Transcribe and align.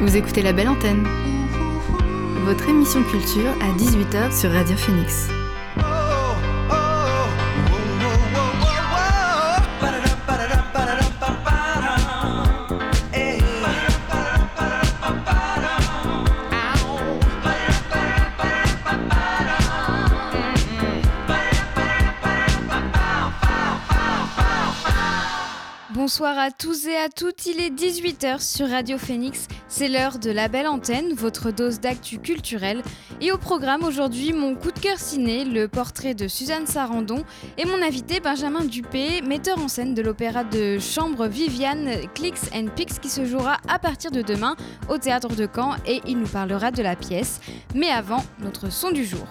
Vous 0.00 0.16
écoutez 0.16 0.42
La 0.42 0.52
Belle 0.52 0.68
Antenne, 0.68 1.04
votre 2.44 2.68
émission 2.68 3.02
culture 3.02 3.50
à 3.60 3.76
18h 3.76 4.38
sur 4.38 4.52
Radio 4.52 4.76
Phoenix. 4.76 5.28
Bonsoir 25.90 26.38
à 26.38 26.50
tous 26.50 26.86
et 26.86 26.96
à 26.96 27.08
toutes, 27.08 27.46
il 27.46 27.60
est 27.60 27.70
18h 27.70 28.40
sur 28.40 28.70
Radio 28.70 28.96
Phoenix, 28.96 29.46
c'est 29.68 29.88
l'heure 29.88 30.18
de 30.18 30.30
la 30.30 30.48
belle 30.48 30.66
antenne, 30.66 31.12
votre 31.14 31.50
dose 31.50 31.80
d'actu 31.80 32.18
culturel. 32.18 32.82
Et 33.20 33.32
au 33.32 33.38
programme 33.38 33.84
aujourd'hui, 33.84 34.32
mon 34.32 34.54
coup 34.54 34.72
de 34.72 34.78
cœur 34.78 34.98
ciné, 34.98 35.44
le 35.44 35.68
portrait 35.68 36.14
de 36.14 36.26
Suzanne 36.28 36.66
Sarandon 36.66 37.24
et 37.56 37.64
mon 37.64 37.82
invité 37.82 38.20
Benjamin 38.20 38.64
Dupé, 38.64 39.22
metteur 39.22 39.58
en 39.58 39.68
scène 39.68 39.94
de 39.94 40.02
l'opéra 40.02 40.44
de 40.44 40.78
chambre 40.78 41.26
Viviane 41.26 41.90
Clicks 42.14 42.52
and 42.54 42.68
Pix 42.74 42.98
qui 42.98 43.08
se 43.08 43.24
jouera 43.24 43.58
à 43.68 43.78
partir 43.78 44.10
de 44.10 44.22
demain 44.22 44.56
au 44.88 44.98
théâtre 44.98 45.34
de 45.34 45.46
Caen 45.52 45.76
et 45.86 46.00
il 46.06 46.18
nous 46.18 46.28
parlera 46.28 46.70
de 46.70 46.82
la 46.82 46.96
pièce. 46.96 47.40
Mais 47.74 47.90
avant, 47.90 48.24
notre 48.40 48.70
son 48.72 48.90
du 48.90 49.04
jour. 49.04 49.26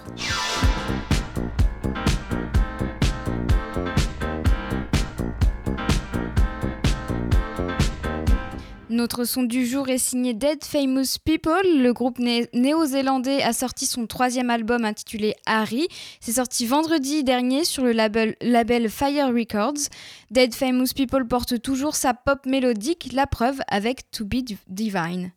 Notre 8.90 9.26
son 9.26 9.44
du 9.44 9.66
jour 9.66 9.90
est 9.90 9.98
signé 9.98 10.34
Dead 10.34 10.64
Famous 10.64 11.20
People. 11.26 11.82
Le 11.82 11.92
groupe 11.92 12.20
néo-zélandais 12.20 13.44
a 13.44 13.52
sorti 13.52 13.86
son 13.86 14.08
troisième 14.08 14.50
album 14.50 14.86
intitulé 14.86 15.36
Harry. 15.46 15.90
C'est 16.22 16.34
sorti 16.34 16.66
vendredi 16.66 17.26
dernier 17.26 17.66
sur 17.66 17.84
le 17.84 17.92
label, 17.92 18.90
Fire 18.90 19.28
Records. 19.28 19.90
Dead 20.32 20.54
Famous 20.54 20.94
People 20.96 21.28
porte 21.28 21.62
toujours 21.62 21.96
sa 21.96 22.14
pop 22.14 22.46
mélodique, 22.46 23.10
la 23.12 23.28
preuve 23.28 23.60
avec 23.68 24.10
To 24.12 24.24
Be 24.24 24.38
Divine. 24.70 25.34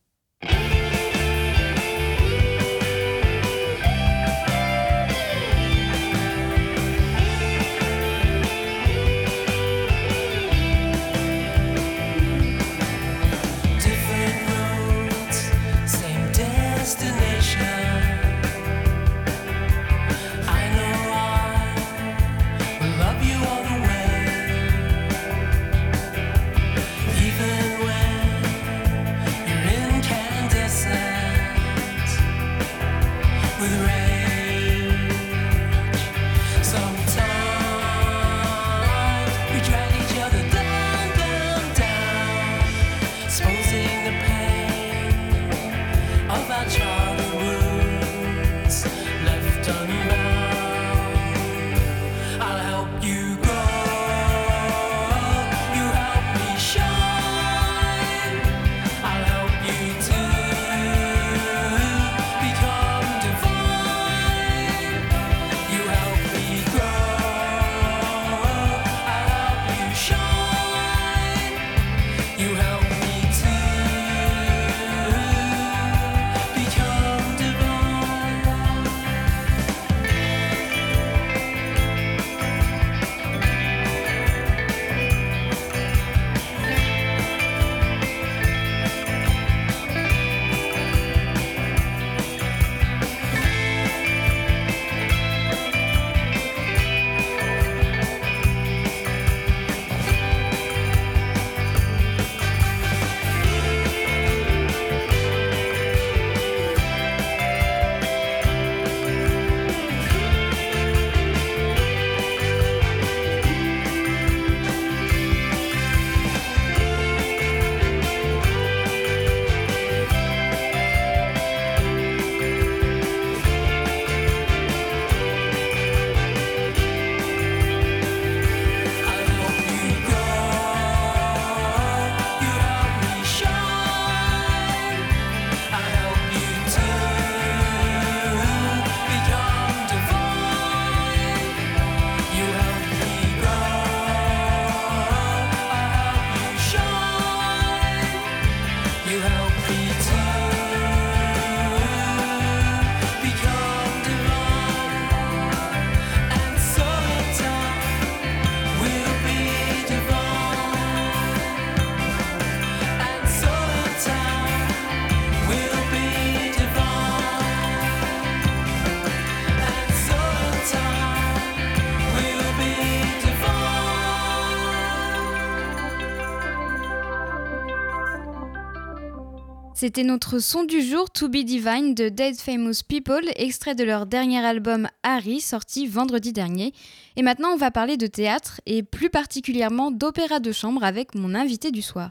C'était 179.81 180.05
notre 180.05 180.41
son 180.41 180.65
du 180.65 180.83
jour, 180.83 181.09
To 181.09 181.31
Be 181.31 181.39
Divine 181.39 181.95
de 181.95 182.11
Dead 182.11 182.39
Famous 182.39 182.83
People, 182.87 183.25
extrait 183.35 183.75
de 183.75 183.83
leur 183.83 184.05
dernier 184.05 184.45
album 184.45 184.89
Harry, 185.03 185.41
sorti 185.41 185.87
vendredi 185.87 186.35
dernier. 186.35 186.75
Et 187.17 187.23
maintenant, 187.23 187.49
on 187.55 187.57
va 187.57 187.71
parler 187.71 187.97
de 187.97 188.07
théâtre 188.07 188.61
et 188.67 188.83
plus 188.83 189.09
particulièrement 189.09 189.91
d'opéra 189.91 190.39
de 190.39 190.53
chambre 190.53 190.85
avec 190.85 191.15
mon 191.15 191.35
invité 191.35 191.71
du 191.71 191.81
soir. 191.81 192.11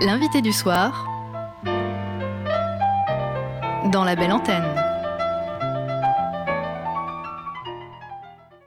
L'invité 0.00 0.42
du 0.42 0.52
soir 0.52 1.06
dans 3.92 4.02
la 4.02 4.16
belle 4.16 4.32
antenne. 4.32 4.87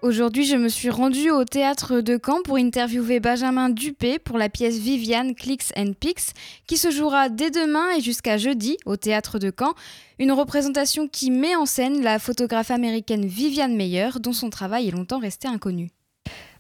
Aujourd'hui, 0.02 0.46
je 0.46 0.56
me 0.56 0.68
suis 0.68 0.90
rendue 0.90 1.30
au 1.30 1.46
théâtre 1.46 2.02
de 2.02 2.20
Caen 2.26 2.42
pour 2.42 2.58
interviewer 2.58 3.20
Benjamin 3.20 3.70
Dupé 3.70 4.18
pour 4.18 4.40
la 4.40 4.50
pièce 4.50 4.80
Viviane 4.80 5.36
Clicks 5.36 5.72
and 5.78 5.94
Pix 6.00 6.34
qui 6.66 6.78
se 6.78 6.90
jouera 6.90 7.30
dès 7.30 7.52
demain 7.52 7.92
et 7.96 8.02
jusqu'à 8.02 8.40
jeudi 8.40 8.78
au 8.88 8.98
théâtre 8.98 9.38
de 9.38 9.54
Caen. 9.56 9.76
Une 10.18 10.32
représentation 10.32 11.08
qui 11.08 11.30
met 11.30 11.56
en 11.56 11.68
scène 11.68 12.02
la 12.02 12.18
photographe 12.18 12.72
américaine 12.72 13.28
Viviane 13.28 13.76
Meyer 13.76 14.10
dont 14.20 14.34
son 14.34 14.50
travail 14.50 14.88
est 14.88 14.92
longtemps 14.92 15.20
resté 15.20 15.48
inconnu. 15.48 15.92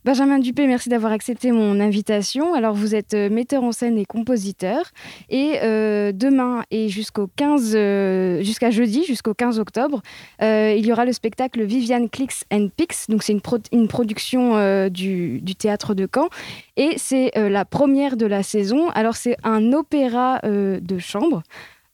Benjamin 0.03 0.39
Dupé, 0.39 0.65
merci 0.65 0.89
d'avoir 0.89 1.11
accepté 1.11 1.51
mon 1.51 1.79
invitation. 1.79 2.55
Alors, 2.55 2.73
vous 2.73 2.95
êtes 2.95 3.13
euh, 3.13 3.29
metteur 3.29 3.63
en 3.63 3.71
scène 3.71 3.99
et 3.99 4.05
compositeur. 4.05 4.81
Et 5.29 5.59
euh, 5.61 6.11
demain 6.11 6.63
et 6.71 6.89
jusqu'au 6.89 7.29
15, 7.35 7.73
euh, 7.75 8.41
jusqu'à 8.41 8.71
jeudi, 8.71 9.03
jusqu'au 9.05 9.35
15 9.35 9.59
octobre, 9.59 10.01
il 10.41 10.83
y 10.83 10.91
aura 10.91 11.05
le 11.05 11.13
spectacle 11.13 11.63
Viviane 11.63 12.09
Clicks 12.09 12.45
and 12.51 12.69
Pix. 12.75 13.05
Donc, 13.09 13.21
c'est 13.21 13.31
une, 13.33 13.87
production 13.87 14.87
du, 14.89 15.39
du, 15.39 15.55
théâtre 15.55 15.93
de 15.93 16.07
Caen. 16.11 16.29
Et 16.77 16.95
c'est 16.97 17.31
la 17.35 17.63
première 17.63 18.17
de 18.17 18.25
la 18.25 18.41
saison. 18.41 18.89
Alors, 18.89 19.15
c'est 19.15 19.37
un 19.43 19.71
opéra 19.71 20.39
de 20.43 20.97
chambre. 20.97 21.43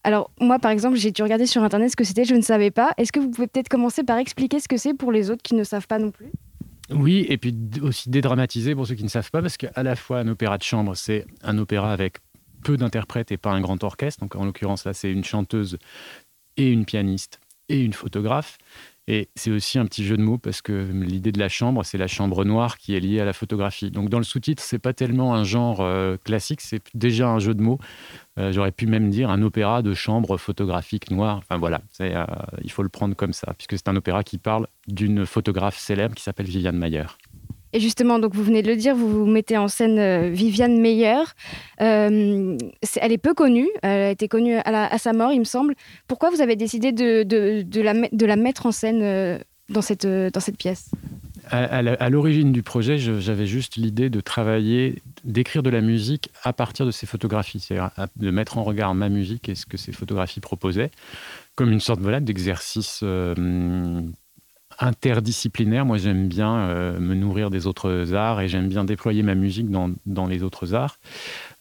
Alors, 0.05 0.31
moi, 0.39 0.59
par 0.59 0.71
exemple, 0.71 0.95
j'ai 0.95 1.11
dû 1.11 1.23
regarder 1.23 1.45
sur 1.45 1.61
Internet 1.61 1.91
ce 1.91 1.97
que 1.97 2.05
c'était, 2.05 2.23
je 2.23 2.35
ne 2.35 2.41
savais 2.41 2.71
pas. 2.71 2.93
Est-ce 2.97 3.11
que 3.11 3.19
vous 3.19 3.29
pouvez 3.29 3.47
peut-être 3.47 3.67
commencer 3.67 4.03
par 4.03 4.17
expliquer 4.17 4.61
ce 4.61 4.69
que 4.69 4.77
c'est 4.77 4.93
pour 4.93 5.11
les 5.11 5.29
autres 5.29 5.43
qui 5.43 5.55
ne 5.55 5.65
savent 5.65 5.87
pas 5.87 5.99
non 5.99 6.11
plus? 6.11 6.31
Oui, 6.89 7.25
et 7.29 7.37
puis 7.37 7.53
aussi 7.81 8.09
dédramatiser 8.09 8.73
pour 8.75 8.87
ceux 8.87 8.95
qui 8.95 9.03
ne 9.03 9.09
savent 9.09 9.29
pas, 9.31 9.41
parce 9.41 9.57
qu'à 9.57 9.83
la 9.83 9.95
fois 9.95 10.19
un 10.19 10.27
opéra 10.27 10.57
de 10.57 10.63
chambre, 10.63 10.95
c'est 10.95 11.25
un 11.43 11.57
opéra 11.57 11.91
avec 11.91 12.19
peu 12.63 12.77
d'interprètes 12.77 13.31
et 13.31 13.37
pas 13.37 13.51
un 13.51 13.61
grand 13.61 13.83
orchestre. 13.83 14.21
Donc 14.21 14.35
en 14.35 14.45
l'occurrence, 14.45 14.85
là, 14.85 14.93
c'est 14.93 15.11
une 15.11 15.23
chanteuse 15.23 15.77
et 16.55 16.71
une 16.71 16.85
pianiste 16.85 17.39
et 17.69 17.81
une 17.81 17.93
photographe. 17.93 18.57
Et 19.09 19.29
c'est 19.35 19.51
aussi 19.51 19.79
un 19.79 19.85
petit 19.85 20.03
jeu 20.03 20.17
de 20.17 20.21
mots 20.21 20.37
parce 20.37 20.61
que 20.61 20.91
l'idée 20.91 21.31
de 21.31 21.39
la 21.39 21.47
chambre, 21.47 21.83
c'est 21.85 21.97
la 21.97 22.07
chambre 22.07 22.43
noire 22.43 22.77
qui 22.77 22.93
est 22.95 22.99
liée 22.99 23.21
à 23.21 23.25
la 23.25 23.31
photographie. 23.31 23.89
Donc 23.89 24.09
dans 24.09 24.17
le 24.17 24.25
sous-titre, 24.25 24.61
c'est 24.61 24.79
pas 24.79 24.93
tellement 24.93 25.33
un 25.33 25.45
genre 25.45 25.79
euh, 25.79 26.17
classique, 26.17 26.59
c'est 26.59 26.81
déjà 26.93 27.29
un 27.29 27.39
jeu 27.39 27.53
de 27.53 27.61
mots. 27.61 27.79
Euh, 28.37 28.51
j'aurais 28.51 28.71
pu 28.71 28.87
même 28.87 29.09
dire 29.09 29.29
un 29.29 29.41
opéra 29.41 29.81
de 29.81 29.93
chambre 29.93 30.37
photographique 30.37 31.09
noire. 31.11 31.37
Enfin 31.37 31.57
voilà, 31.57 31.81
euh, 32.01 32.25
il 32.63 32.71
faut 32.71 32.83
le 32.83 32.89
prendre 32.89 33.15
comme 33.15 33.33
ça, 33.33 33.53
puisque 33.57 33.77
c'est 33.77 33.89
un 33.89 33.95
opéra 33.95 34.23
qui 34.23 34.37
parle 34.37 34.67
d'une 34.87 35.25
photographe 35.25 35.77
célèbre 35.77 36.15
qui 36.15 36.23
s'appelle 36.23 36.45
Viviane 36.45 36.77
Mayer. 36.77 37.05
Et 37.73 37.79
justement, 37.79 38.17
donc 38.19 38.33
vous 38.33 38.43
venez 38.43 38.61
de 38.61 38.67
le 38.67 38.77
dire, 38.77 38.95
vous, 38.95 39.09
vous 39.09 39.25
mettez 39.25 39.57
en 39.57 39.67
scène 39.67 40.29
Viviane 40.29 40.79
Meyer. 40.79 41.23
elle 41.77 42.57
est 43.01 43.17
peu 43.17 43.33
connue, 43.33 43.67
elle 43.81 44.03
a 44.03 44.11
été 44.11 44.27
connue 44.27 44.55
à, 44.55 44.97
sa 44.97 45.13
mort, 45.13 45.33
il 45.33 45.39
me 45.39 45.45
semble. 45.45 45.75
Pourquoi 46.07 46.29
vous 46.29 46.41
avez 46.41 46.55
décidé 46.55 46.91
de, 46.91 47.23
de, 47.23 47.81
la, 47.81 47.93
de 47.93 48.25
la, 48.25 48.35
mettre 48.35 48.67
en 48.67 48.71
scène 48.71 49.41
dans, 49.69 49.81
cette, 49.81 50.07
dans 50.07 50.39
cette 50.39 50.57
pièce? 50.57 50.91
À, 51.49 52.09
l'origine 52.09 52.51
du 52.51 52.63
projet, 52.63 52.97
j'avais 52.97 53.47
juste 53.47 53.75
l'idée 53.75 54.09
de 54.09 54.19
travailler, 54.19 55.01
d'écrire 55.23 55.63
de 55.63 55.69
la 55.69 55.81
musique 55.81 56.29
à 56.43 56.53
partir 56.53 56.85
de 56.85 56.91
ces 56.91 57.05
photographies, 57.05 57.59
c'est-à-dire 57.59 57.91
de 58.15 58.31
mettre 58.31 58.57
en 58.57 58.63
regard 58.63 58.93
ma 58.95 59.09
musique 59.09 59.49
et 59.49 59.55
ce 59.55 59.65
que 59.65 59.77
ces 59.77 59.91
photographies 59.91 60.39
proposaient, 60.39 60.91
comme 61.55 61.71
une 61.71 61.79
sorte 61.79 61.99
voilà, 61.99 62.19
d'exercice 62.19 63.01
euh, 63.03 64.01
interdisciplinaire. 64.79 65.85
Moi, 65.85 65.97
j'aime 65.97 66.27
bien 66.27 66.55
euh, 66.57 66.99
me 66.99 67.15
nourrir 67.15 67.49
des 67.49 67.67
autres 67.67 68.13
arts 68.13 68.41
et 68.41 68.47
j'aime 68.47 68.67
bien 68.67 68.83
déployer 68.83 69.23
ma 69.23 69.35
musique 69.35 69.69
dans, 69.69 69.91
dans 70.05 70.27
les 70.27 70.43
autres 70.43 70.73
arts. 70.73 70.99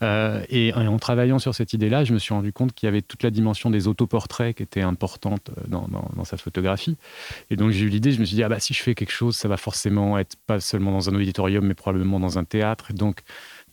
Euh, 0.03 0.43
et, 0.51 0.73
en 0.75 0.99
travaillant 0.99 1.39
sur 1.39 1.55
cette 1.55 1.73
idée-là, 1.73 2.05
je 2.05 2.13
me 2.13 2.19
suis 2.19 2.35
rendu 2.35 2.53
compte 2.53 2.73
qu'il 2.73 2.87
y 2.87 2.89
avait 2.89 3.03
toute 3.03 3.23
la 3.23 3.31
dimension 3.31 3.71
des 3.71 3.89
autoportraits 3.89 4.57
qui 4.57 4.63
était 4.63 4.83
importante 4.83 5.51
euh, 5.51 5.63
dans, 5.69 5.89
dans, 5.89 6.25
sa 6.25 6.37
photographie. 6.37 6.97
Et 7.51 7.57
donc, 7.57 7.71
j'ai 7.71 7.87
eu 7.87 7.89
l'idée, 7.89 8.13
je 8.13 8.21
me 8.21 8.25
suis 8.25 8.37
dit, 8.37 8.43
ah 8.43 8.49
bah, 8.49 8.61
si 8.61 8.75
je 8.75 8.83
fais 8.83 8.95
quelque 8.95 9.13
chose, 9.13 9.37
ça 9.37 9.49
va 9.49 9.57
forcément 9.57 10.19
être 10.19 10.37
pas 10.47 10.61
seulement 10.61 10.93
dans 10.93 11.09
un 11.09 11.15
auditorium, 11.15 11.65
mais 11.65 11.75
probablement 11.75 12.21
dans 12.21 12.39
un 12.39 12.45
théâtre. 12.45 12.93
Donc, 12.93 13.21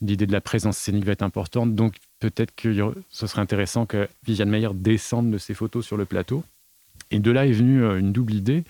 l'idée 0.02 0.26
de 0.26 0.32
la 0.32 0.42
présence 0.42 0.78
scénique 0.78 1.06
va 1.06 1.12
être 1.12 1.24
importante. 1.24 1.76
Donc, 1.76 1.96
peut-être 2.20 2.56
que 2.56 2.74
ce 3.10 3.28
serait 3.28 3.42
intéressant 3.42 3.86
que 3.86 4.08
Viviane 4.26 4.50
Meyer 4.50 4.70
descende 4.74 5.32
de 5.32 5.38
ses 5.38 5.54
photos 5.54 5.86
sur 5.86 5.98
le 5.98 6.06
plateau. 6.06 6.44
Et 7.12 7.20
de 7.20 7.32
là 7.32 7.46
est 7.46 7.52
venue 7.52 7.84
une 8.00 8.12
double 8.12 8.34
idée. 8.34 8.64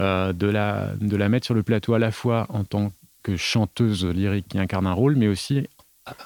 Euh, 0.00 0.32
de, 0.32 0.46
la, 0.46 0.94
de 0.98 1.14
la 1.14 1.28
mettre 1.28 1.44
sur 1.44 1.54
le 1.54 1.62
plateau 1.62 1.92
à 1.92 1.98
la 1.98 2.10
fois 2.10 2.46
en 2.48 2.64
tant 2.64 2.90
que 3.22 3.36
chanteuse 3.36 4.06
lyrique 4.06 4.46
qui 4.48 4.58
incarne 4.58 4.86
un 4.86 4.94
rôle, 4.94 5.14
mais 5.14 5.28
aussi 5.28 5.66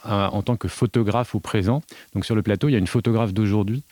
euh, 0.07 0.27
en 0.27 0.43
tant 0.43 0.57
que 0.57 0.69
photographe 0.69 1.35
au 1.35 1.41
présent. 1.41 1.83
Donc 2.15 2.25
sur 2.25 2.37
le 2.37 2.43
plateau, 2.43 2.69
il 2.69 2.73
y 2.73 2.77
a 2.77 2.79
une 2.79 2.87
photographe 2.87 3.35
d'aujourd'hui 3.35 3.83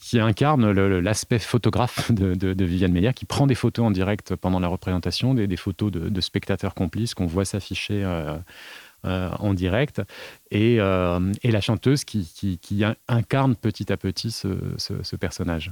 qui 0.00 0.18
incarne 0.18 0.72
l'aspect 0.72 1.38
photographe 1.38 2.10
de, 2.10 2.64
Viviane 2.64 2.90
Meyer, 2.90 3.12
qui 3.14 3.26
prend 3.26 3.46
des 3.46 3.54
photos 3.54 3.86
en 3.86 3.90
direct 3.92 4.34
pendant 4.34 4.58
la 4.58 4.66
représentation, 4.66 5.34
des, 5.34 5.56
photos 5.56 5.92
de, 5.92 6.20
spectateurs 6.20 6.74
complices 6.74 7.14
qu'on 7.14 7.26
voit 7.26 7.44
s'afficher 7.44 8.02
euh, 8.02 9.30
en 9.38 9.54
direct, 9.54 10.02
et, 10.50 10.78
la 10.78 11.60
chanteuse 11.60 12.04
qui, 12.04 12.84
incarne 13.06 13.54
petit 13.54 13.92
à 13.92 13.96
petit 13.96 14.32
ce 14.32 15.16
personnage. 15.16 15.70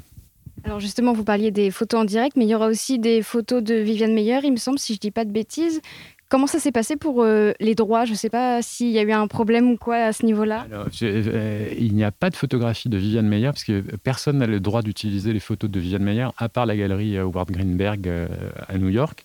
Alors 0.67 0.81
justement, 0.81 1.13
vous 1.13 1.23
parliez 1.23 1.53
des 1.53 1.71
photos 1.71 2.01
en 2.01 2.05
direct, 2.05 2.37
mais 2.37 2.45
il 2.45 2.49
y 2.49 2.55
aura 2.57 2.67
aussi 2.67 2.99
des 2.99 3.23
photos 3.23 3.63
de 3.63 3.77
Viviane 3.77 4.13
Meyer, 4.13 4.41
il 4.43 4.51
me 4.51 4.57
semble, 4.57 4.81
si 4.81 4.95
je 4.95 4.99
ne 4.99 5.01
dis 5.01 5.11
pas 5.13 5.25
de 5.25 5.31
bêtises. 5.31 5.81
Comment 6.29 6.49
ça 6.49 6.59
s'est 6.59 6.73
passé 6.73 6.97
pour 6.97 7.23
euh, 7.23 7.53
les 7.61 7.77
droits? 7.77 8.05
Je 8.05 8.11
ne 8.11 8.17
sais 8.17 8.31
pas 8.31 8.61
s'il 8.63 8.91
y 8.91 8.99
a 8.99 9.03
eu 9.03 9.13
un 9.13 9.29
problème 9.29 9.71
ou 9.71 9.77
quoi 9.77 9.95
à 9.95 10.13
ce 10.13 10.27
niveau-là. 10.27 10.67
Euh, 11.03 11.69
il 11.79 11.95
n'y 11.95 12.03
a 12.03 12.11
pas 12.11 12.31
de 12.31 12.35
photographie 12.35 12.89
de 12.89 12.97
Viviane 12.97 13.29
Meyer, 13.29 13.47
parce 13.47 13.63
que 13.63 13.81
personne 13.99 14.39
n'a 14.39 14.49
le 14.49 14.59
droit 14.59 14.83
d'utiliser 14.83 15.33
les 15.33 15.39
photos 15.39 15.71
de 15.71 15.79
Viviane 15.79 16.03
Meyer, 16.03 16.27
à 16.37 16.49
part 16.49 16.67
la 16.67 16.77
galerie 16.77 17.17
Howard 17.17 17.49
Greenberg 17.53 18.09
euh, 18.09 18.27
à 18.67 18.77
New 18.77 18.89
York. 18.89 19.25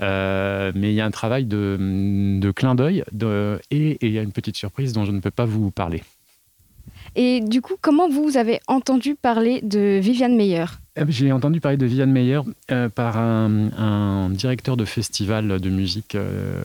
mais 0.00 0.72
il 0.74 0.94
y 0.94 1.02
a 1.02 1.04
un 1.04 1.10
travail 1.10 1.44
de, 1.44 2.50
clin 2.56 2.74
d'œil 2.74 3.04
et 3.70 3.98
il 4.00 4.10
y 4.10 4.18
a 4.18 4.22
une 4.22 4.32
petite 4.32 4.56
surprise 4.56 4.94
dont 4.94 5.04
je 5.04 5.12
ne 5.12 5.20
peux 5.20 5.30
pas 5.30 5.44
vous 5.44 5.70
parler. 5.70 6.02
Et 7.16 7.40
du 7.40 7.60
coup, 7.62 7.74
comment 7.80 8.08
vous 8.08 8.36
avez 8.36 8.60
entendu 8.66 9.14
parler 9.14 9.60
de 9.62 9.98
Viviane 9.98 10.36
Meyer? 10.36 10.66
Eh 10.96 11.04
ben, 11.04 11.10
J'ai 11.10 11.32
entendu 11.32 11.60
parler 11.60 11.76
de 11.76 11.86
Viviane 11.86 12.10
Meyer 12.10 12.40
euh, 12.70 12.88
par 12.88 13.16
un, 13.16 14.30
directeur 14.30 14.76
de 14.76 14.84
festival 14.84 15.60
de 15.60 15.70
musique 15.70 16.14
euh, 16.14 16.62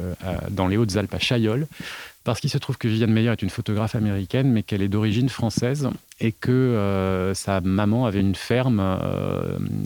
dans 0.49 0.67
les 0.67 0.77
Hautes-Alpes 0.77 1.13
à 1.13 1.19
Chaillol, 1.19 1.67
parce 2.23 2.39
qu'il 2.39 2.49
se 2.49 2.57
trouve 2.57 2.77
que 2.77 2.87
Viviane 2.87 3.11
Meyer 3.11 3.31
est 3.31 3.41
une 3.41 3.49
photographe 3.49 3.95
américaine, 3.95 4.51
mais 4.51 4.63
qu'elle 4.63 4.81
est 4.81 4.87
d'origine 4.87 5.29
française 5.29 5.89
et 6.19 6.31
que 6.31 6.51
euh, 6.51 7.33
sa 7.33 7.61
maman 7.61 8.05
avait 8.05 8.21
une 8.21 8.35
ferme 8.35 8.97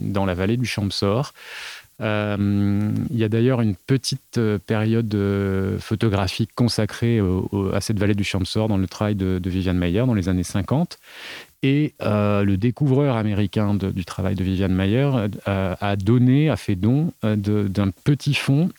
dans 0.00 0.24
la 0.24 0.34
vallée 0.34 0.56
du 0.56 0.66
Champsor. 0.66 1.32
Euh, 2.00 2.92
il 3.10 3.16
y 3.16 3.24
a 3.24 3.28
d'ailleurs 3.28 3.60
une 3.60 3.74
petite 3.74 4.38
euh, 4.38 4.58
période 4.58 5.12
euh, 5.14 5.78
photographique 5.80 6.50
consacrée 6.54 7.20
à 7.72 7.80
cette 7.80 7.98
vallée 7.98 8.14
du 8.14 8.24
Champsor 8.24 8.68
dans 8.68 8.76
le 8.76 8.86
travail 8.86 9.14
de, 9.16 9.40
Viviane 9.44 9.78
Mayer 9.78 10.04
dans 10.06 10.14
les 10.14 10.28
années 10.28 10.44
50. 10.44 10.98
Et 11.64 11.94
le 12.00 12.54
découvreur 12.54 13.16
américain 13.16 13.74
du 13.74 14.04
travail 14.04 14.36
de 14.36 14.44
Viviane 14.44 14.72
Mayer 14.72 15.10
a 15.44 15.96
donné, 15.96 16.50
a 16.50 16.56
fait 16.56 16.76
don 16.76 17.12
d'un 17.24 17.90
petit 18.04 18.34
fonds 18.34 18.70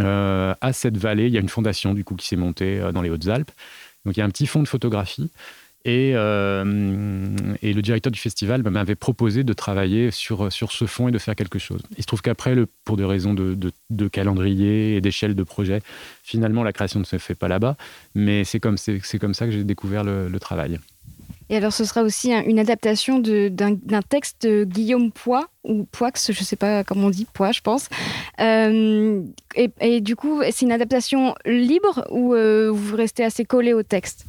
à 0.00 0.72
cette 0.72 0.96
vallée. 0.96 1.26
Il 1.26 1.32
y 1.32 1.36
a 1.36 1.40
une 1.40 1.48
fondation 1.48 1.94
du 1.94 2.02
coup 2.02 2.16
qui 2.16 2.26
s'est 2.26 2.36
montée 2.36 2.80
dans 2.92 3.02
les 3.02 3.10
Hautes-Alpes. 3.10 3.52
Donc 4.04 4.16
il 4.16 4.20
y 4.20 4.22
a 4.22 4.26
un 4.26 4.30
petit 4.30 4.48
fonds 4.48 4.62
de 4.64 4.68
photographie 4.68 5.30
euh, 5.88 7.26
et, 7.62 7.72
le 7.72 7.82
directeur 7.82 8.10
du 8.10 8.18
festival 8.18 8.62
m'avait 8.62 8.94
proposé 8.94 9.44
de 9.44 9.52
travailler 9.52 10.10
sur, 10.10 10.52
sur 10.52 10.72
ce 10.72 10.86
fond 10.86 11.08
et 11.08 11.10
de 11.10 11.18
faire 11.18 11.36
quelque 11.36 11.58
chose. 11.58 11.80
Il 11.96 12.02
se 12.02 12.06
trouve 12.06 12.22
qu'après, 12.22 12.56
pour 12.84 12.96
des 12.96 13.04
raisons 13.04 13.34
de, 13.34 14.08
calendrier 14.08 14.96
et 14.96 15.00
d'échelle 15.00 15.34
de 15.34 15.42
projet, 15.42 15.80
finalement, 16.22 16.62
la 16.62 16.72
création 16.72 17.00
ne 17.00 17.04
se 17.04 17.18
fait 17.18 17.34
pas 17.34 17.48
là-bas. 17.48 17.76
Mais 18.14 18.44
c'est 18.44 18.60
comme, 18.60 18.76
comme 19.20 19.34
ça 19.34 19.46
que 19.46 19.52
j'ai 19.52 19.64
découvert 19.64 20.04
le, 20.04 20.38
travail. 20.38 20.78
Et 21.50 21.56
alors, 21.56 21.72
ce 21.72 21.84
sera 21.84 22.02
aussi 22.02 22.32
une 22.32 22.58
adaptation 22.58 23.18
d'un, 23.18 24.02
texte 24.08 24.46
de 24.46 24.64
Guillaume 24.64 25.10
Poix, 25.10 25.48
ou 25.64 25.84
Poix, 25.90 26.10
je 26.14 26.32
ne 26.32 26.44
sais 26.44 26.56
pas 26.56 26.84
comment 26.84 27.06
on 27.06 27.10
dit, 27.10 27.26
Poix, 27.32 27.52
je 27.52 27.60
pense. 27.60 27.88
Euh, 28.40 29.22
et, 29.54 30.00
du 30.00 30.14
coup, 30.14 30.42
c'est 30.50 30.64
une 30.64 30.72
adaptation 30.72 31.34
libre 31.44 32.06
ou 32.10 32.34
euh, 32.34 32.70
vous 32.70 32.96
restez 32.96 33.24
assez 33.24 33.44
collé 33.44 33.72
au 33.72 33.82
texte? 33.82 34.26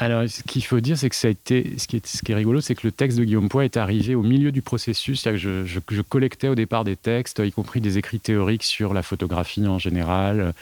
Alors, 0.00 0.26
ce 0.30 0.42
qu'il 0.42 0.64
faut 0.64 0.80
dire, 0.80 0.96
c'est 0.96 1.10
que 1.10 1.14
ça 1.14 1.28
a 1.28 1.30
été. 1.30 1.74
Ce 1.76 1.86
qui 1.86 1.96
est, 1.98 2.34
rigolo, 2.34 2.62
c'est 2.62 2.74
que 2.74 2.86
le 2.86 2.90
texte 2.90 3.18
de 3.18 3.24
Guillaume 3.24 3.50
Poix 3.50 3.66
est 3.66 3.76
arrivé 3.76 4.14
au 4.14 4.22
milieu 4.22 4.50
du 4.50 4.62
processus. 4.62 5.28
Je, 5.36 5.66
je, 5.66 6.00
collectais 6.00 6.48
au 6.48 6.54
départ 6.54 6.84
des 6.84 6.96
textes, 6.96 7.42
y 7.44 7.52
compris 7.52 7.82
des 7.82 7.98
écrits 7.98 8.18
théoriques 8.18 8.62
sur 8.62 8.94
la 8.94 9.02
photographie 9.02 9.66
en 9.66 9.78
général. 9.78 10.54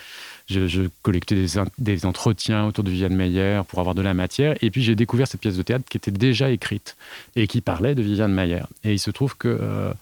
Je, 0.48 0.88
collectais 1.02 1.36
des, 1.36 1.62
des, 1.78 2.04
entretiens 2.04 2.66
autour 2.66 2.82
de 2.82 2.90
Viviane 2.90 3.14
Meyer 3.14 3.60
pour 3.68 3.78
avoir 3.78 3.94
de 3.94 4.02
la 4.02 4.12
matière. 4.12 4.56
Et 4.60 4.72
puis, 4.72 4.82
j'ai 4.82 4.96
découvert 4.96 5.28
cette 5.28 5.40
pièce 5.40 5.56
de 5.56 5.62
théâtre 5.62 5.84
qui 5.88 5.98
était 5.98 6.10
déjà 6.10 6.50
écrite 6.50 6.96
et 7.36 7.46
qui 7.46 7.60
parlait 7.60 7.94
de 7.94 8.02
Viviane 8.02 8.34
Meyer. 8.34 8.62
Et 8.82 8.94
il 8.94 8.98
se 8.98 9.12
trouve 9.12 9.36
que. 9.36 9.46
Euh, 9.48 9.92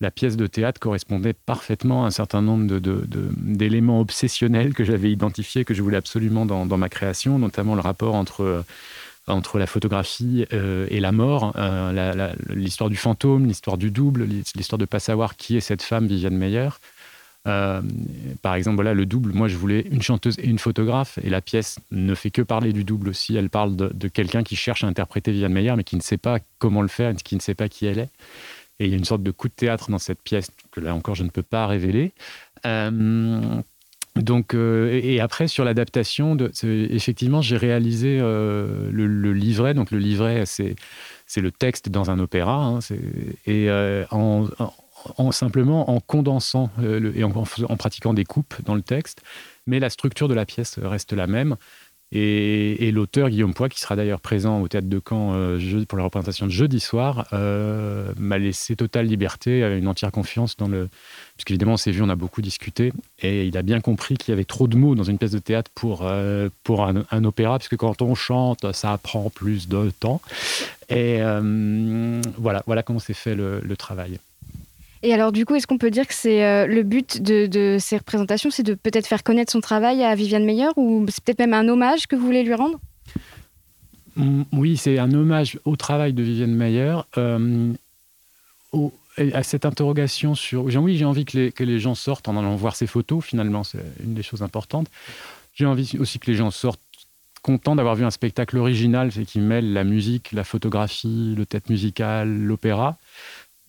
la 0.00 0.10
pièce 0.10 0.36
de 0.36 0.46
théâtre 0.46 0.80
correspondait 0.80 1.34
parfaitement 1.34 2.04
à 2.04 2.06
un 2.06 2.10
certain 2.10 2.40
nombre 2.40 2.80
d'éléments 3.36 4.00
obsessionnels 4.00 4.72
que 4.72 4.84
j'avais 4.84 5.10
identifiés, 5.10 5.64
que 5.64 5.74
je 5.74 5.82
voulais 5.82 5.98
absolument 5.98 6.46
dans, 6.46 6.76
ma 6.78 6.88
création, 6.88 7.38
notamment 7.38 7.74
le 7.74 7.82
rapport 7.82 8.14
entre, 8.14 8.42
euh, 8.42 8.62
la 9.54 9.66
photographie 9.66 10.46
euh, 10.52 10.86
et 10.90 11.00
la 11.00 11.12
mort, 11.12 11.52
euh, 11.56 12.32
l'histoire 12.48 12.88
du 12.88 12.96
fantôme, 12.96 13.46
l'histoire 13.46 13.76
du 13.76 13.90
double, 13.90 14.24
l'histoire 14.56 14.78
de 14.78 14.84
ne 14.84 14.86
pas 14.86 15.00
savoir 15.00 15.36
qui 15.36 15.56
est 15.56 15.60
cette 15.60 15.82
femme, 15.82 16.06
Viviane 16.06 16.36
Meyer. 16.36 16.70
par 17.44 18.54
exemple, 18.54 18.82
le 18.82 19.06
double, 19.06 19.32
moi 19.34 19.48
je 19.48 19.56
voulais 19.56 19.86
une 19.90 20.02
chanteuse 20.02 20.38
et 20.38 20.46
une 20.46 20.58
photographe, 20.58 21.18
et 21.22 21.28
la 21.28 21.42
pièce 21.42 21.78
ne 21.90 22.14
fait 22.14 22.30
que 22.30 22.40
parler 22.40 22.72
du 22.72 22.84
double 22.84 23.10
aussi. 23.10 23.36
Elle 23.36 23.50
parle 23.50 23.76
de 23.76 24.08
quelqu'un 24.08 24.42
qui 24.42 24.56
cherche 24.56 24.82
à 24.82 24.86
interpréter 24.86 25.30
Viviane 25.30 25.52
Meyer, 25.52 25.74
mais 25.76 25.84
qui 25.84 25.96
ne 25.96 26.02
sait 26.02 26.16
pas 26.18 26.38
comment 26.58 26.80
le 26.80 26.88
faire, 26.88 27.14
qui 27.16 27.36
ne 27.36 27.40
sait 27.40 27.54
pas 27.54 27.68
qui 27.68 27.84
elle 27.84 27.98
est. 27.98 28.10
Et 28.80 28.86
il 28.86 28.90
y 28.90 28.94
a 28.94 28.96
une 28.96 29.04
sorte 29.04 29.22
de 29.22 29.30
coup 29.30 29.46
de 29.48 29.54
théâtre 29.54 29.90
dans 29.90 29.98
cette 29.98 30.22
pièce 30.22 30.50
que 30.72 30.80
là 30.80 30.94
encore 30.94 31.14
je 31.14 31.22
ne 31.22 31.30
peux 31.30 31.42
pas 31.42 31.66
révéler. 31.68 32.12
Euh, 32.66 33.62
Donc, 34.16 34.54
et 34.54 35.20
après, 35.20 35.46
sur 35.46 35.64
l'adaptation, 35.64 36.36
effectivement, 36.62 37.42
j'ai 37.42 37.56
réalisé 37.56 38.18
le, 38.18 39.32
livret. 39.32 39.72
Donc, 39.72 39.92
le 39.92 39.98
livret, 39.98 40.44
c'est 40.46 40.74
le 41.40 41.50
texte 41.52 41.88
dans 41.88 42.10
un 42.10 42.18
opéra. 42.18 42.56
Hein, 42.56 42.80
et 43.46 43.70
en, 44.10 44.48
en, 45.16 45.32
simplement 45.32 45.90
en 45.90 46.00
condensant 46.00 46.70
et 47.14 47.24
en, 47.24 47.76
pratiquant 47.76 48.14
des 48.14 48.24
coupes 48.24 48.54
dans 48.64 48.74
le 48.74 48.82
texte, 48.82 49.22
mais 49.66 49.78
la 49.78 49.90
structure 49.90 50.28
de 50.28 50.34
la 50.34 50.46
pièce 50.46 50.78
reste 50.82 51.12
la 51.12 51.26
même. 51.26 51.56
Et, 52.12 52.90
l'auteur 52.90 53.30
Guillaume 53.30 53.54
Poix, 53.54 53.68
qui 53.68 53.78
sera 53.78 53.94
d'ailleurs 53.94 54.20
présent 54.20 54.60
au 54.60 54.66
théâtre 54.66 54.88
de 54.88 55.00
Caen 55.06 55.32
euh, 55.34 55.84
pour 55.86 55.96
la 55.96 56.04
représentation 56.04 56.46
de 56.46 56.50
jeudi 56.50 56.80
soir, 56.80 57.28
euh, 57.32 58.12
m'a 58.18 58.36
laissé 58.38 58.74
totale 58.74 59.06
liberté, 59.06 59.60
une 59.78 59.86
entière 59.86 60.10
confiance 60.10 60.56
dans 60.56 60.66
le. 60.66 60.88
Puisqu'évidemment, 61.36 61.74
on 61.74 61.76
s'est 61.76 61.92
vu, 61.92 62.02
on 62.02 62.08
a 62.08 62.16
beaucoup 62.16 62.42
discuté, 62.42 62.92
et 63.20 63.46
il 63.46 63.56
a 63.56 63.62
bien 63.62 63.80
compris 63.80 64.16
qu'il 64.16 64.32
y 64.32 64.34
avait 64.34 64.44
trop 64.44 64.66
de 64.66 64.76
mots 64.76 64.96
dans 64.96 65.04
une 65.04 65.18
pièce 65.18 65.30
de 65.30 65.38
théâtre 65.38 65.70
pour, 65.74 66.00
euh, 66.02 66.48
pour 66.64 66.84
un, 66.84 67.24
opéra, 67.24 67.58
puisque 67.58 67.76
quand 67.76 68.02
on 68.02 68.14
chante, 68.16 68.72
ça 68.72 68.98
prend 69.00 69.30
plus 69.30 69.68
de 69.68 69.90
temps. 69.90 70.20
Et 70.88 71.20
voilà, 72.36 72.64
voilà 72.66 72.82
comment 72.82 72.98
s'est 72.98 73.14
fait 73.14 73.36
le 73.36 73.74
travail. 73.76 74.18
Et 75.02 75.14
alors, 75.14 75.32
du 75.32 75.46
coup, 75.46 75.54
est-ce 75.54 75.66
qu'on 75.66 75.78
peut 75.78 75.90
dire 75.90 76.06
que 76.06 76.14
c'est 76.14 76.44
euh, 76.44 76.66
le 76.66 76.82
but 76.82 77.22
de, 77.22 77.78
ces 77.80 77.96
représentations, 77.96 78.50
c'est 78.50 78.62
de 78.62 78.74
peut-être 78.74 79.06
faire 79.06 79.22
connaître 79.22 79.50
son 79.50 79.60
travail 79.60 80.02
à 80.02 80.14
Viviane 80.14 80.44
Meyer 80.44 80.68
ou 80.76 81.06
c'est 81.08 81.24
peut-être 81.24 81.38
même 81.38 81.54
un 81.54 81.68
hommage 81.68 82.06
que 82.06 82.16
vous 82.16 82.26
voulez 82.26 82.42
lui 82.42 82.54
rendre? 82.54 82.78
Mm, 84.16 84.42
Oui, 84.52 84.76
c'est 84.76 84.98
un 84.98 85.12
hommage 85.12 85.58
au 85.64 85.76
travail 85.76 86.12
de 86.12 86.22
Viviane 86.22 86.54
Meyer, 86.54 86.96
euh, 87.16 87.72
à 89.34 89.42
cette 89.42 89.64
interrogation 89.64 90.34
sur. 90.34 90.64
Oui, 90.64 90.96
j'ai 90.96 91.04
envie 91.04 91.24
que 91.24 91.64
les, 91.64 91.78
gens 91.78 91.94
sortent 91.94 92.28
en 92.28 92.36
allant 92.36 92.54
voir 92.56 92.76
ses 92.76 92.86
photos, 92.86 93.24
finalement, 93.24 93.64
c'est 93.64 93.84
une 94.04 94.14
des 94.14 94.22
choses 94.22 94.42
importantes. 94.42 94.88
J'ai 95.54 95.66
envie 95.66 95.96
aussi 95.98 96.18
que 96.18 96.30
les 96.30 96.36
gens 96.36 96.50
sortent 96.50 96.80
contents 97.42 97.74
d'avoir 97.74 97.94
vu 97.94 98.04
un 98.04 98.10
spectacle 98.10 98.58
original, 98.58 99.10
qui 99.10 99.40
mêle 99.40 99.72
la 99.72 99.84
musique, 99.84 100.32
la 100.32 100.44
photographie, 100.44 101.34
le 101.36 101.46
tête 101.46 101.70
musical, 101.70 102.28
l'opéra. 102.28 102.98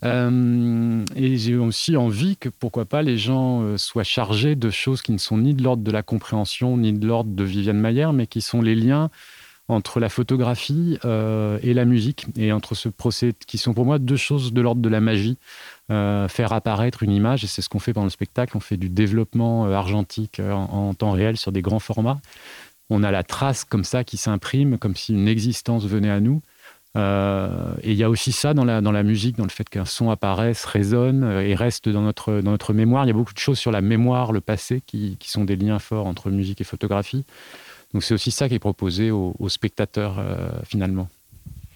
Euh, 0.04 1.06
et 1.16 1.38
j'ai 1.38 1.56
aussi 1.56 1.96
envie 1.96 2.38
que, 2.38 2.50
pourquoi 2.50 2.86
pas, 2.86 3.02
les 3.02 3.18
gens 3.18 3.62
euh, 3.62 3.78
soient 3.78 4.04
chargés 4.04 4.56
de 4.56 4.70
choses 4.70 5.02
qui 5.02 5.12
ne 5.12 5.18
sont 5.18 5.38
ni 5.38 5.54
de 5.54 5.64
l'ordre 5.64 5.84
de 5.84 5.92
la 5.92 6.02
compréhension, 6.02 6.78
ni 6.78 6.94
de 6.94 7.06
l'ordre 7.06 7.32
de 7.32 7.44
Viviane 7.44 7.80
Mayer, 7.80 8.10
mais 8.14 8.28
qui 8.28 8.42
sont 8.42 8.62
les 8.62 8.76
liens 8.76 9.10
entre 9.68 10.00
la 10.00 10.10
photographie 10.10 10.98
euh, 11.06 11.58
et 11.62 11.74
la 11.74 11.86
musique, 11.86 12.26
et 12.36 12.52
entre 12.52 12.76
ce 12.76 12.90
procès, 12.90 13.34
qui 13.48 13.58
sont 13.58 13.74
pour 13.74 13.86
moi 13.86 14.00
deux 14.00 14.18
choses 14.18 14.54
de 14.54 14.62
l'ordre 14.62 14.82
de 14.82 14.90
la 14.90 15.02
magie. 15.02 15.38
faire 15.90 16.54
apparaître 16.54 17.04
une 17.04 17.12
image, 17.12 17.44
et 17.44 17.48
c'est 17.48 17.62
ce 17.62 17.70
qu'on 17.70 17.80
fait 17.80 17.94
pendant 17.94 18.06
le 18.06 18.12
spectacle, 18.12 18.58
on 18.58 18.60
fait 18.60 18.78
du 18.78 18.90
développement 18.90 19.66
argentique 19.66 20.40
en, 20.40 20.64
en, 20.64 20.94
temps 20.94 21.12
réel 21.12 21.38
sur 21.38 21.52
des 21.52 21.62
grands 21.62 21.80
formats. 21.80 22.20
On 22.90 23.04
a 23.04 23.12
la 23.12 23.24
trace 23.24 23.64
comme 23.64 23.84
ça 23.84 24.04
qui 24.04 24.18
s'imprime, 24.18 24.78
comme 24.78 24.96
si 24.96 25.14
une 25.14 25.28
existence 25.28 25.86
venait 25.86 26.10
à 26.10 26.20
nous. 26.20 26.42
Euh, 26.98 27.74
et 27.84 27.92
il 27.92 27.98
y 27.98 28.04
a 28.04 28.10
aussi 28.10 28.32
ça 28.32 28.54
dans 28.54 28.66
la, 28.66 28.82
dans 28.82 28.92
la 28.92 29.04
musique, 29.04 29.38
dans 29.38 29.46
le 29.46 29.50
fait 29.50 29.68
qu'un 29.70 29.86
son 29.86 30.10
apparaisse, 30.10 30.66
résonne 30.66 31.24
euh, 31.24 31.42
et 31.42 31.56
reste 31.56 31.88
dans 31.88 32.02
notre, 32.02 32.42
dans 32.42 32.52
notre 32.52 32.74
mémoire. 32.74 33.06
Il 33.06 33.08
y 33.08 33.12
a 33.12 33.14
beaucoup 33.14 33.34
de 33.34 33.40
choses 33.40 33.60
sur 33.60 33.72
la 33.72 33.82
mémoire, 33.82 34.32
le 34.32 34.42
passé, 34.42 34.82
qui, 34.86 35.16
qui 35.18 35.30
sont 35.30 35.46
des 35.46 35.56
liens 35.56 35.80
forts 35.80 36.06
entre 36.06 36.30
musique 36.30 36.60
et 36.60 36.66
photographie. 36.66 37.26
Donc 37.94 38.04
c'est 38.04 38.14
aussi 38.14 38.32
ça 38.32 38.50
qui 38.50 38.56
est 38.56 38.60
proposé 38.60 39.12
aux, 39.12 39.36
spectateurs 39.50 40.20
euh, 40.20 40.50
finalement. 40.66 41.10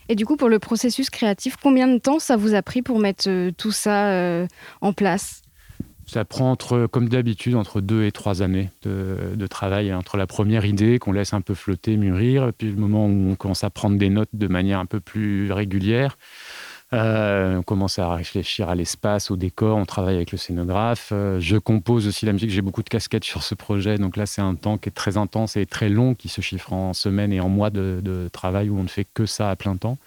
Et 0.08 0.16
du 0.16 0.26
coup, 0.26 0.36
pour 0.36 0.50
le 0.50 0.60
processus 0.60 1.10
créatif, 1.10 1.56
combien 1.62 1.88
de 1.88 1.98
temps 1.98 2.20
ça 2.20 2.38
vous 2.38 2.54
a 2.54 2.62
pris 2.62 2.82
pour 2.82 3.00
mettre 3.00 3.50
tout 3.52 3.72
ça 3.72 4.46
en 4.82 4.94
place? 4.94 5.45
Ça 6.06 6.24
prend, 6.26 6.52
entre, 6.52 6.88
comme 6.88 7.10
d'habitude, 7.10 7.56
entre 7.56 7.82
deux 7.82 8.04
et 8.06 8.12
trois 8.12 8.42
années 8.42 8.70
de, 8.84 9.48
travail. 9.48 9.94
Entre 9.94 10.18
la 10.18 10.28
première 10.28 10.66
idée 10.66 11.00
qu'on 11.00 11.12
laisse 11.12 11.34
un 11.34 11.42
peu 11.42 11.54
flotter, 11.54 11.98
mûrir, 11.98 12.52
puis 12.58 12.70
le 12.70 12.76
moment 12.76 13.06
où 13.06 13.32
on 13.32 13.36
commence 13.36 13.64
à 13.64 13.70
prendre 13.70 13.98
des 13.98 14.10
notes 14.10 14.30
de 14.34 14.48
manière 14.48 14.80
un 14.80 14.86
peu 14.86 15.00
plus 15.00 15.52
régulière. 15.52 16.18
Euh, 16.94 17.58
on 17.58 17.64
commence 17.64 17.98
à 17.98 18.14
réfléchir 18.14 18.70
à 18.70 18.76
l'espace, 18.76 19.32
au 19.32 19.36
décor, 19.36 19.78
on 19.78 19.86
travaille 19.86 20.16
avec 20.16 20.32
le 20.32 20.38
scénographe. 20.38 21.10
Euh, 21.12 21.40
je 21.40 21.58
compose 21.58 22.08
aussi 22.08 22.26
la 22.26 22.34
musique, 22.34 22.52
j'ai 22.52 22.62
beaucoup 22.62 22.84
de 22.84 22.90
casquettes 22.90 23.24
sur 23.24 23.42
ce 23.42 23.56
projet, 23.56 23.98
donc 23.98 24.18
là 24.18 24.28
c'est 24.28 24.42
un 24.42 24.54
temps 24.54 24.78
qui 24.78 24.90
est 24.90 24.94
très 24.94 25.18
intense 25.18 25.58
et 25.58 25.66
très 25.66 25.90
long, 25.90 26.14
qui 26.14 26.30
se 26.30 26.42
chiffre 26.42 26.74
en 26.74 26.94
semaines 26.94 27.34
et 27.34 27.40
en 27.40 27.50
mois 27.50 27.72
de 27.72 28.30
travail 28.32 28.70
où 28.70 28.78
on 28.78 28.84
ne 28.84 28.88
fait 28.88 29.08
que 29.14 29.26
ça 29.26 29.50
à 29.50 29.56
plein 29.56 29.78
temps. 29.78 29.98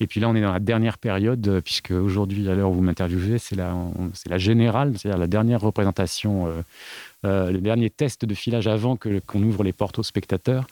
Et 0.00 0.06
puis 0.06 0.20
là, 0.20 0.28
on 0.28 0.34
est 0.34 0.40
dans 0.40 0.52
la 0.52 0.60
dernière 0.60 0.98
période, 0.98 1.46
euh, 1.46 1.60
puisque 1.60 1.92
aujourd'hui, 1.92 2.48
à 2.48 2.54
l'heure 2.54 2.70
où 2.70 2.74
vous 2.74 2.82
m'interviewez, 2.82 3.38
c'est 3.38 3.56
la, 3.56 3.74
c'est 4.12 4.28
la 4.28 4.38
générale, 4.38 4.94
c'est-à-dire 4.98 5.18
la 5.18 5.26
dernière 5.26 5.60
représentation, 5.60 6.46
euh, 6.46 6.50
euh, 7.24 7.50
le 7.50 7.58
dernier 7.58 7.90
test 7.90 8.24
de 8.24 8.34
filage 8.34 8.66
avant 8.66 8.96
que, 8.96 9.20
qu'on 9.20 9.42
ouvre 9.42 9.62
les 9.62 9.72
portes 9.72 9.98
aux 9.98 10.02
spectateurs. 10.02 10.66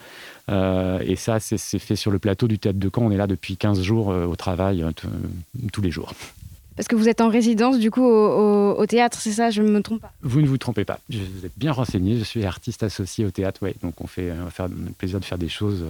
et 0.49 1.17
ça, 1.17 1.41
c'est, 1.41 1.59
fait 1.79 1.97
sur 1.97 2.11
le 2.11 2.19
plateau 2.19 2.49
du 2.49 2.59
Théâtre 2.59 2.79
de 2.79 2.91
Caen. 2.93 3.05
On 3.05 3.11
est 3.11 3.17
là 3.17 3.27
depuis 3.27 3.57
15 3.57 3.81
jours 3.81 4.09
au 4.09 4.37
travail, 4.37 4.85
tous 5.73 5.83
les 5.83 5.91
jours. 5.91 6.13
Parce 6.77 6.89
que 6.89 6.97
vous 6.97 7.09
êtes 7.09 7.21
en 7.21 7.29
résidence, 7.29 7.79
du 7.79 7.91
coup, 7.91 8.05
au, 8.05 8.87
théâtre, 8.87 9.19
c'est 9.21 9.33
ça? 9.33 9.51
Je 9.51 9.63
ne 9.63 9.71
me 9.71 9.83
trompe 9.83 10.01
pas 10.01 10.13
Vous 10.23 10.41
ne 10.41 10.47
vous 10.47 10.59
trompez 10.59 10.85
pas. 10.85 10.99
Je, 11.09 11.19
vous 11.19 11.47
êtes 11.47 11.57
bien 11.57 11.73
renseigné. 11.73 12.19
Je 12.19 12.25
suis 12.25 12.45
artiste 12.45 12.83
associé 12.83 13.25
au 13.25 13.31
théâtre, 13.31 13.63
ouais. 13.63 13.75
Donc, 13.83 14.01
on, 14.01 14.07
fait, 14.07 14.33
on 14.33 14.45
va 14.45 14.51
faire 14.51 14.69
le 14.69 14.93
plaisir 14.97 15.21
de 15.21 15.25
faire 15.25 15.39
des 15.39 15.49
choses 15.49 15.85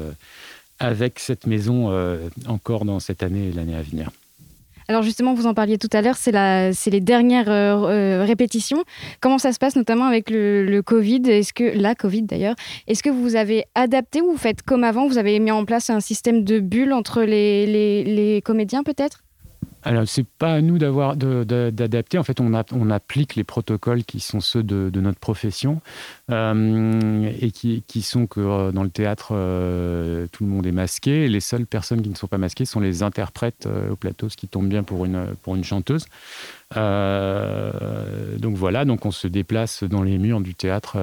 avec 0.83 1.19
cette 1.19 1.47
maison 1.47 1.91
euh, 1.91 2.29
encore 2.49 2.85
dans 2.85 3.01
cette 3.01 3.23
année 3.23 3.49
et 3.49 3.53
l'année 3.53 3.77
à 3.77 3.83
venir. 3.83 4.11
Alors 4.89 5.03
justement, 5.03 5.33
vous 5.33 5.47
en 5.47 5.55
parliez 5.55 5.79
tout 5.79 5.89
à 5.93 6.03
l'heure, 6.03 6.17
c'est, 6.17 6.33
les 6.33 7.01
dernières 7.01 7.49
euh, 7.49 7.89
euh, 7.89 8.25
répétitions. 8.25 8.83
Comment 9.21 9.39
ça 9.39 9.53
se 9.53 9.59
passe 9.59 9.77
notamment 9.77 10.07
avec 10.07 10.29
le, 10.29 10.81
Covid? 10.81 11.23
Est-ce 11.27 11.53
que 11.53 11.65
la 11.79 11.95
Covid 11.95 12.23
d'ailleurs 12.23 12.57
Est-ce 12.89 13.03
que 13.03 13.11
vous 13.11 13.37
avez 13.37 13.65
adapté 13.77 14.21
ou 14.21 14.33
vous 14.33 14.37
faites 14.37 14.63
comme 14.63 14.83
avant? 14.83 15.07
Vous 15.07 15.19
avez 15.19 15.39
mis 15.39 15.53
en 15.53 15.65
place 15.65 15.89
un 15.89 16.01
système 16.01 16.43
de 16.43 16.59
bulles 16.59 16.93
entre 16.93 17.23
les 17.23 18.43
comédiens 18.45 18.83
peut-être? 18.83 19.23
Alors, 19.85 20.07
c'est 20.07 20.27
pas 20.27 20.55
à 20.55 20.61
nous 20.61 20.79
d'avoir 20.79 21.17
d'adapter. 21.17 22.19
En 22.19 22.23
fait, 22.23 22.41
on, 22.41 22.53
on, 22.73 22.91
applique 22.91 23.35
les 23.35 23.43
protocoles 23.43 24.05
qui 24.05 24.21
sont 24.21 24.41
ceux 24.41 24.63
de, 24.63 25.01
notre 25.01 25.19
profession 25.19 25.81
euh, 26.31 27.33
et 27.41 27.51
qui, 27.51 28.03
sont 28.03 28.27
que 28.27 28.41
euh, 28.41 28.71
dans 28.71 28.85
le 28.85 28.91
théâtre, 28.91 29.31
euh, 29.33 30.27
tout 30.31 30.45
le 30.45 30.51
monde 30.51 30.67
est 30.67 30.73
masqué. 30.73 31.29
les 31.29 31.41
seules 31.41 31.67
personnes 31.67 32.01
qui 32.01 32.11
ne 32.11 32.15
sont 32.15 32.29
pas 32.29 32.39
masquées 32.39 32.65
sont 32.65 32.81
les 32.81 33.03
interprètes 33.03 33.69
au 33.91 33.97
plateau, 33.97 34.29
ce 34.29 34.37
qui 34.37 34.47
tombe 34.47 34.69
bien 34.69 34.85
pour 34.85 35.05
une, 35.05 35.27
pour 35.43 35.57
une 35.57 35.65
chanteuse. 35.65 36.07
donc 36.75 38.57
voilà, 38.57 38.85
donc 38.85 39.05
on 39.05 39.11
se 39.11 39.27
déplace 39.27 39.83
dans 39.83 40.03
les 40.03 40.19
murs 40.19 40.41
du 40.41 40.55
théâtre 40.55 40.97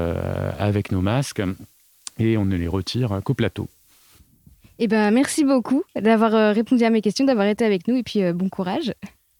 avec 0.58 0.92
nos 0.92 1.02
masques 1.02 1.42
et 2.18 2.38
on 2.38 2.46
ne 2.46 2.56
les 2.56 2.68
retire 2.68 3.20
qu'au 3.24 3.34
plateau. 3.34 3.68
Eh 4.82 4.88
ben, 4.88 5.12
merci 5.12 5.44
beaucoup 5.44 5.84
d'avoir 5.94 6.34
euh, 6.34 6.54
répondu 6.54 6.86
à 6.86 6.90
mes 6.90 7.02
questions, 7.02 7.26
d'avoir 7.26 7.48
été 7.48 7.66
avec 7.66 7.86
nous 7.90 7.98
et 7.98 8.04
puis 8.04 8.24
euh, 8.24 8.32
bon 8.32 8.48
courage. 8.48 8.94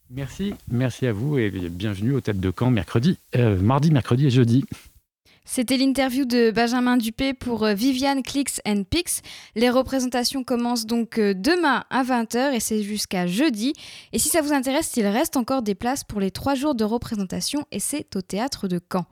Merci, 0.10 0.54
merci 0.70 1.08
à 1.08 1.14
vous 1.14 1.38
et 1.38 1.50
bienvenue 1.50 2.14
au 2.14 2.20
Tête 2.20 2.42
de 2.42 2.50
Camp 2.50 2.72
mercredi, 2.72 3.18
euh, 3.38 3.58
mardi, 3.58 3.90
mercredi 3.90 4.28
et 4.28 4.30
jeudi. 4.30 4.66
C'était 5.46 5.78
l'interview 5.78 6.26
de 6.26 6.52
Benjamin 6.52 6.98
Dupé 6.98 7.34
pour 7.34 7.66
Viviane 7.66 8.22
Clicks 8.22 8.60
and 8.68 8.84
Pix. 8.88 9.22
Les 9.56 9.70
représentations 9.70 10.44
commencent 10.44 10.86
donc 10.86 11.20
demain 11.20 11.86
à 11.90 12.04
20h 12.04 12.54
et 12.54 12.60
c'est 12.60 12.84
jusqu'à 12.84 13.26
jeudi. 13.26 13.74
Et 14.12 14.20
si 14.20 14.30
ça 14.30 14.42
vous 14.42 14.54
intéresse, 14.54 14.96
il 14.98 15.08
reste 15.08 15.38
encore 15.38 15.64
des 15.64 15.74
places 15.74 16.04
pour 16.04 16.20
les 16.20 16.30
trois 16.30 16.54
jours 16.54 16.76
de 16.76 16.84
représentation 16.84 17.66
et 17.72 17.80
c'est 17.80 18.16
au 18.16 18.22
théâtre 18.22 18.68
de 18.68 18.80
Caen. 18.92 19.06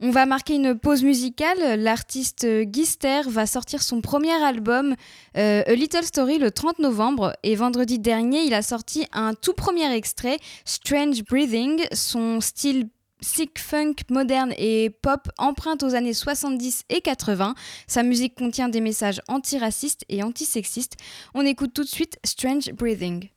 On 0.00 0.10
va 0.10 0.26
marquer 0.26 0.54
une 0.54 0.78
pause 0.78 1.02
musicale. 1.02 1.80
L'artiste 1.80 2.46
Gister 2.72 3.22
va 3.26 3.46
sortir 3.46 3.82
son 3.82 4.00
premier 4.00 4.32
album, 4.44 4.94
euh, 5.36 5.62
A 5.66 5.74
Little 5.74 6.04
Story, 6.04 6.38
le 6.38 6.52
30 6.52 6.78
novembre. 6.78 7.32
Et 7.42 7.56
vendredi 7.56 7.98
dernier, 7.98 8.42
il 8.44 8.54
a 8.54 8.62
sorti 8.62 9.06
un 9.12 9.34
tout 9.34 9.54
premier 9.54 9.92
extrait, 9.92 10.38
Strange 10.64 11.24
Breathing. 11.24 11.82
Son 11.92 12.40
style 12.40 12.88
sick 13.20 13.58
funk 13.58 13.94
moderne 14.10 14.54
et 14.56 14.90
pop 14.90 15.28
emprunte 15.38 15.82
aux 15.82 15.96
années 15.96 16.14
70 16.14 16.84
et 16.90 17.00
80. 17.00 17.54
Sa 17.88 18.04
musique 18.04 18.36
contient 18.36 18.68
des 18.68 18.80
messages 18.80 19.20
antiracistes 19.26 20.04
et 20.08 20.22
antisexistes. 20.22 20.96
On 21.34 21.44
écoute 21.44 21.74
tout 21.74 21.82
de 21.82 21.88
suite 21.88 22.18
Strange 22.24 22.70
Breathing. 22.72 23.30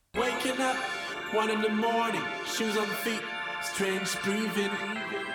strange 3.62 4.18
breathing. 4.24 5.31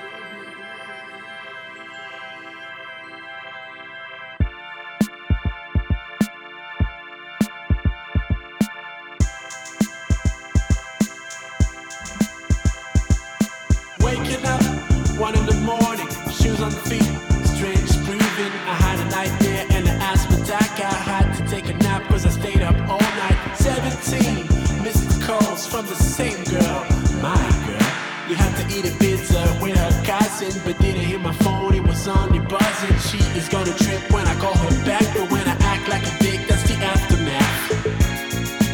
One 15.17 15.33
in 15.33 15.47
the 15.47 15.55
morning, 15.65 16.07
shoes 16.29 16.61
on 16.61 16.69
feet, 16.69 17.01
strange 17.49 17.89
breathing. 18.05 18.53
I 18.69 18.75
had 18.85 18.99
an 18.99 19.11
idea 19.15 19.65
and 19.75 19.89
I 19.89 19.93
asked 19.93 20.27
for 20.29 20.37
that 20.45 20.69
guy. 20.77 20.93
I 20.93 21.23
had 21.23 21.33
to 21.37 21.43
take 21.49 21.67
a 21.69 21.73
nap 21.73 22.03
cause 22.03 22.23
I 22.23 22.29
stayed 22.29 22.61
up 22.61 22.77
all 22.87 23.01
night. 23.01 23.57
17 23.57 24.45
missed 24.83 25.19
calls 25.23 25.65
from 25.65 25.87
the 25.87 25.95
same 25.95 26.43
girl, 26.43 26.85
my 27.19 27.33
girl. 27.65 27.89
You 28.29 28.35
had 28.35 28.53
to 28.61 28.63
eat 28.69 28.85
a 28.85 28.93
pizza 28.99 29.41
with 29.59 29.75
her 29.75 30.03
cousin, 30.05 30.53
but 30.63 30.77
didn't 30.77 31.01
hear 31.01 31.17
my 31.17 31.33
phone, 31.33 31.73
it 31.73 31.81
was 31.81 32.07
only 32.07 32.39
buzzing. 32.39 32.97
She 33.09 33.17
is 33.33 33.49
gonna 33.49 33.73
trip 33.73 34.11
when 34.11 34.27
I 34.27 34.35
call 34.35 34.53
her 34.53 34.85
back, 34.85 35.01
but 35.17 35.31
when 35.31 35.47
I 35.47 35.57
act 35.65 35.89
like 35.89 36.05
a 36.05 36.13
dick, 36.19 36.47
that's 36.47 36.61
the 36.69 36.75
aftermath. 36.75 37.61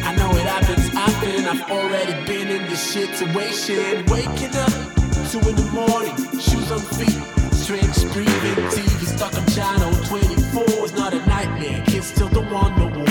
I 0.04 0.14
know 0.16 0.30
it 0.36 0.44
happens 0.44 0.94
often, 0.94 1.46
I've 1.46 1.70
already 1.70 2.12
been 2.26 2.48
in 2.48 2.68
this 2.68 2.82
situation. 2.82 4.04
Waking 4.12 4.54
up 4.56 4.94
two 5.34 5.48
in 5.48 5.56
the 5.56 5.70
morning 5.72 6.23
shoes 6.64 6.72
on 6.72 6.80
feet, 6.80 8.12
breathing, 8.12 8.64
TV 8.70 9.06
stuck 9.06 9.34
on 9.34 9.46
channel 9.46 9.92
24 10.04 10.84
is 10.84 10.92
not 10.92 11.12
a 11.12 11.18
nightmare. 11.26 11.82
Kids 11.86 12.06
still 12.06 12.28
don't 12.28 12.50
want 12.50 12.76
no 12.78 12.86
war. 12.86 13.06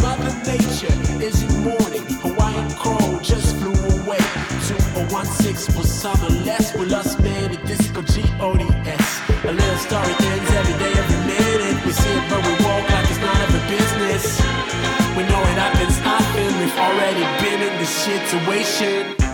Mother 0.00 0.32
Nature 0.46 0.94
is 1.22 1.42
in 1.42 1.64
mourning. 1.64 2.06
Hawaiian 2.22 2.70
crow 2.72 3.18
just 3.22 3.56
flew 3.56 3.74
away. 4.00 4.18
2016 4.68 5.74
for 5.74 5.86
summer 5.86 6.28
less 6.44 6.76
with 6.76 6.92
us 6.92 7.18
man 7.20 7.52
at 7.52 7.66
disco 7.66 8.02
G 8.02 8.22
O 8.40 8.56
D 8.56 8.64
S. 8.84 9.20
A 9.44 9.52
little 9.52 9.78
story 9.78 10.12
ends 10.30 10.50
every 10.60 10.76
day, 10.78 10.92
every 10.92 11.20
minute. 11.26 11.84
We 11.84 11.92
see 11.92 12.10
it, 12.10 12.30
but 12.30 12.40
we 12.44 12.52
walk 12.64 12.84
like 12.90 13.10
it's 13.10 13.18
none 13.18 13.40
of 13.46 13.50
the 13.52 13.62
business. 13.76 14.40
We 15.16 15.22
know 15.24 15.42
it 15.52 15.58
happens 15.58 15.98
often. 16.04 16.48
We've 16.60 16.78
already 16.78 17.24
been 17.42 17.60
in 17.62 17.78
this 17.78 17.90
situation. 17.90 19.25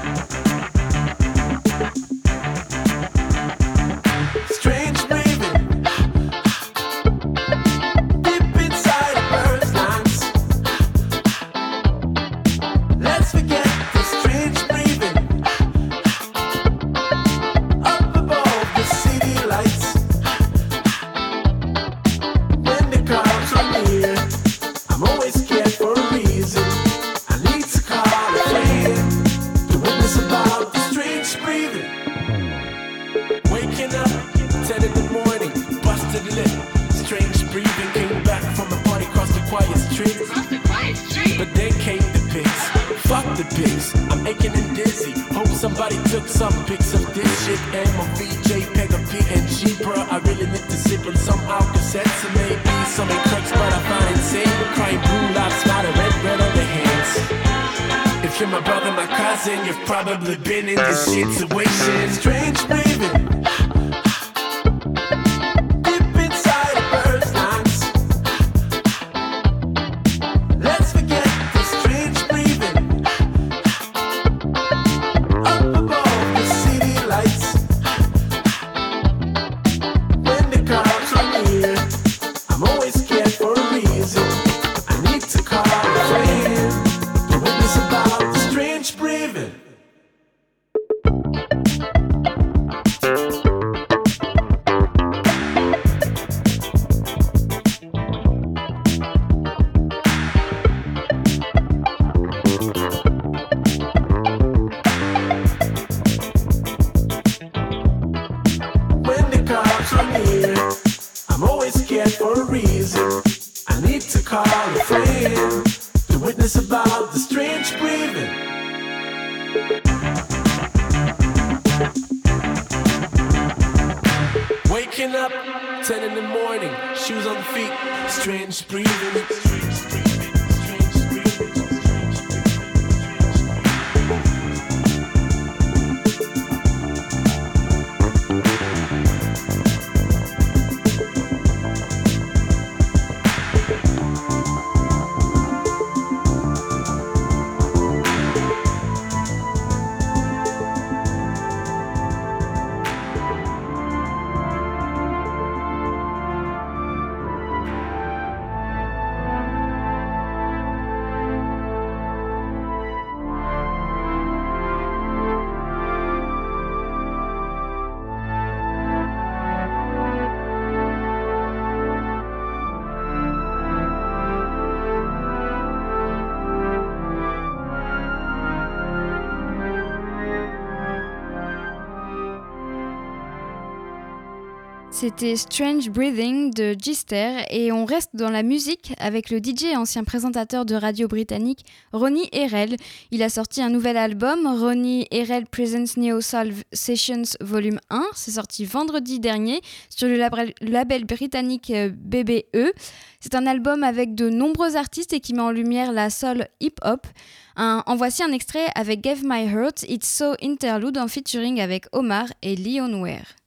C'était 185.02 185.34
Strange 185.34 185.90
Breathing 185.90 186.54
de 186.54 186.76
Gister 186.78 187.38
et 187.50 187.72
on 187.72 187.84
reste 187.84 188.10
dans 188.14 188.30
la 188.30 188.44
musique 188.44 188.92
avec 189.00 189.30
le 189.30 189.38
DJ 189.38 189.64
et 189.72 189.76
ancien 189.76 190.04
présentateur 190.04 190.64
de 190.64 190.76
radio 190.76 191.08
britannique 191.08 191.66
Ronnie 191.92 192.28
Herel. 192.30 192.76
Il 193.10 193.24
a 193.24 193.28
sorti 193.28 193.60
un 193.62 193.68
nouvel 193.68 193.96
album, 193.96 194.46
Ronnie 194.46 195.08
Herel 195.10 195.46
Presents 195.46 195.96
Neo 195.96 196.20
Soul 196.20 196.52
Sessions 196.72 197.36
Volume 197.40 197.80
1. 197.90 198.04
C'est 198.14 198.30
sorti 198.30 198.64
vendredi 198.64 199.18
dernier 199.18 199.60
sur 199.90 200.06
le 200.06 200.16
label, 200.16 201.04
britannique 201.04 201.70
euh, 201.70 201.90
BBE. 201.92 202.70
C'est 203.18 203.34
un 203.34 203.48
album 203.48 203.82
avec 203.82 204.14
de 204.14 204.30
nombreux 204.30 204.76
artistes 204.76 205.12
et 205.14 205.18
qui 205.18 205.34
met 205.34 205.42
en 205.42 205.50
lumière 205.50 205.90
la 205.90 206.10
soul 206.10 206.46
hip-hop. 206.60 207.08
en 207.56 207.96
voici 207.96 208.22
un 208.22 208.30
extrait 208.30 208.66
avec 208.76 209.02
Give 209.02 209.24
My 209.24 209.48
Heart, 209.48 209.82
It's 209.88 210.08
So 210.08 210.34
Interlude 210.40 210.96
en 210.96 211.08
featuring 211.08 211.60
avec 211.60 211.86
Omar 211.90 212.26
et 212.40 212.54
Leon 212.54 213.02
Ware. 213.02 213.41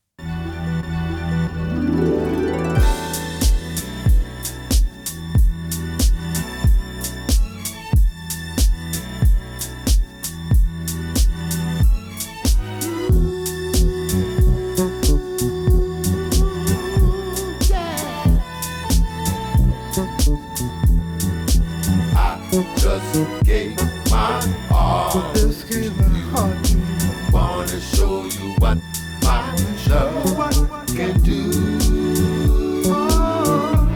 Just 22.85 23.43
gave 23.43 23.75
my 24.11 24.45
heart. 24.69 25.35
Just 25.35 25.67
gave 25.67 25.97
my 25.97 26.19
heart 26.29 26.69
you. 26.69 26.79
Wanna 27.33 27.79
show 27.81 28.25
you 28.25 28.53
what 28.59 28.77
my 29.23 29.55
love 29.89 30.85
can 30.95 31.19
do. 31.23 31.49
Oh. 32.85 33.89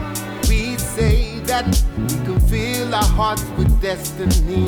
We 0.48 0.76
say 0.76 1.38
that 1.50 1.66
we 1.98 2.08
can 2.26 2.40
fill 2.48 2.92
our 2.92 3.04
hearts 3.04 3.44
with 3.56 3.70
destiny. 3.80 4.66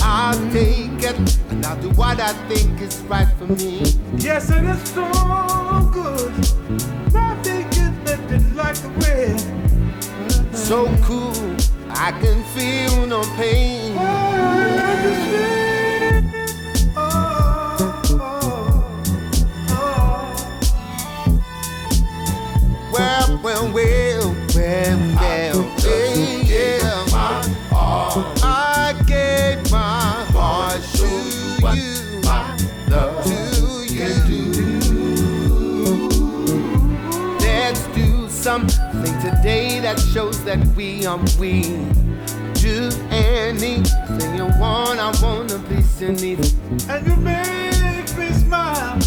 I'll 0.00 0.40
take 0.50 1.02
it 1.10 1.38
and 1.50 1.66
I'll 1.66 1.82
do 1.82 1.90
what 1.90 2.18
I 2.20 2.32
think 2.48 2.80
is 2.80 2.98
right 3.10 3.28
for 3.36 3.44
me. 3.44 3.82
Yes, 4.16 4.48
and 4.50 4.70
it's 4.70 4.90
so 4.92 5.04
good. 5.92 6.32
Nothing 7.12 7.66
is 7.76 7.92
lifted 8.06 8.56
like 8.56 8.76
the 8.76 8.88
wind. 9.00 10.56
So 10.56 10.88
cool. 11.02 11.77
I 11.90 12.12
can 12.20 12.42
feel 12.54 13.06
no 13.06 13.22
pain. 13.36 13.94
Well, 22.92 23.40
well, 23.42 23.72
well, 23.72 24.34
well, 24.54 24.98
well, 25.16 25.62
hey, 25.78 26.42
yeah. 26.44 27.04
I 28.42 28.94
gave 29.06 29.70
my 29.70 30.24
heart 30.32 30.82
to 30.94 31.06
you. 31.76 32.22
Let's 37.40 37.86
do 37.88 38.28
some 38.28 38.87
something 38.98 39.30
today 39.30 39.80
that 39.80 39.98
shows 40.12 40.44
that 40.44 40.58
we 40.76 41.06
are 41.06 41.18
we. 41.38 41.62
Do 42.54 42.90
anything 43.10 44.34
you 44.34 44.46
want, 44.58 44.98
I 44.98 45.12
wanna 45.22 45.58
be 45.68 45.80
singing. 45.82 46.40
And 46.88 47.06
you 47.06 47.16
make 47.16 48.16
me 48.18 48.30
smile. 48.32 48.98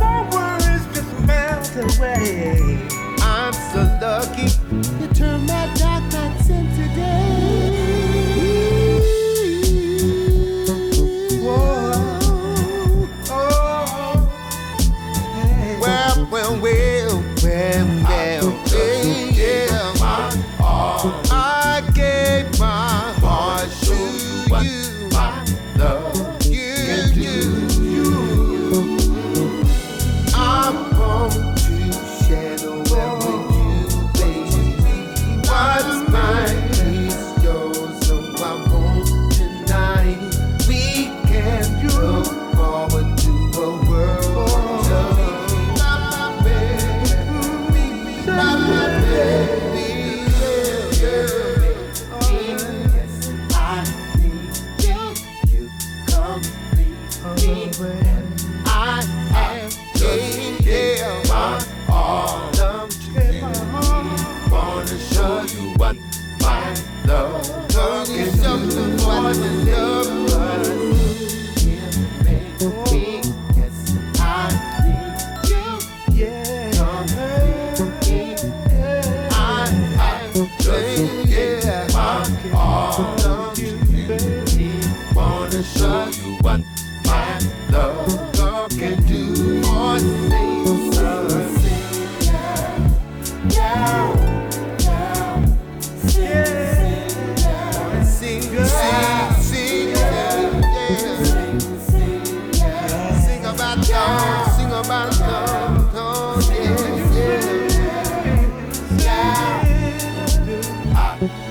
My 0.00 0.28
worries 0.32 0.84
just 0.94 1.12
melt 1.26 1.98
away. 1.98 2.67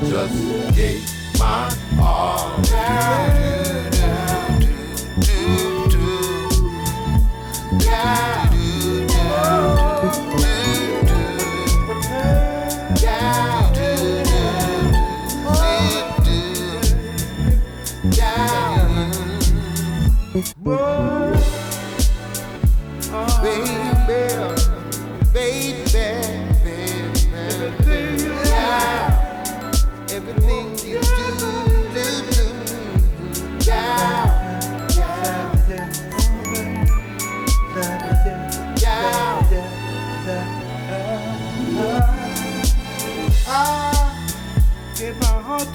Just 0.10 0.76
gave 0.76 1.04
my 1.40 1.70
all. 2.00 3.97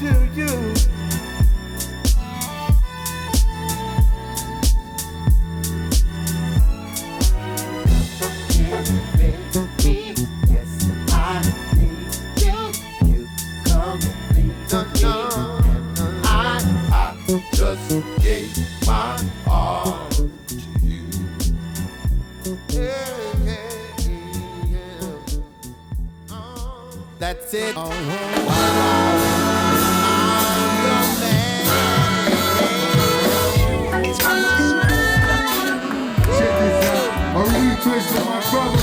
Yeah. 0.02 0.32
Oh, 26.30 26.90
That's 27.18 27.54
it. 27.54 27.74
Oh, 27.76 28.31
brother. 38.52 38.81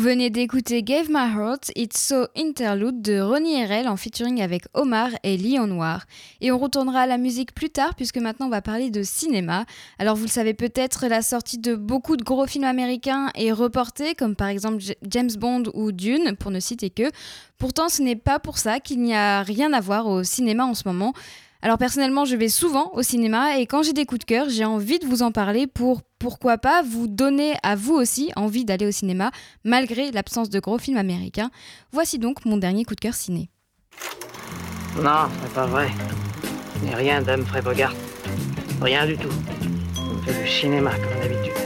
Venez 0.00 0.30
d'écouter 0.30 0.82
Gave 0.82 1.10
My 1.10 1.30
Heart, 1.36 1.72
It's 1.76 2.00
So 2.00 2.26
Interlude 2.34 3.02
de 3.02 3.20
Ronnie 3.20 3.62
RL 3.62 3.86
en 3.86 3.98
featuring 3.98 4.40
avec 4.40 4.64
Omar 4.72 5.10
et 5.24 5.36
Lion 5.36 5.66
Noir. 5.66 6.06
Et 6.40 6.50
on 6.50 6.58
retournera 6.58 7.00
à 7.00 7.06
la 7.06 7.18
musique 7.18 7.54
plus 7.54 7.68
tard 7.68 7.94
puisque 7.94 8.16
maintenant 8.16 8.46
on 8.46 8.50
va 8.50 8.62
parler 8.62 8.88
de 8.88 9.02
cinéma. 9.02 9.66
Alors 9.98 10.16
vous 10.16 10.22
le 10.22 10.30
savez 10.30 10.54
peut-être, 10.54 11.06
la 11.06 11.20
sortie 11.20 11.58
de 11.58 11.74
beaucoup 11.74 12.16
de 12.16 12.24
gros 12.24 12.46
films 12.46 12.64
américains 12.64 13.28
est 13.34 13.52
reportée, 13.52 14.14
comme 14.14 14.36
par 14.36 14.48
exemple 14.48 14.82
James 15.06 15.32
Bond 15.38 15.64
ou 15.74 15.92
Dune, 15.92 16.34
pour 16.34 16.50
ne 16.50 16.60
citer 16.60 16.88
que. 16.88 17.10
Pourtant 17.58 17.90
ce 17.90 18.00
n'est 18.00 18.16
pas 18.16 18.38
pour 18.38 18.56
ça 18.56 18.80
qu'il 18.80 19.02
n'y 19.02 19.14
a 19.14 19.42
rien 19.42 19.74
à 19.74 19.80
voir 19.80 20.06
au 20.06 20.24
cinéma 20.24 20.64
en 20.64 20.72
ce 20.72 20.84
moment. 20.86 21.12
Alors 21.62 21.76
personnellement, 21.76 22.24
je 22.24 22.36
vais 22.36 22.48
souvent 22.48 22.90
au 22.94 23.02
cinéma 23.02 23.58
et 23.58 23.66
quand 23.66 23.82
j'ai 23.82 23.92
des 23.92 24.06
coups 24.06 24.20
de 24.20 24.24
cœur, 24.24 24.48
j'ai 24.48 24.64
envie 24.64 24.98
de 24.98 25.06
vous 25.06 25.22
en 25.22 25.30
parler 25.30 25.66
pour 25.66 26.00
pourquoi 26.18 26.56
pas 26.56 26.82
vous 26.82 27.06
donner 27.06 27.54
à 27.62 27.76
vous 27.76 27.94
aussi 27.94 28.30
envie 28.34 28.64
d'aller 28.64 28.86
au 28.86 28.90
cinéma 28.90 29.30
malgré 29.64 30.10
l'absence 30.10 30.48
de 30.48 30.58
gros 30.58 30.78
films 30.78 30.96
américains. 30.96 31.50
Voici 31.92 32.18
donc 32.18 32.44
mon 32.46 32.56
dernier 32.56 32.84
coup 32.84 32.94
de 32.94 33.00
cœur 33.00 33.14
ciné. 33.14 33.50
Non, 34.96 35.28
c'est 35.42 35.52
pas 35.52 35.66
vrai. 35.66 35.88
N'ai 36.82 36.94
rien 36.94 37.20
d'Humphrey 37.20 37.60
Bogart. 37.60 37.94
Rien 38.80 39.06
du 39.06 39.16
tout. 39.16 39.28
On 39.98 40.22
fait 40.22 40.42
du 40.42 40.48
cinéma 40.48 40.92
comme 40.92 41.20
d'habitude. 41.20 41.59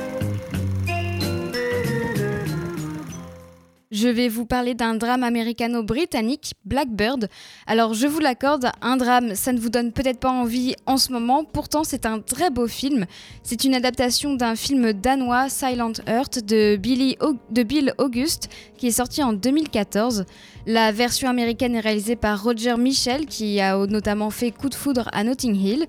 Je 3.94 4.08
vais 4.08 4.26
vous 4.26 4.44
parler 4.44 4.74
d'un 4.74 4.94
drame 4.96 5.22
américano-britannique, 5.22 6.54
Blackbird. 6.64 7.28
Alors 7.64 7.94
je 7.94 8.08
vous 8.08 8.18
l'accorde, 8.18 8.72
un 8.82 8.96
drame, 8.96 9.36
ça 9.36 9.52
ne 9.52 9.60
vous 9.60 9.68
donne 9.68 9.92
peut-être 9.92 10.18
pas 10.18 10.32
envie 10.32 10.74
en 10.84 10.96
ce 10.96 11.12
moment, 11.12 11.44
pourtant 11.44 11.84
c'est 11.84 12.04
un 12.04 12.18
très 12.18 12.50
beau 12.50 12.66
film. 12.66 13.06
C'est 13.44 13.62
une 13.62 13.72
adaptation 13.72 14.34
d'un 14.34 14.56
film 14.56 14.94
danois, 14.94 15.48
Silent 15.48 15.92
Earth, 16.08 16.44
de, 16.44 16.74
Billy 16.74 17.16
de 17.52 17.62
Bill 17.62 17.94
August, 17.98 18.48
qui 18.76 18.88
est 18.88 18.90
sorti 18.90 19.22
en 19.22 19.32
2014. 19.32 20.24
La 20.66 20.90
version 20.90 21.28
américaine 21.28 21.76
est 21.76 21.80
réalisée 21.80 22.16
par 22.16 22.42
Roger 22.42 22.76
Michel, 22.76 23.26
qui 23.26 23.60
a 23.60 23.76
notamment 23.86 24.30
fait 24.30 24.50
Coup 24.50 24.70
de 24.70 24.74
foudre 24.74 25.08
à 25.12 25.22
Notting 25.22 25.54
Hill. 25.54 25.86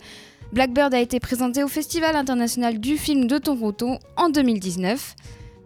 Blackbird 0.54 0.94
a 0.94 1.00
été 1.00 1.20
présenté 1.20 1.64
au 1.64 1.68
Festival 1.68 2.16
international 2.16 2.80
du 2.80 2.98
film 2.98 3.26
de 3.26 3.40
Toronto 3.40 3.98
en 4.16 4.30
2019. 4.30 5.16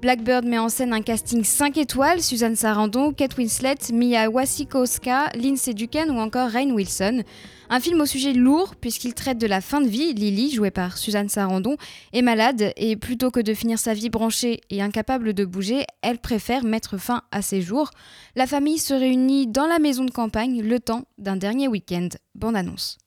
Blackbird 0.02 0.46
met 0.46 0.58
en 0.58 0.70
scène 0.70 0.94
un 0.94 1.02
casting 1.02 1.44
5 1.44 1.78
étoiles, 1.78 2.22
Suzanne 2.22 2.56
Sarandon, 2.56 3.12
Kate 3.12 3.38
Winslet, 3.38 3.76
Mia 3.92 4.30
Wasikowska, 4.30 5.30
Lindsay 5.36 5.74
Ducan 5.74 6.08
ou 6.08 6.20
encore 6.20 6.50
Rain 6.50 6.72
Wilson. 6.72 7.24
Un 7.70 7.80
film 7.82 8.00
au 8.00 8.06
sujet 8.06 8.32
lourd 8.32 8.78
puisqu'il 8.78 9.14
traite 9.14 9.38
de 9.38 9.46
la 9.46 9.60
fin 9.60 9.82
de 9.82 9.90
vie. 9.90 10.14
Lily, 10.14 10.52
jouée 10.52 10.72
par 10.72 10.98
Suzanne 10.98 11.28
Sarandon, 11.28 11.76
est 12.14 12.22
malade 12.22 12.72
et 12.78 12.96
plutôt 12.96 13.30
que 13.30 13.42
de 13.42 13.54
finir 13.54 13.78
sa 13.78 13.94
vie 13.94 14.10
branchée 14.10 14.62
et 14.70 14.82
incapable 14.82 15.34
de 15.34 15.44
bouger, 15.44 15.86
elle 16.02 16.20
préfère 16.20 16.64
mettre 16.64 16.98
fin 16.98 17.24
à 17.34 17.42
ses 17.42 17.62
jours. 17.62 17.92
La 18.38 18.48
famille 18.48 18.80
se 18.80 18.94
réunit 18.94 19.48
dans 19.48 19.68
la 19.68 19.80
maison 19.80 20.06
de 20.06 20.12
campagne 20.12 20.62
le 20.62 20.80
temps 20.80 21.04
d'un 21.18 21.36
dernier 21.36 21.68
week-end. 21.68 22.08
Bande 22.36 22.56
annonce. 22.56 22.98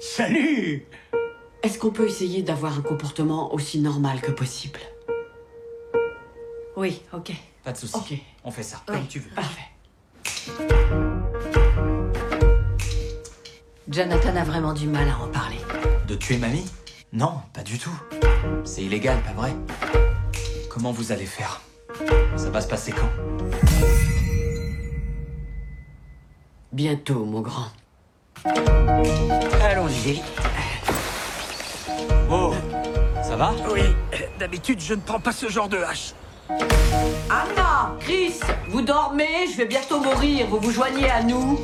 Salut 0.00 0.86
Est-ce 1.62 1.78
qu'on 1.78 1.90
peut 1.90 2.06
essayer 2.06 2.42
d'avoir 2.42 2.78
un 2.78 2.82
comportement 2.82 3.52
aussi 3.52 3.80
normal 3.80 4.20
que 4.20 4.30
possible? 4.30 4.80
Oui, 6.76 7.02
ok. 7.12 7.32
Pas 7.64 7.72
de 7.72 7.76
soucis. 7.76 7.96
Ok. 7.96 8.18
On 8.44 8.50
fait 8.50 8.62
ça, 8.62 8.80
Oui, 8.88 8.94
comme 8.94 9.06
tu 9.08 9.18
veux. 9.18 9.30
Parfait. 9.30 9.62
Jonathan 13.88 14.36
a 14.36 14.44
vraiment 14.44 14.72
du 14.72 14.86
mal 14.86 15.08
à 15.08 15.18
en 15.18 15.28
parler. 15.28 15.58
De 16.06 16.14
tuer 16.14 16.36
mamie 16.36 16.66
Non, 17.12 17.34
pas 17.52 17.62
du 17.62 17.78
tout. 17.78 17.98
C'est 18.64 18.82
illégal, 18.84 19.20
pas 19.22 19.32
vrai? 19.32 19.54
Comment 20.70 20.92
vous 20.92 21.10
allez 21.10 21.26
faire? 21.26 21.60
Ça 22.36 22.50
va 22.50 22.60
se 22.60 22.68
passer 22.68 22.92
quand? 22.92 23.10
Bientôt, 26.72 27.24
mon 27.24 27.40
grand. 27.40 27.66
Allons-y, 29.62 30.22
va 33.38 33.54
Oui, 33.72 33.82
d'habitude, 34.38 34.80
je 34.80 34.94
ne 34.94 35.00
prends 35.00 35.20
pas 35.20 35.32
ce 35.32 35.48
genre 35.48 35.68
de 35.68 35.78
hache. 35.78 36.12
Anna 37.30 37.94
Chris 38.00 38.40
Vous 38.68 38.82
dormez 38.82 39.46
Je 39.52 39.58
vais 39.58 39.66
bientôt 39.66 40.00
mourir. 40.00 40.46
Vous 40.48 40.58
vous 40.58 40.72
joignez 40.72 41.08
à 41.08 41.22
nous 41.22 41.60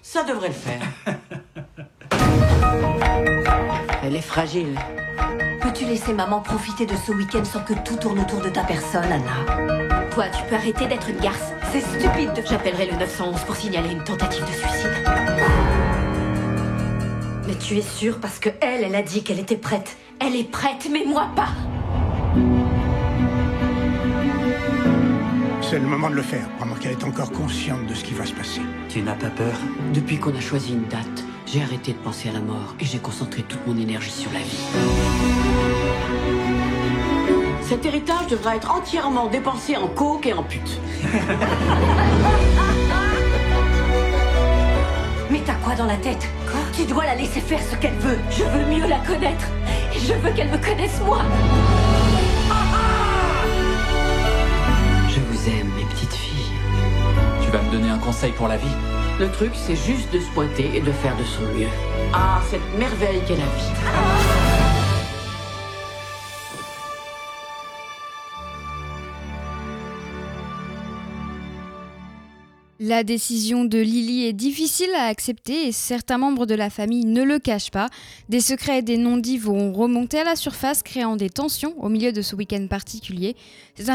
Ça 0.00 0.22
devrait 0.22 0.48
le 0.48 0.54
faire. 0.54 0.82
Elle 4.02 4.14
est 4.14 4.22
fragile. 4.22 4.78
Peux-tu 5.60 5.84
laisser 5.84 6.12
maman 6.12 6.40
profiter 6.40 6.86
de 6.86 6.94
ce 6.94 7.10
week-end 7.12 7.44
sans 7.44 7.60
que 7.60 7.74
tout 7.74 7.96
tourne 7.96 8.20
autour 8.20 8.40
de 8.40 8.48
ta 8.48 8.62
personne, 8.62 9.10
Anna? 9.10 10.06
Toi, 10.12 10.26
tu 10.28 10.42
peux 10.48 10.54
arrêter 10.54 10.86
d'être 10.86 11.10
une 11.10 11.18
garce. 11.18 11.52
C'est 11.72 11.80
stupide 11.80 12.32
de... 12.34 12.42
J'appellerai 12.48 12.86
le 12.86 12.96
911 12.98 13.40
pour 13.44 13.56
signaler 13.56 13.90
une 13.90 14.04
tentative 14.04 14.44
de 14.44 14.52
suicide. 14.52 15.77
Mais 17.48 17.56
tu 17.56 17.78
es 17.78 17.82
sûre 17.82 18.18
parce 18.20 18.38
que 18.38 18.50
elle, 18.60 18.84
elle 18.84 18.94
a 18.94 19.00
dit 19.00 19.24
qu'elle 19.24 19.38
était 19.38 19.56
prête. 19.56 19.96
Elle 20.20 20.36
est 20.36 20.50
prête, 20.50 20.86
mais 20.92 21.06
moi 21.06 21.30
pas. 21.34 21.48
C'est 25.62 25.78
le 25.78 25.86
moment 25.86 26.10
de 26.10 26.14
le 26.16 26.20
faire, 26.20 26.46
pendant 26.58 26.74
qu'elle 26.74 26.92
est 26.92 27.04
encore 27.04 27.32
consciente 27.32 27.86
de 27.86 27.94
ce 27.94 28.04
qui 28.04 28.12
va 28.12 28.26
se 28.26 28.34
passer. 28.34 28.60
Tu 28.90 29.00
n'as 29.00 29.14
pas 29.14 29.30
peur? 29.30 29.54
Depuis 29.94 30.18
qu'on 30.18 30.36
a 30.36 30.40
choisi 30.40 30.74
une 30.74 30.84
date, 30.88 31.24
j'ai 31.46 31.62
arrêté 31.62 31.92
de 31.92 31.98
penser 31.98 32.28
à 32.28 32.32
la 32.32 32.40
mort 32.40 32.74
et 32.80 32.84
j'ai 32.84 32.98
concentré 32.98 33.42
toute 33.42 33.66
mon 33.66 33.78
énergie 33.78 34.10
sur 34.10 34.30
la 34.30 34.40
vie. 34.40 34.66
Cet 37.62 37.86
héritage 37.86 38.26
devra 38.26 38.56
être 38.56 38.70
entièrement 38.70 39.28
dépensé 39.28 39.74
en 39.78 39.88
coke 39.88 40.26
et 40.26 40.34
en 40.34 40.42
pute. 40.42 40.78
Mais 45.30 45.40
t'as 45.46 45.54
quoi 45.54 45.74
dans 45.76 45.86
la 45.86 45.96
tête? 45.96 46.28
Tu 46.78 46.84
dois 46.86 47.06
la 47.06 47.16
laisser 47.16 47.40
faire 47.40 47.58
ce 47.60 47.74
qu'elle 47.74 47.96
veut. 47.96 48.18
Je 48.30 48.44
veux 48.44 48.64
mieux 48.66 48.86
la 48.86 49.00
connaître. 49.00 49.48
Et 49.92 49.98
je 49.98 50.12
veux 50.12 50.30
qu'elle 50.30 50.48
me 50.48 50.58
connaisse 50.58 51.00
moi. 51.04 51.22
Je 55.08 55.18
vous 55.18 55.48
aime, 55.48 55.72
mes 55.76 55.84
petites 55.86 56.14
filles. 56.14 56.52
Tu 57.42 57.50
vas 57.50 57.62
me 57.62 57.72
donner 57.72 57.90
un 57.90 57.98
conseil 57.98 58.30
pour 58.30 58.46
la 58.46 58.58
vie 58.58 58.76
Le 59.18 59.28
truc, 59.28 59.50
c'est 59.56 59.74
juste 59.74 60.12
de 60.12 60.20
se 60.20 60.30
pointer 60.30 60.70
et 60.76 60.80
de 60.80 60.92
faire 60.92 61.16
de 61.16 61.24
son 61.24 61.42
mieux. 61.58 61.66
Ah, 62.14 62.40
cette 62.48 62.78
merveille 62.78 63.22
qu'est 63.26 63.34
la 63.34 63.42
vie. 63.42 64.37
La 72.80 73.02
décision 73.02 73.64
de 73.64 73.78
Lily 73.80 74.26
est 74.26 74.32
difficile 74.32 74.90
à 74.96 75.06
accepter 75.06 75.66
et 75.66 75.72
certains 75.72 76.16
membres 76.16 76.46
de 76.46 76.54
la 76.54 76.70
famille 76.70 77.04
ne 77.04 77.24
le 77.24 77.40
cachent 77.40 77.72
pas. 77.72 77.88
Des 78.28 78.40
secrets 78.40 78.78
et 78.78 78.82
des 78.82 78.96
non-dits 78.96 79.36
vont 79.36 79.72
remonter 79.72 80.20
à 80.20 80.24
la 80.24 80.36
surface, 80.36 80.84
créant 80.84 81.16
des 81.16 81.28
tensions 81.28 81.74
au 81.82 81.88
milieu 81.88 82.12
de 82.12 82.22
ce 82.22 82.36
week-end 82.36 82.64
particulier. 82.70 83.34
C'est 83.74 83.88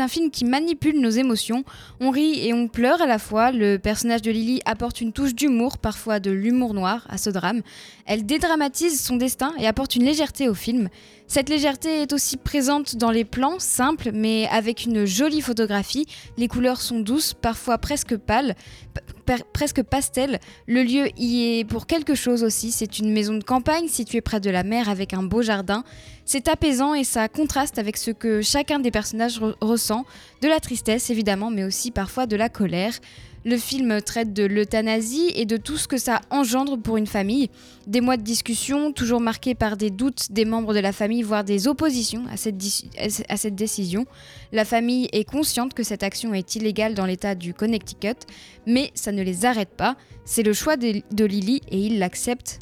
un, 0.00 0.08
film, 0.08 0.30
qui 0.30 0.46
manipule 0.46 0.98
nos 0.98 1.10
émotions. 1.10 1.62
On 2.00 2.08
rit 2.08 2.46
et 2.46 2.54
on 2.54 2.68
pleure 2.68 3.02
à 3.02 3.06
la 3.06 3.18
fois. 3.18 3.52
Le 3.52 3.76
personnage 3.76 4.22
de 4.22 4.30
Lily 4.30 4.62
apporte 4.64 5.02
une 5.02 5.12
touche 5.12 5.34
d'humour, 5.34 5.76
parfois 5.76 6.18
de 6.18 6.30
l'humour 6.30 6.72
noir, 6.72 7.06
à 7.10 7.18
ce 7.18 7.28
drame. 7.28 7.60
Elle 8.06 8.24
dédramatise 8.24 8.98
son 8.98 9.16
destin 9.16 9.52
et 9.58 9.66
apporte 9.66 9.94
une 9.94 10.04
légèreté 10.04 10.48
au 10.48 10.54
film. 10.54 10.88
Cette 11.32 11.48
légèreté 11.48 12.02
est 12.02 12.12
aussi 12.12 12.36
présente 12.36 12.96
dans 12.96 13.10
les 13.10 13.24
plans, 13.24 13.58
simples, 13.58 14.10
mais 14.12 14.46
avec 14.48 14.84
une 14.84 15.06
jolie 15.06 15.40
photographie. 15.40 16.04
Les 16.36 16.46
couleurs 16.46 16.82
sont 16.82 17.00
douces, 17.00 17.32
parfois 17.32 17.78
presque 17.78 18.18
pâles, 18.18 18.54
presque 19.54 19.82
pastel. 19.82 20.40
Le 20.66 20.82
lieu 20.82 21.08
y 21.16 21.60
est 21.60 21.64
pour 21.64 21.86
quelque 21.86 22.14
chose 22.14 22.44
aussi. 22.44 22.70
C'est 22.70 22.98
une 22.98 23.10
maison 23.10 23.32
de 23.32 23.42
campagne 23.42 23.88
située 23.88 24.20
près 24.20 24.40
de 24.40 24.50
la 24.50 24.62
mer 24.62 24.90
avec 24.90 25.14
un 25.14 25.22
beau 25.22 25.40
jardin. 25.40 25.84
C'est 26.26 26.48
apaisant 26.48 26.92
et 26.92 27.02
ça 27.02 27.28
contraste 27.28 27.78
avec 27.78 27.96
ce 27.96 28.10
que 28.10 28.42
chacun 28.42 28.78
des 28.78 28.90
personnages 28.90 29.40
re- 29.40 29.54
ressent. 29.62 30.04
De 30.42 30.48
la 30.48 30.60
tristesse 30.60 31.08
évidemment, 31.08 31.48
mais 31.48 31.64
aussi 31.64 31.92
parfois 31.92 32.26
de 32.26 32.36
la 32.36 32.50
colère. 32.50 32.92
Le 33.44 33.56
film 33.56 34.00
traite 34.00 34.32
de 34.32 34.44
l'euthanasie 34.44 35.32
et 35.34 35.46
de 35.46 35.56
tout 35.56 35.76
ce 35.76 35.88
que 35.88 35.98
ça 35.98 36.20
engendre 36.30 36.78
pour 36.78 36.96
une 36.96 37.08
famille. 37.08 37.50
Des 37.88 38.00
mois 38.00 38.16
de 38.16 38.22
discussion, 38.22 38.92
toujours 38.92 39.20
marqués 39.20 39.56
par 39.56 39.76
des 39.76 39.90
doutes 39.90 40.30
des 40.30 40.44
membres 40.44 40.74
de 40.74 40.78
la 40.78 40.92
famille, 40.92 41.22
voire 41.22 41.42
des 41.42 41.66
oppositions 41.66 42.24
à 42.30 42.36
cette, 42.36 43.54
décision. 43.56 44.06
La 44.52 44.64
famille 44.64 45.08
est 45.12 45.24
consciente 45.24 45.74
que 45.74 45.82
cette 45.82 46.04
action 46.04 46.34
est 46.34 46.54
illégale 46.54 46.94
dans 46.94 47.06
l'état 47.06 47.34
du 47.34 47.52
Connecticut, 47.52 48.14
mais 48.66 48.92
ça 48.94 49.10
ne 49.10 49.22
les 49.22 49.44
arrête 49.44 49.70
pas. 49.76 49.96
C'est 50.24 50.44
le 50.44 50.52
choix 50.52 50.76
de, 50.76 51.02
de 51.12 51.24
Lily 51.24 51.62
et 51.68 51.78
ils 51.78 51.98
l'acceptent. 51.98 52.60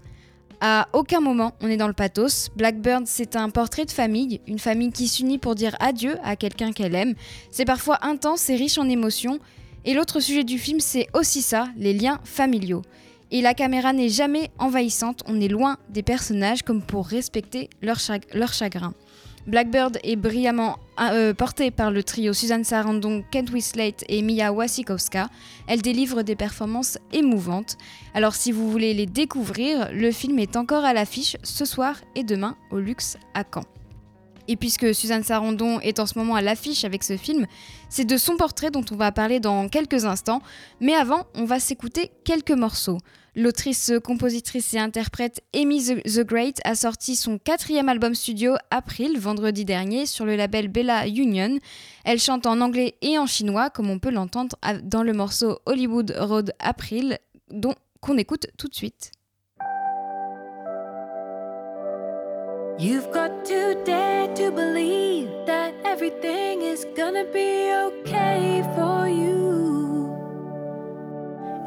À 0.62 0.88
aucun 0.92 1.20
moment 1.20 1.54
on 1.60 1.68
est 1.68 1.78
dans 1.78 1.88
le 1.88 1.94
pathos. 1.94 2.50
Blackbird, 2.56 3.06
c'est 3.06 3.36
un 3.36 3.50
portrait 3.50 3.84
de 3.84 3.90
famille, 3.90 4.40
une 4.46 4.58
famille 4.58 4.92
qui 4.92 5.08
s'unit 5.08 5.38
pour 5.38 5.54
dire 5.54 5.76
adieu 5.80 6.16
à 6.22 6.36
quelqu'un 6.36 6.72
qu'elle 6.72 6.94
aime. 6.94 7.14
C'est 7.50 7.64
parfois 7.64 7.98
intense 8.02 8.48
et 8.48 8.56
riche 8.56 8.78
en 8.78 8.88
émotions. 8.88 9.40
Et 9.84 9.94
l'autre 9.94 10.20
sujet 10.20 10.44
du 10.44 10.58
film, 10.58 10.80
c'est 10.80 11.06
aussi 11.14 11.42
ça, 11.42 11.68
les 11.76 11.92
liens 11.92 12.20
familiaux. 12.24 12.82
Et 13.30 13.40
la 13.42 13.54
caméra 13.54 13.92
n'est 13.92 14.08
jamais 14.08 14.50
envahissante, 14.58 15.22
on 15.26 15.40
est 15.40 15.48
loin 15.48 15.78
des 15.88 16.02
personnages 16.02 16.62
comme 16.62 16.82
pour 16.82 17.06
respecter 17.06 17.70
leur, 17.80 17.96
chag- 17.98 18.26
leur 18.34 18.52
chagrin. 18.52 18.92
Blackbird 19.46 19.98
est 20.04 20.16
brillamment 20.16 20.78
euh, 21.00 21.32
portée 21.32 21.70
par 21.70 21.90
le 21.90 22.02
trio 22.02 22.34
Suzanne 22.34 22.62
Sarandon, 22.62 23.24
Kent 23.30 23.50
Winslet 23.50 23.94
et 24.08 24.20
Mia 24.20 24.52
Wasikowska. 24.52 25.28
Elle 25.66 25.80
délivre 25.80 26.22
des 26.22 26.36
performances 26.36 26.98
émouvantes. 27.12 27.78
Alors 28.12 28.34
si 28.34 28.52
vous 28.52 28.70
voulez 28.70 28.92
les 28.92 29.06
découvrir, 29.06 29.90
le 29.92 30.10
film 30.12 30.38
est 30.40 30.56
encore 30.56 30.84
à 30.84 30.92
l'affiche 30.92 31.36
ce 31.42 31.64
soir 31.64 31.96
et 32.14 32.22
demain 32.22 32.56
au 32.70 32.78
Luxe 32.78 33.16
à 33.32 33.44
Caen. 33.44 33.64
Et 34.50 34.56
puisque 34.56 34.92
Suzanne 34.92 35.22
Sarandon 35.22 35.78
est 35.78 36.00
en 36.00 36.06
ce 36.06 36.18
moment 36.18 36.34
à 36.34 36.42
l'affiche 36.42 36.84
avec 36.84 37.04
ce 37.04 37.16
film, 37.16 37.46
c'est 37.88 38.04
de 38.04 38.16
son 38.16 38.36
portrait 38.36 38.72
dont 38.72 38.84
on 38.90 38.96
va 38.96 39.12
parler 39.12 39.38
dans 39.38 39.68
quelques 39.68 40.06
instants. 40.06 40.42
Mais 40.80 40.92
avant, 40.92 41.28
on 41.36 41.44
va 41.44 41.60
s'écouter 41.60 42.10
quelques 42.24 42.50
morceaux. 42.50 42.98
L'autrice, 43.36 43.92
compositrice 44.02 44.74
et 44.74 44.80
interprète 44.80 45.40
Amy 45.54 45.84
the, 45.84 46.26
Great 46.26 46.58
a 46.64 46.74
sorti 46.74 47.14
son 47.14 47.38
quatrième 47.38 47.88
album 47.88 48.16
studio 48.16 48.54
April 48.72 49.20
vendredi 49.20 49.64
dernier 49.64 50.04
sur 50.04 50.24
le 50.24 50.34
label 50.34 50.66
Bella 50.66 51.06
Union. 51.06 51.60
Elle 52.04 52.18
chante 52.18 52.44
en 52.44 52.60
anglais 52.60 52.96
et 53.02 53.18
en 53.18 53.28
chinois, 53.28 53.70
comme 53.70 53.88
on 53.88 54.00
peut 54.00 54.10
l'entendre 54.10 54.56
dans 54.82 55.04
le 55.04 55.12
morceau 55.12 55.60
Hollywood 55.66 56.12
Road 56.18 56.54
April, 56.58 57.18
dont 57.52 57.76
qu'on 58.00 58.18
écoute 58.18 58.48
tout 58.58 58.66
de 58.66 58.74
suite. 58.74 59.12
You've 62.80 63.12
got 63.12 63.44
to 63.44 63.84
dare 63.84 64.34
to 64.36 64.50
believe 64.50 65.28
that 65.44 65.74
everything 65.84 66.62
is 66.62 66.86
gonna 66.96 67.26
be 67.26 67.70
okay 67.70 68.64
for 68.74 69.06
you. 69.06 70.08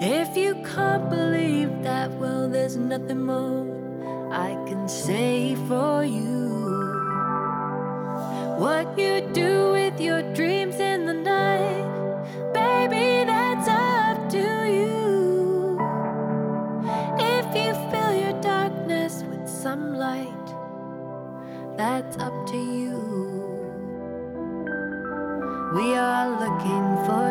If 0.01 0.35
you 0.35 0.55
can't 0.73 1.11
believe 1.11 1.83
that, 1.83 2.09
well, 2.13 2.49
there's 2.49 2.77
nothing 2.77 3.27
more 3.27 3.61
I 4.33 4.55
can 4.65 4.89
say 4.89 5.53
for 5.67 6.03
you. 6.03 6.49
What 8.57 8.97
you 8.97 9.21
do 9.33 9.72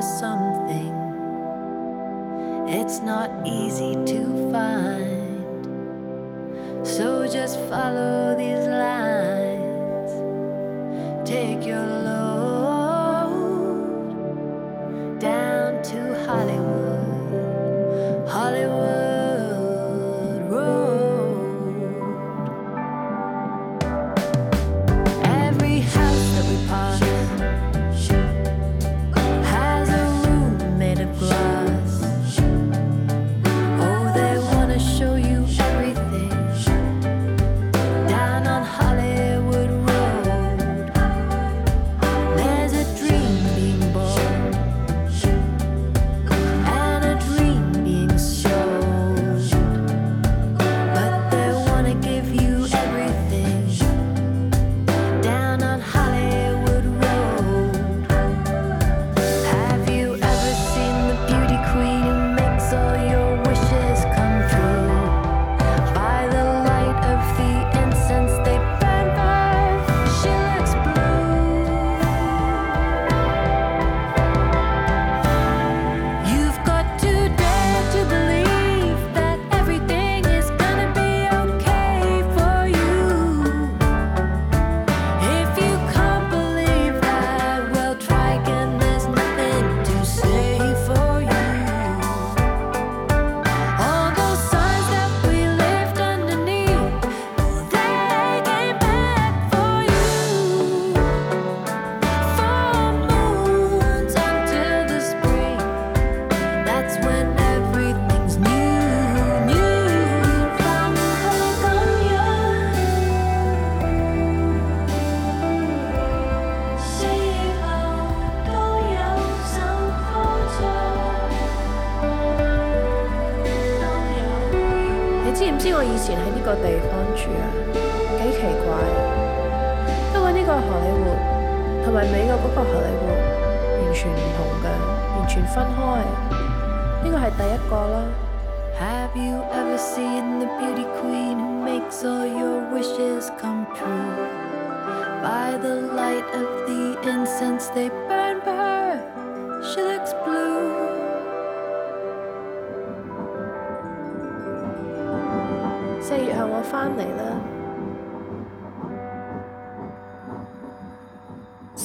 something 0.03 1.03
it's 2.73 3.01
not 3.01 3.31
easy 3.47 3.95
to 4.07 4.51
find. 4.51 5.67
So 6.87 7.29
just 7.31 7.59
follow 7.69 8.35
these 8.37 8.67
lines. 8.67 9.12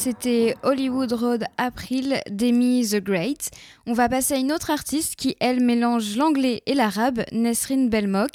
c'était 0.07 0.55
Hollywood 0.63 1.11
Road 1.11 1.43
April 1.57 2.21
d'Amy 2.29 2.87
The 2.89 3.03
Great. 3.03 3.49
On 3.85 3.91
va 3.91 4.07
passer 4.07 4.35
à 4.35 4.37
une 4.37 4.53
autre 4.53 4.71
artiste 4.71 5.17
qui, 5.17 5.35
elle, 5.41 5.59
mélange 5.59 6.15
l'anglais 6.15 6.61
et 6.65 6.75
l'arabe, 6.75 7.25
Nesrin 7.33 7.87
Belmok. 7.87 8.31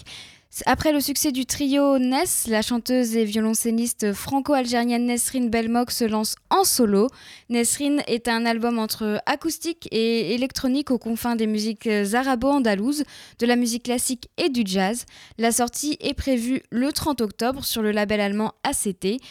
Après 0.66 0.92
le 0.92 1.00
succès 1.00 1.32
du 1.32 1.46
trio 1.46 1.98
Ness, 1.98 2.46
la 2.46 2.60
chanteuse 2.60 3.16
et 3.16 3.24
violoncelliste 3.24 4.12
franco-algérienne 4.12 5.06
Nesrin 5.06 5.46
Belmok 5.46 5.90
se 5.90 6.04
lance 6.04 6.34
en 6.50 6.64
solo. 6.64 7.08
Nesrin 7.48 8.00
est 8.06 8.28
un 8.28 8.44
album 8.44 8.78
entre 8.78 9.22
acoustique 9.24 9.88
et 9.92 10.34
électronique 10.34 10.90
aux 10.90 10.98
confins 10.98 11.36
des 11.36 11.46
musiques 11.46 11.86
arabo-andalouses, 11.86 13.04
de 13.38 13.46
la 13.46 13.56
musique 13.56 13.84
classique 13.84 14.28
et 14.36 14.50
du 14.50 14.62
jazz. 14.66 15.06
La 15.38 15.52
sortie 15.52 15.96
est 16.00 16.12
prévue 16.12 16.60
le 16.68 16.92
30 16.92 17.22
octobre 17.22 17.64
sur 17.64 17.80
le 17.80 17.92
label 17.92 18.20
allemand 18.20 18.52
ACT. 18.62 19.22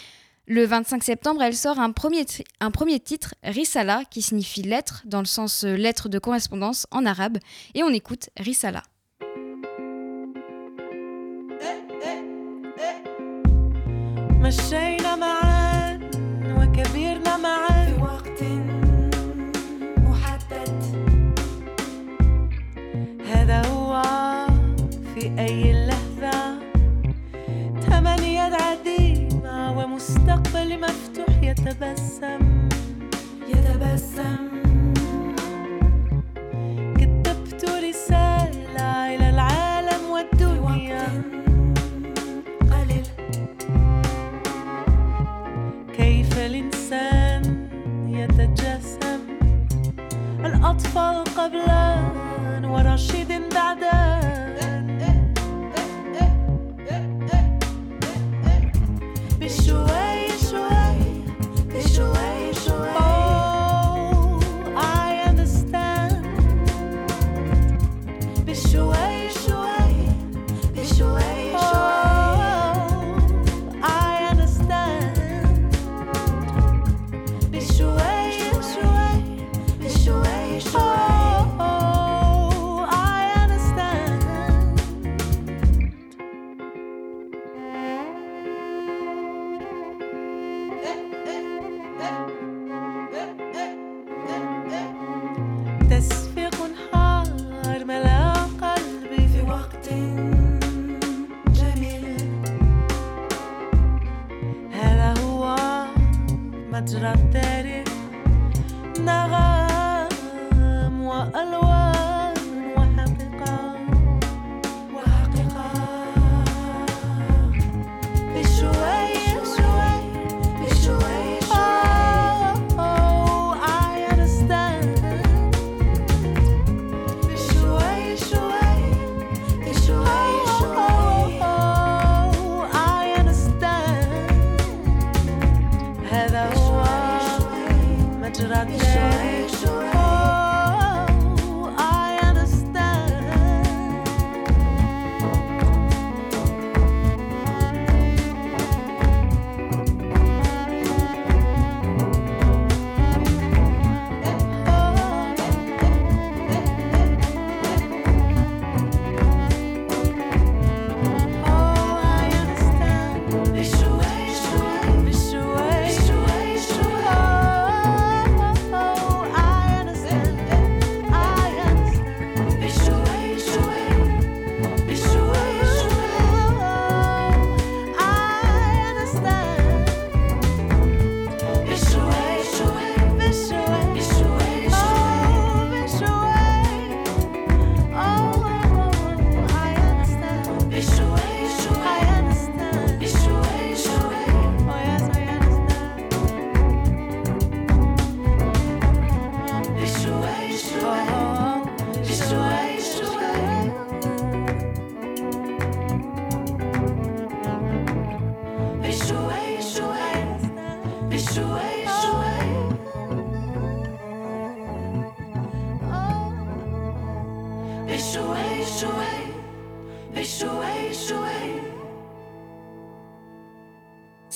Le 0.53 0.65
25 0.65 1.01
septembre, 1.01 1.41
elle 1.43 1.55
sort 1.55 1.79
un 1.79 1.91
premier, 1.91 2.25
titre, 2.25 3.35
Risala, 3.41 4.03
qui 4.11 4.21
signifie 4.21 4.63
lettre 4.63 5.01
dans 5.05 5.21
le 5.21 5.25
sens 5.25 5.63
euh, 5.63 5.75
lettre 5.75 6.09
de 6.09 6.19
correspondance 6.19 6.87
en 6.91 7.05
arabe, 7.05 7.37
et 7.73 7.83
on 7.83 7.89
écoute 7.89 8.29
Risala. 8.35 8.83
كل 30.71 30.77
مفتوح 30.77 31.43
يتبسم. 31.43 32.69
يتبسم. 33.47 34.47
كتبت 36.95 37.65
رسالة 37.65 39.15
إلى 39.15 39.29
العالم 39.29 40.01
والدنيا. 40.11 41.07
قليل. 42.71 43.07
كيف 45.97 46.37
الإنسان 46.37 47.67
يتجسم؟ 48.07 49.21
الأطفال 50.45 51.23
قبل 51.37 51.90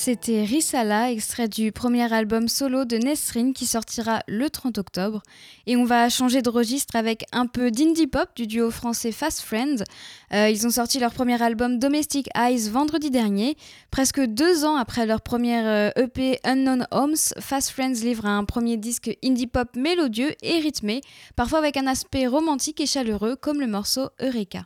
C'était 0.05 0.43
Risala, 0.43 1.11
extrait 1.11 1.47
du 1.47 1.71
premier 1.71 2.13
album 2.13 2.47
solo 2.47 2.85
de 2.85 2.95
Nesrine 2.97 3.53
qui 3.53 3.65
sortira 3.65 4.21
le 4.27 4.51
30 4.51 4.77
octobre. 4.77 5.23
Et 5.65 5.75
on 5.77 5.83
va 5.83 6.09
changer 6.09 6.43
de 6.43 6.49
registre 6.51 6.95
avec 6.95 7.25
un 7.31 7.47
peu 7.47 7.71
d'indie 7.71 8.05
pop 8.05 8.29
du 8.35 8.45
duo 8.45 8.69
français 8.69 9.11
Fast 9.11 9.41
Friends. 9.41 9.83
Euh, 10.31 10.47
ils 10.47 10.67
ont 10.67 10.69
sorti 10.69 10.99
leur 10.99 11.11
premier 11.11 11.41
album 11.41 11.79
Domestic 11.79 12.29
Eyes 12.37 12.69
vendredi 12.69 13.09
dernier. 13.09 13.57
Presque 13.89 14.23
deux 14.23 14.63
ans 14.63 14.75
après 14.75 15.07
leur 15.07 15.21
première 15.21 15.65
euh, 15.65 16.03
EP 16.03 16.37
Unknown 16.43 16.85
Homes, 16.91 17.15
Fast 17.39 17.71
Friends 17.71 18.03
livre 18.03 18.27
un 18.27 18.45
premier 18.45 18.77
disque 18.77 19.09
indie 19.23 19.47
pop 19.47 19.75
mélodieux 19.75 20.35
et 20.43 20.59
rythmé, 20.59 21.01
parfois 21.35 21.57
avec 21.57 21.77
un 21.77 21.87
aspect 21.87 22.27
romantique 22.27 22.79
et 22.79 22.85
chaleureux 22.85 23.35
comme 23.35 23.59
le 23.59 23.65
morceau 23.65 24.09
Eureka. 24.21 24.61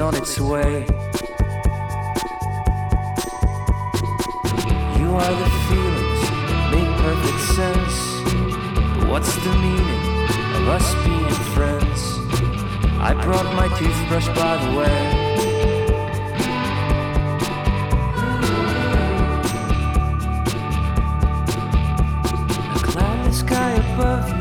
On 0.00 0.14
its 0.14 0.38
way. 0.38 0.86
You 4.98 5.08
are 5.16 5.34
the 5.42 5.50
feelings 5.68 6.22
make 6.72 6.90
perfect 6.98 7.40
sense. 7.58 7.96
But 8.94 9.08
what's 9.08 9.34
the 9.36 9.54
meaning 9.64 10.04
of 10.56 10.68
us 10.68 10.94
being 11.04 11.38
friends? 11.54 12.00
I 13.00 13.14
brought 13.14 13.48
my 13.56 13.68
toothbrush 13.78 14.28
by 14.28 14.56
the 14.64 14.70
way. 14.78 14.98
A 22.74 22.80
cloudless 22.84 23.38
sky 23.40 23.72
above 23.72 24.37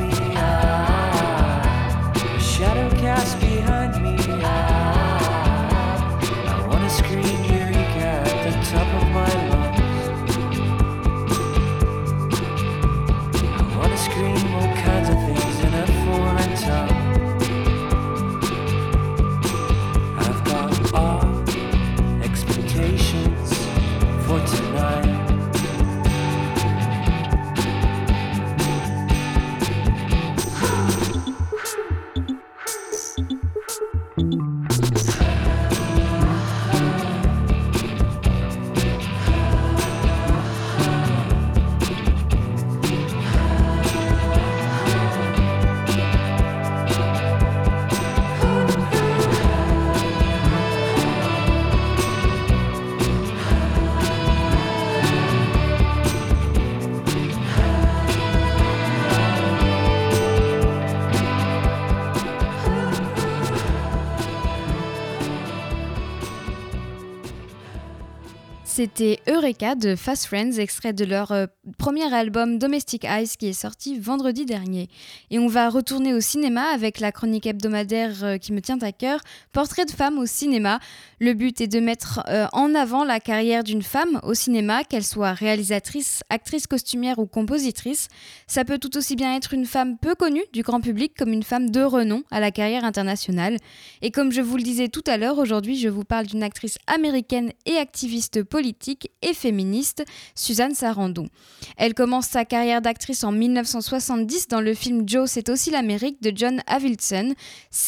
c'était 68.77 69.19
Eureka 69.27 69.73
de 69.73 69.95
Fast 69.95 70.27
Friends, 70.27 70.59
extrait 70.59 70.93
de 70.93 71.03
leur 71.03 71.31
euh, 71.31 71.47
premier 71.79 72.13
album 72.13 72.59
Domestic 72.59 73.05
Eyes 73.05 73.29
qui 73.29 73.47
est 73.47 73.53
sorti 73.53 73.97
vendredi 73.97 74.45
dernier. 74.45 74.87
Et 75.31 75.39
on 75.39 75.47
va 75.47 75.67
retourner 75.69 76.13
au 76.13 76.19
cinéma 76.19 76.61
avec 76.75 76.99
la 76.99 77.11
chronique 77.11 77.47
hebdomadaire 77.47 78.23
euh, 78.23 78.37
qui 78.37 78.53
me 78.53 78.61
tient 78.61 78.77
à 78.83 78.91
cœur, 78.91 79.21
Portrait 79.51 79.85
de 79.85 79.91
femme 79.91 80.19
au 80.19 80.27
cinéma. 80.27 80.79
Le 81.19 81.33
but 81.33 81.61
est 81.61 81.67
de 81.67 81.79
mettre 81.79 82.21
euh, 82.27 82.45
en 82.53 82.75
avant 82.75 83.03
la 83.03 83.19
carrière 83.19 83.63
d'une 83.63 83.81
femme 83.81 84.19
au 84.21 84.35
cinéma, 84.35 84.83
qu'elle 84.83 85.03
soit 85.03 85.33
réalisatrice, 85.33 86.21
actrice 86.29 86.67
costumière 86.67 87.17
ou 87.17 87.25
compositrice. 87.25 88.07
Ça 88.45 88.63
peut 88.63 88.77
tout 88.77 88.95
aussi 88.97 89.15
bien 89.15 89.35
être 89.35 89.55
une 89.55 89.65
femme 89.65 89.97
peu 89.97 90.13
connue 90.13 90.43
du 90.53 90.61
grand 90.61 90.79
public 90.79 91.13
comme 91.17 91.33
une 91.33 91.41
femme 91.41 91.71
de 91.71 91.81
renom 91.81 92.21
à 92.29 92.39
la 92.39 92.51
carrière 92.51 92.85
internationale. 92.85 93.57
Et 94.03 94.11
comme 94.11 94.31
je 94.31 94.41
vous 94.41 94.57
le 94.57 94.63
disais 94.63 94.89
tout 94.89 95.01
à 95.07 95.17
l'heure, 95.17 95.39
aujourd'hui 95.39 95.79
je 95.79 95.89
vous 95.89 96.03
parle 96.03 96.27
d'une 96.27 96.43
actrice 96.43 96.77
américaine 96.85 97.51
et 97.65 97.77
activiste 97.77 98.43
politique 98.43 99.09
et 99.23 99.33
féministe, 99.33 100.05
Suzanne 100.35 100.75
Sarandon. 100.75 101.29
Elle 101.77 101.95
commence 101.95 102.27
sa 102.27 102.45
carrière 102.45 102.83
d'actrice 102.83 103.23
en 103.23 103.31
1970 103.31 104.49
dans 104.49 104.61
le 104.61 104.75
film 104.75 105.09
Joe, 105.09 105.27
c'est 105.27 105.49
aussi 105.49 105.71
l'Amérique 105.71 106.21
de 106.21 106.31
John 106.35 106.61
Avildsen. 106.67 107.33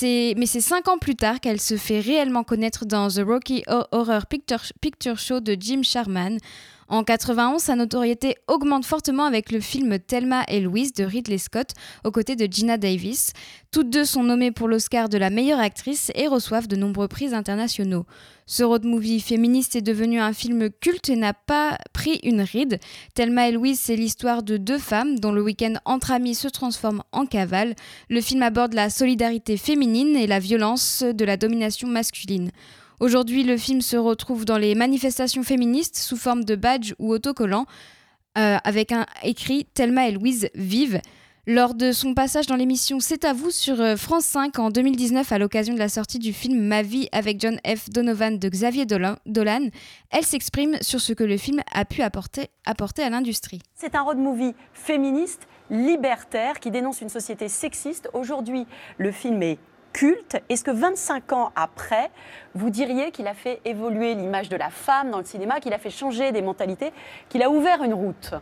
Mais 0.01 0.45
c'est 0.47 0.61
cinq 0.61 0.87
ans 0.87 0.97
plus 0.97 1.15
tard 1.15 1.39
qu'elle 1.39 1.61
se 1.61 1.77
fait 1.77 1.99
réellement 1.99 2.43
connaître 2.43 2.85
dans 2.85 3.07
The 3.07 3.18
Rocky 3.21 3.63
Horror 3.67 4.25
Picture, 4.25 4.61
Picture 4.81 5.17
Show 5.17 5.39
de 5.39 5.55
Jim 5.59 5.81
Sharman. 5.83 6.37
En 6.91 7.03
91, 7.03 7.61
sa 7.61 7.75
notoriété 7.75 8.37
augmente 8.47 8.83
fortement 8.83 9.25
avec 9.25 9.51
le 9.51 9.59
film 9.59 9.99
Thelma 9.99 10.43
et 10.47 10.59
Louise 10.59 10.91
de 10.93 11.03
Ridley 11.03 11.37
Scott 11.37 11.73
aux 12.03 12.09
côtés 12.09 12.35
de 12.35 12.51
Gina 12.51 12.79
Davis. 12.79 13.33
Toutes 13.71 13.91
deux 13.91 14.05
sont 14.05 14.23
nommées 14.23 14.51
pour 14.51 14.67
l'Oscar 14.67 15.07
de 15.07 15.19
la 15.19 15.29
meilleure 15.29 15.59
actrice 15.59 16.11
et 16.15 16.27
reçoivent 16.27 16.67
de 16.67 16.75
nombreux 16.75 17.07
prix 17.07 17.35
internationaux. 17.35 18.07
Ce 18.47 18.63
road 18.63 18.85
movie 18.85 19.19
féministe 19.19 19.75
est 19.75 19.83
devenu 19.83 20.19
un 20.19 20.33
film 20.33 20.71
culte 20.81 21.09
et 21.09 21.15
n'a 21.15 21.35
pas 21.35 21.77
pris 21.93 22.19
une 22.23 22.41
ride. 22.41 22.79
Thelma 23.13 23.49
et 23.49 23.51
Louise, 23.51 23.79
c'est 23.79 23.95
l'histoire 23.95 24.41
de 24.41 24.57
deux 24.57 24.79
femmes 24.79 25.19
dont 25.19 25.31
le 25.31 25.43
week-end 25.43 25.75
entre 25.85 26.11
amis 26.11 26.33
se 26.33 26.47
transforme 26.47 27.03
en 27.11 27.27
cavale. 27.27 27.75
Le 28.09 28.19
film 28.19 28.41
aborde 28.41 28.73
la 28.73 28.89
solidarité 28.89 29.57
féminine 29.57 30.15
et 30.15 30.25
la 30.25 30.39
violence 30.39 31.03
de 31.03 31.23
la 31.23 31.37
domination 31.37 31.87
masculine. 31.87 32.49
Aujourd'hui, 32.99 33.43
le 33.43 33.55
film 33.55 33.79
se 33.79 33.95
retrouve 33.95 34.43
dans 34.43 34.57
les 34.57 34.75
manifestations 34.75 35.43
féministes 35.43 35.97
sous 35.97 36.17
forme 36.17 36.43
de 36.43 36.55
badge 36.55 36.93
ou 36.99 37.11
autocollant, 37.11 37.65
euh, 38.37 38.57
avec 38.65 38.91
un 38.91 39.05
écrit 39.23 39.65
Thelma 39.73 40.09
et 40.09 40.11
Louise 40.11 40.49
vivent. 40.53 40.99
Lors 41.47 41.75
de 41.75 41.93
son 41.93 42.13
passage 42.13 42.45
dans 42.45 42.57
l'émission 42.57 42.99
C'est 42.99 43.23
à 43.23 43.31
vous 43.31 43.51
sur 43.51 43.79
euh, 43.79 43.95
France 43.95 44.25
5 44.25 44.59
en 44.59 44.69
2019 44.69 45.31
à 45.31 45.39
l'occasion 45.39 45.73
de 45.73 45.79
la 45.79 45.87
sortie 45.87 46.19
du 46.19 46.33
film 46.33 46.61
Ma 46.61 46.81
vie 46.81 47.07
avec 47.13 47.39
John 47.39 47.57
F. 47.65 47.89
Donovan 47.89 48.37
de 48.37 48.49
Xavier 48.49 48.85
Dolan, 48.85 49.69
elle 50.11 50.25
s'exprime 50.25 50.75
sur 50.81 50.99
ce 50.99 51.13
que 51.13 51.23
le 51.23 51.37
film 51.37 51.61
a 51.73 51.85
pu 51.85 52.01
apporter 52.01 52.49
à 52.65 53.09
l'industrie. 53.09 53.61
C'est 53.75 53.95
un 53.95 54.01
road 54.01 54.17
movie 54.17 54.53
féministe, 54.73 55.47
libertaire, 55.69 56.59
qui 56.59 56.69
dénonce 56.69 56.99
une 56.99 57.09
société 57.09 57.47
sexiste. 57.47 58.09
Aujourd'hui, 58.13 58.67
le 58.97 59.13
film 59.13 59.41
est 59.41 59.57
Est-ce 60.49 60.63
que 60.63 60.71
25 60.71 61.33
ans 61.33 61.51
après, 61.55 62.09
vous 62.55 62.69
diriez 62.69 63.11
qu'il 63.11 63.27
a 63.27 63.33
fait 63.33 63.61
évoluer 63.65 64.15
l'image 64.15 64.49
de 64.49 64.55
la 64.55 64.69
femme 64.69 65.11
dans 65.11 65.19
le 65.19 65.25
cinéma, 65.25 65.59
qu'il 65.59 65.73
a 65.73 65.77
fait 65.77 65.89
changer 65.89 66.31
des 66.31 66.41
mentalités, 66.41 66.91
qu'il 67.29 67.43
a 67.43 67.49
ouvert 67.49 67.83
une 67.83 67.93
route? 67.93 68.33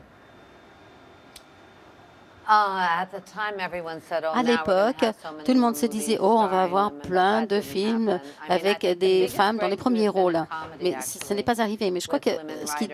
À 4.33 4.43
l'époque, 4.43 5.05
tout 5.45 5.53
le 5.53 5.59
monde 5.59 5.75
se 5.75 5.85
disait 5.85 6.17
Oh, 6.19 6.37
on 6.39 6.47
va 6.47 6.63
avoir 6.63 6.91
plein 6.91 7.45
de 7.45 7.59
films 7.59 8.19
avec 8.47 8.85
des 8.97 9.27
femmes 9.27 9.57
dans 9.57 9.67
les 9.67 9.75
premiers 9.77 10.07
rôles. 10.09 10.39
Mais 10.81 10.95
ce 11.01 11.33
n'est 11.33 11.43
pas 11.43 11.61
arrivé. 11.61 11.91
Mais 11.91 11.99
je 11.99 12.07
crois 12.07 12.19
que 12.19 12.29
ce 12.65 12.75
qui, 12.77 12.89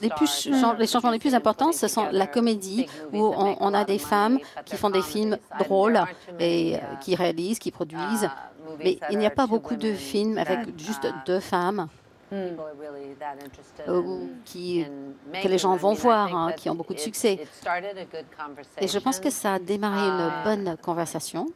les, 0.00 0.08
plus, 0.08 0.48
les 0.78 0.86
changements 0.86 1.10
les 1.10 1.18
plus 1.18 1.34
importants, 1.34 1.72
ce 1.72 1.88
sont 1.88 2.08
la 2.10 2.26
comédie, 2.26 2.86
où 3.12 3.22
on, 3.24 3.56
on 3.60 3.74
a 3.74 3.84
des 3.84 3.98
femmes 3.98 4.38
qui 4.64 4.76
font 4.76 4.90
des 4.90 5.02
films 5.02 5.36
drôles 5.58 6.00
et 6.38 6.76
euh, 6.76 6.78
qui 7.00 7.14
réalisent, 7.14 7.58
qui 7.58 7.70
produisent. 7.70 8.28
Mais 8.82 8.98
il 9.10 9.18
n'y 9.18 9.26
a 9.26 9.30
pas 9.30 9.46
beaucoup 9.46 9.76
de 9.76 9.92
films 9.92 10.38
avec 10.38 10.60
juste 10.78 11.06
deux 11.26 11.40
femmes. 11.40 11.88
Hmm. 12.30 12.56
qui, 14.44 14.84
que 15.42 15.48
les 15.48 15.58
gens 15.58 15.74
vont 15.76 15.94
voir, 15.94 16.34
hein, 16.34 16.52
qui 16.56 16.70
ont 16.70 16.74
beaucoup 16.76 16.94
de 16.94 16.98
succès. 17.00 17.38
Et 18.80 18.88
je 18.88 18.98
pense 18.98 19.18
que 19.20 19.30
ça 19.30 19.54
a 19.54 19.58
démarré 19.58 20.06
une 20.06 20.30
Uh, 20.30 20.44
bonne 20.44 20.76
conversation. 20.78 21.46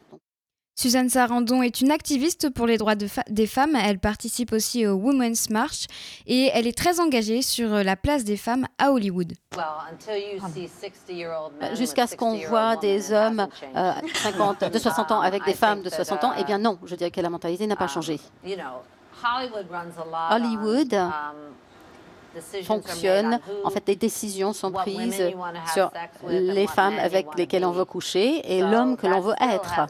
Suzanne 0.77 1.07
Sarandon 1.09 1.63
est 1.63 1.79
une 1.79 1.89
activiste 1.91 2.49
pour 2.49 2.67
les 2.67 2.77
droits 2.77 2.95
de 2.95 3.07
fa- 3.07 3.23
des 3.29 3.47
femmes. 3.47 3.77
Elle 3.77 3.97
participe 3.97 4.51
aussi 4.51 4.85
au 4.85 4.95
Women's 4.95 5.49
March 5.49 5.85
et 6.27 6.49
elle 6.53 6.67
est 6.67 6.77
très 6.77 6.99
engagée 6.99 7.41
sur 7.41 7.69
la 7.69 7.95
place 7.95 8.25
des 8.25 8.35
femmes 8.35 8.67
à 8.77 8.91
Hollywood. 8.91 9.31
Jusqu'à 11.75 12.07
ce 12.07 12.17
qu'on 12.17 12.35
voit 12.49 12.75
des 12.75 13.13
hommes 13.13 13.47
euh, 13.73 13.93
50, 14.15 14.65
de 14.69 14.77
60 14.77 15.11
ans 15.13 15.21
avec 15.21 15.45
des 15.45 15.53
femmes 15.53 15.81
de 15.81 15.89
60 15.89 16.23
ans, 16.25 16.33
eh 16.37 16.43
bien 16.43 16.57
non, 16.57 16.77
je 16.83 16.95
dirais 16.95 17.11
que 17.11 17.21
la 17.21 17.29
mentalité 17.29 17.65
n'a 17.67 17.77
pas 17.77 17.87
changé. 17.87 18.19
Hollywood 20.31 20.95
fonctionne, 22.63 23.39
en 23.63 23.69
fait, 23.69 23.85
des 23.85 23.95
décisions 23.95 24.53
sont 24.53 24.71
prises 24.71 25.31
sur 25.73 25.91
les 26.27 26.67
femmes 26.67 26.97
avec 26.99 27.27
lesquelles 27.37 27.65
on 27.65 27.71
veut 27.71 27.85
coucher 27.85 28.57
et 28.57 28.61
l'homme 28.61 28.97
que 28.97 29.07
l'on 29.07 29.21
veut 29.21 29.35
être. 29.39 29.87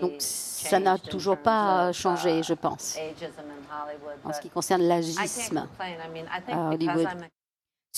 Donc, 0.00 0.14
ça 0.18 0.80
n'a 0.80 0.98
toujours 0.98 1.38
pas 1.38 1.92
changé, 1.92 2.42
je 2.42 2.54
pense, 2.54 2.98
en 4.24 4.32
ce 4.32 4.40
qui 4.40 4.50
concerne 4.50 4.82
l'agisme 4.82 5.66
à 6.48 6.70
Hollywood. 6.70 7.08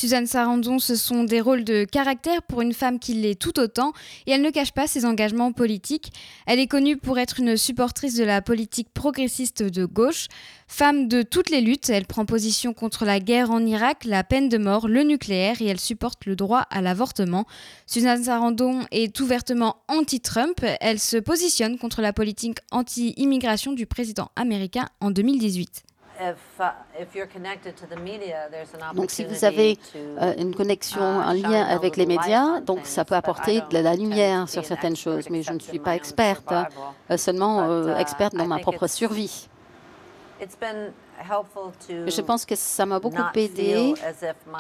Suzanne 0.01 0.27
Sarandon, 0.27 0.79
ce 0.79 0.97
sont 0.97 1.25
des 1.25 1.43
rôles 1.43 1.63
de 1.63 1.85
caractère 1.85 2.41
pour 2.41 2.63
une 2.63 2.73
femme 2.73 2.99
qui 2.99 3.13
l'est 3.13 3.39
tout 3.39 3.61
autant 3.61 3.93
et 4.27 4.31
elle 4.31 4.41
ne 4.41 4.49
cache 4.49 4.73
pas 4.73 4.87
ses 4.87 5.05
engagements 5.05 5.53
politiques. 5.53 6.11
Elle 6.47 6.59
est 6.59 6.69
connue 6.69 6.97
pour 6.97 7.19
être 7.19 7.39
une 7.39 7.59
supportrice 7.59 8.15
de 8.15 8.25
la 8.25 8.41
politique 8.41 8.89
progressiste 8.95 9.63
de 9.63 9.85
gauche. 9.85 10.29
Femme 10.69 11.07
de 11.07 11.21
toutes 11.21 11.51
les 11.51 11.61
luttes, 11.61 11.91
elle 11.91 12.07
prend 12.07 12.25
position 12.25 12.73
contre 12.73 13.05
la 13.05 13.21
guerre 13.21 13.51
en 13.51 13.63
Irak, 13.67 14.07
la 14.07 14.25
peine 14.25 14.49
de 14.49 14.57
mort, 14.57 14.89
le 14.89 15.03
nucléaire 15.03 15.61
et 15.61 15.67
elle 15.67 15.79
supporte 15.79 16.25
le 16.25 16.35
droit 16.35 16.61
à 16.71 16.81
l'avortement. 16.81 17.45
Suzanne 17.87 18.25
Sarandon 18.25 18.81
est 18.93 19.21
ouvertement 19.21 19.83
anti-Trump. 19.89 20.65
Elle 20.81 20.99
se 20.99 21.19
positionne 21.19 21.77
contre 21.77 22.01
la 22.01 22.15
politique 22.15 22.57
anti-immigration 22.71 23.75
du 23.75 23.85
président 23.85 24.31
américain 24.35 24.89
en 25.03 25.11
2018. 25.11 25.83
Donc, 28.95 29.11
si 29.11 29.25
vous 29.25 29.45
avez 29.45 29.79
euh, 29.97 30.35
une 30.39 30.55
connexion, 30.55 31.03
un 31.03 31.35
lien 31.35 31.65
avec 31.65 31.97
les 31.97 32.07
médias, 32.07 32.61
donc 32.61 32.81
ça 32.85 33.05
peut 33.05 33.15
apporter 33.15 33.63
de 33.71 33.79
la 33.79 33.95
lumière 33.95 34.49
sur 34.49 34.65
certaines 34.65 34.97
choses. 34.97 35.31
Mais 35.31 35.43
je 35.43 35.53
ne 35.53 35.59
suis 35.59 35.79
pas 35.79 35.97
experte, 35.97 36.53
hein, 36.53 36.69
euh, 37.11 37.17
seulement 37.17 37.63
euh, 37.63 37.97
experte 37.97 38.35
dans 38.35 38.47
ma 38.47 38.59
propre 38.59 38.87
survie. 38.87 39.49
Je 42.07 42.21
pense 42.21 42.45
que 42.45 42.55
ça 42.57 42.87
m'a 42.87 42.99
beaucoup 42.99 43.23
aidé 43.35 43.95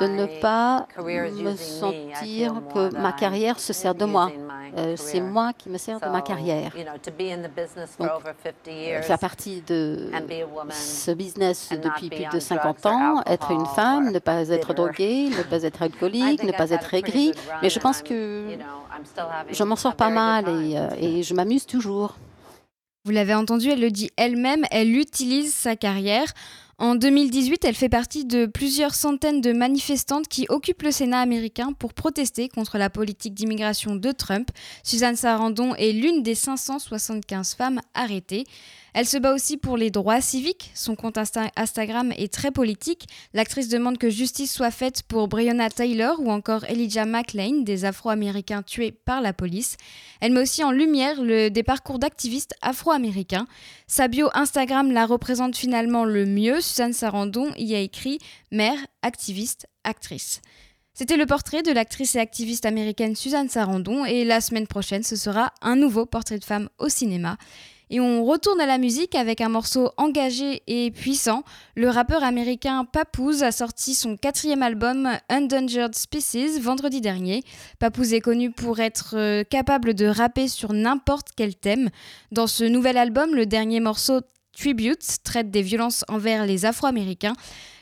de 0.00 0.06
ne 0.06 0.40
pas 0.40 0.86
me 0.98 1.56
sentir 1.56 2.54
que 2.72 2.94
ma 2.96 3.12
carrière 3.12 3.58
se 3.58 3.72
sert 3.72 3.94
de 3.94 4.04
moi. 4.04 4.30
Euh, 4.76 4.94
C'est 4.96 5.20
moi 5.20 5.52
qui 5.52 5.68
me 5.68 5.78
sers 5.78 5.98
de 6.00 6.08
ma 6.08 6.20
carrière. 6.22 6.72
Donc, 7.98 8.10
euh, 8.68 9.02
faire 9.02 9.18
partie 9.18 9.62
de 9.62 10.10
ce 10.70 11.10
business 11.12 11.70
depuis 11.70 12.08
plus 12.08 12.26
de 12.32 12.38
50 12.40 12.86
ans, 12.86 13.22
être 13.26 13.50
une 13.50 13.66
femme, 13.66 14.10
ne 14.12 14.18
pas 14.18 14.48
être 14.48 14.74
droguée, 14.74 15.28
ne 15.30 15.42
pas 15.42 15.62
être 15.62 15.82
alcoolique, 15.88 16.42
ne 16.44 16.52
pas 16.52 16.70
être 16.70 16.94
aigrie. 16.94 17.32
Mais 17.62 17.70
je 17.70 17.78
pense 17.78 18.02
que 18.02 18.44
je 19.50 19.64
m'en 19.64 19.76
sors 19.76 19.96
pas 19.96 20.10
mal 20.10 20.48
et, 20.48 20.78
euh, 20.78 20.88
et 20.98 21.22
je 21.22 21.34
m'amuse 21.34 21.66
toujours. 21.66 22.14
Vous 23.04 23.12
l'avez 23.12 23.34
entendu, 23.34 23.70
elle 23.70 23.80
le 23.80 23.90
dit 23.90 24.10
elle-même, 24.18 24.64
elle 24.70 24.94
utilise 24.94 25.54
sa 25.54 25.74
carrière. 25.74 26.30
En 26.80 26.94
2018, 26.94 27.66
elle 27.66 27.74
fait 27.74 27.90
partie 27.90 28.24
de 28.24 28.46
plusieurs 28.46 28.94
centaines 28.94 29.42
de 29.42 29.52
manifestantes 29.52 30.28
qui 30.28 30.46
occupent 30.48 30.80
le 30.80 30.90
Sénat 30.90 31.20
américain 31.20 31.74
pour 31.78 31.92
protester 31.92 32.48
contre 32.48 32.78
la 32.78 32.88
politique 32.88 33.34
d'immigration 33.34 33.96
de 33.96 34.12
Trump. 34.12 34.48
Suzanne 34.82 35.14
Sarandon 35.16 35.74
est 35.74 35.92
l'une 35.92 36.22
des 36.22 36.34
575 36.34 37.54
femmes 37.54 37.80
arrêtées. 37.92 38.44
Elle 38.92 39.06
se 39.06 39.18
bat 39.18 39.32
aussi 39.34 39.56
pour 39.56 39.76
les 39.76 39.90
droits 39.90 40.20
civiques. 40.20 40.72
Son 40.74 40.96
compte 40.96 41.16
Insta- 41.16 41.50
Instagram 41.54 42.12
est 42.16 42.32
très 42.32 42.50
politique. 42.50 43.06
L'actrice 43.34 43.68
demande 43.68 43.98
que 43.98 44.10
justice 44.10 44.52
soit 44.52 44.72
faite 44.72 45.04
pour 45.04 45.28
Breonna 45.28 45.70
Taylor 45.70 46.18
ou 46.18 46.30
encore 46.30 46.64
Elijah 46.64 47.04
McClain, 47.04 47.60
des 47.62 47.84
Afro-Américains 47.84 48.62
tués 48.62 48.90
par 48.90 49.20
la 49.20 49.32
police. 49.32 49.76
Elle 50.20 50.32
met 50.32 50.40
aussi 50.40 50.64
en 50.64 50.72
lumière 50.72 51.22
le, 51.22 51.50
des 51.50 51.62
parcours 51.62 52.00
d'activistes 52.00 52.54
afro-américains. 52.62 53.46
Sa 53.86 54.08
bio 54.08 54.28
Instagram 54.34 54.90
la 54.90 55.06
représente 55.06 55.56
finalement 55.56 56.04
le 56.04 56.26
mieux. 56.26 56.60
Suzanne 56.70 56.92
Sarandon 56.92 57.52
y 57.56 57.74
a 57.74 57.80
écrit 57.80 58.18
mère, 58.52 58.78
activiste, 59.02 59.66
actrice. 59.82 60.40
C'était 60.94 61.16
le 61.16 61.26
portrait 61.26 61.62
de 61.62 61.72
l'actrice 61.72 62.14
et 62.14 62.20
activiste 62.20 62.64
américaine 62.64 63.16
Suzanne 63.16 63.48
Sarandon 63.48 64.04
et 64.04 64.24
la 64.24 64.40
semaine 64.40 64.66
prochaine 64.66 65.02
ce 65.02 65.16
sera 65.16 65.52
un 65.62 65.74
nouveau 65.74 66.06
portrait 66.06 66.38
de 66.38 66.44
femme 66.44 66.68
au 66.78 66.88
cinéma. 66.88 67.38
Et 67.92 67.98
on 67.98 68.24
retourne 68.24 68.60
à 68.60 68.66
la 68.66 68.78
musique 68.78 69.16
avec 69.16 69.40
un 69.40 69.48
morceau 69.48 69.90
engagé 69.96 70.62
et 70.68 70.92
puissant. 70.92 71.42
Le 71.74 71.88
rappeur 71.88 72.22
américain 72.22 72.84
Papoose 72.84 73.42
a 73.42 73.50
sorti 73.50 73.94
son 73.94 74.16
quatrième 74.16 74.62
album 74.62 75.08
Endangered 75.28 75.96
Species 75.96 76.60
vendredi 76.60 77.00
dernier. 77.00 77.42
Papoose 77.80 78.14
est 78.14 78.20
connu 78.20 78.52
pour 78.52 78.78
être 78.78 79.16
euh, 79.16 79.42
capable 79.42 79.94
de 79.94 80.06
rapper 80.06 80.46
sur 80.46 80.72
n'importe 80.72 81.30
quel 81.36 81.56
thème. 81.56 81.90
Dans 82.30 82.46
ce 82.46 82.62
nouvel 82.62 82.96
album, 82.96 83.34
le 83.34 83.44
dernier 83.44 83.80
morceau 83.80 84.20
Tribute 84.56 85.22
traite 85.22 85.50
des 85.50 85.62
violences 85.62 86.04
envers 86.08 86.46
les 86.46 86.64
Afro-Américains. 86.64 87.34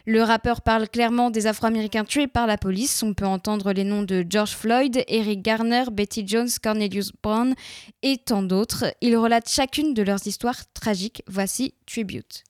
Le 0.06 0.22
rappeur 0.22 0.62
parle 0.62 0.88
clairement 0.88 1.30
des 1.30 1.46
Afro-Américains 1.46 2.04
tués 2.04 2.28
par 2.28 2.46
la 2.46 2.56
police. 2.56 3.02
On 3.02 3.14
peut 3.14 3.26
entendre 3.26 3.72
les 3.72 3.84
noms 3.84 4.02
de 4.02 4.24
George 4.28 4.52
Floyd, 4.52 5.04
Eric 5.06 5.42
Garner, 5.42 5.84
Betty 5.92 6.26
Jones, 6.26 6.48
Cornelius 6.62 7.12
Brown 7.22 7.54
et 8.02 8.16
tant 8.16 8.42
d'autres. 8.42 8.86
Ils 9.02 9.16
relatent 9.16 9.50
chacune 9.50 9.92
de 9.92 10.02
leurs 10.02 10.26
histoires 10.26 10.72
tragiques. 10.72 11.22
Voici 11.26 11.74
Tribute. 11.86 12.44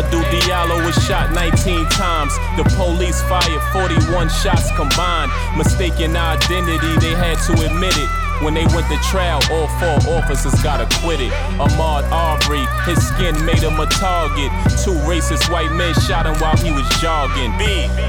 Hey, 0.00 0.06
Amadou 0.08 0.22
Diallo 0.30 0.84
was 0.84 0.94
shot 1.04 1.32
19 1.32 1.86
times. 1.90 2.34
The 2.56 2.64
police 2.76 3.20
fired 3.22 3.62
41 3.72 4.28
shots 4.28 4.70
combined. 4.76 5.30
Mistaken 5.56 6.16
identity, 6.16 6.96
they 7.00 7.14
had 7.14 7.38
to 7.46 7.52
admit 7.66 7.96
it. 7.96 8.08
When 8.42 8.54
they 8.54 8.64
went 8.72 8.88
to 8.88 8.96
trial, 9.10 9.40
all 9.52 9.68
four 9.76 10.16
officers 10.16 10.54
got 10.62 10.80
acquitted. 10.80 11.32
Ahmad 11.60 12.04
Arbery, 12.10 12.64
his 12.86 13.06
skin 13.08 13.44
made 13.44 13.60
him 13.60 13.78
a 13.78 13.86
target. 13.86 14.50
Two 14.82 14.96
racist 15.04 15.50
white 15.52 15.72
men 15.72 15.92
shot 15.94 16.24
him 16.24 16.34
while 16.40 16.56
he 16.56 16.70
was 16.70 16.88
jogging. 17.00 17.52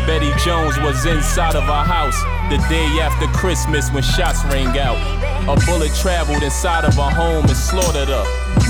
Betty 0.07 0.31
Jones 0.45 0.79
was 0.79 1.05
inside 1.05 1.55
of 1.55 1.63
her 1.63 1.83
house 1.83 2.40
the 2.51 2.57
day 2.67 2.99
after 2.99 3.27
Christmas 3.27 3.89
when 3.91 4.03
shots 4.03 4.43
rang 4.51 4.77
out. 4.77 4.99
A 5.47 5.55
bullet 5.65 5.95
traveled 5.95 6.43
inside 6.43 6.83
of 6.83 6.97
a 6.97 7.09
home 7.09 7.45
and 7.45 7.55
slaughtered 7.55 8.09
her. 8.09 8.25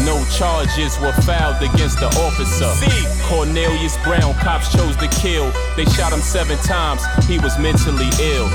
No 0.06 0.24
charges 0.30 1.00
were 1.00 1.12
filed 1.26 1.58
against 1.64 2.00
the 2.00 2.06
officer. 2.22 2.70
Cornelius 3.26 3.98
Brown, 4.04 4.36
cops 4.36 4.72
chose 4.72 4.96
to 4.98 5.08
kill. 5.08 5.52
They 5.76 5.86
shot 5.86 6.14
him 6.14 6.22
seven 6.22 6.60
times, 6.60 7.02
he 7.26 7.40
was 7.40 7.58
mentally 7.58 8.10
ill. 8.22 8.48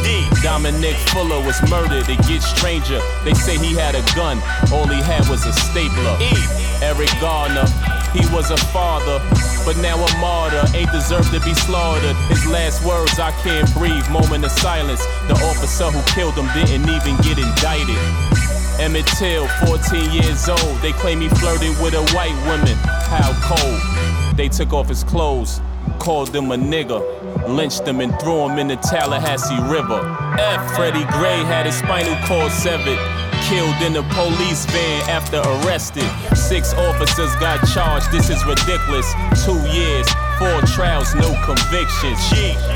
Dominic 0.42 0.94
Fuller 1.10 1.44
was 1.44 1.58
murdered, 1.68 2.08
it 2.08 2.22
gets 2.28 2.46
stranger. 2.46 3.00
They 3.24 3.34
say 3.34 3.58
he 3.58 3.74
had 3.74 3.96
a 3.96 4.06
gun, 4.14 4.38
all 4.72 4.86
he 4.86 5.02
had 5.02 5.28
was 5.28 5.44
a 5.44 5.52
stapler. 5.52 6.16
Eric 6.82 7.10
Garner, 7.20 7.66
he 8.16 8.26
was 8.34 8.50
a 8.50 8.56
father, 8.72 9.20
but 9.64 9.76
now 9.78 9.96
a 9.96 10.18
martyr. 10.18 10.64
Ain't 10.74 10.90
deserved 10.92 11.32
to 11.32 11.40
be 11.40 11.54
slaughtered. 11.54 12.16
His 12.28 12.46
last 12.46 12.84
words, 12.84 13.18
I 13.18 13.30
can't 13.42 13.70
breathe. 13.74 14.08
Moment 14.10 14.44
of 14.44 14.50
silence. 14.52 15.04
The 15.28 15.34
officer 15.50 15.90
who 15.90 16.00
killed 16.14 16.34
him 16.34 16.48
didn't 16.54 16.88
even 16.88 17.16
get 17.22 17.38
indicted. 17.38 18.00
Emmett 18.80 19.06
Till, 19.18 19.48
14 19.66 20.10
years 20.12 20.48
old. 20.48 20.76
They 20.82 20.92
claim 20.92 21.20
he 21.20 21.28
flirted 21.28 21.76
with 21.80 21.94
a 21.94 22.04
white 22.14 22.36
woman. 22.46 22.76
How 23.08 23.32
cold. 23.42 24.36
They 24.36 24.48
took 24.48 24.72
off 24.72 24.88
his 24.88 25.02
clothes, 25.04 25.60
called 25.98 26.34
him 26.34 26.50
a 26.50 26.56
nigger, 26.56 27.00
lynched 27.48 27.88
him 27.88 28.00
and 28.00 28.18
threw 28.20 28.48
him 28.48 28.58
in 28.58 28.68
the 28.68 28.76
Tallahassee 28.76 29.60
River. 29.72 30.00
F. 30.38 30.76
Freddie 30.76 31.06
Gray 31.12 31.42
had 31.44 31.64
his 31.64 31.76
spinal 31.76 32.16
cord 32.26 32.52
severed. 32.52 33.15
Killed 33.46 33.80
in 33.80 33.94
a 33.94 34.02
police 34.10 34.66
van 34.66 35.08
after 35.08 35.38
arrested. 35.38 36.02
Six 36.34 36.74
officers 36.74 37.30
got 37.36 37.62
charged. 37.68 38.10
This 38.10 38.28
is 38.28 38.44
ridiculous. 38.44 39.06
Two 39.46 39.54
years, 39.70 40.02
four 40.34 40.58
trials, 40.74 41.14
no 41.14 41.30
convictions. 41.46 42.18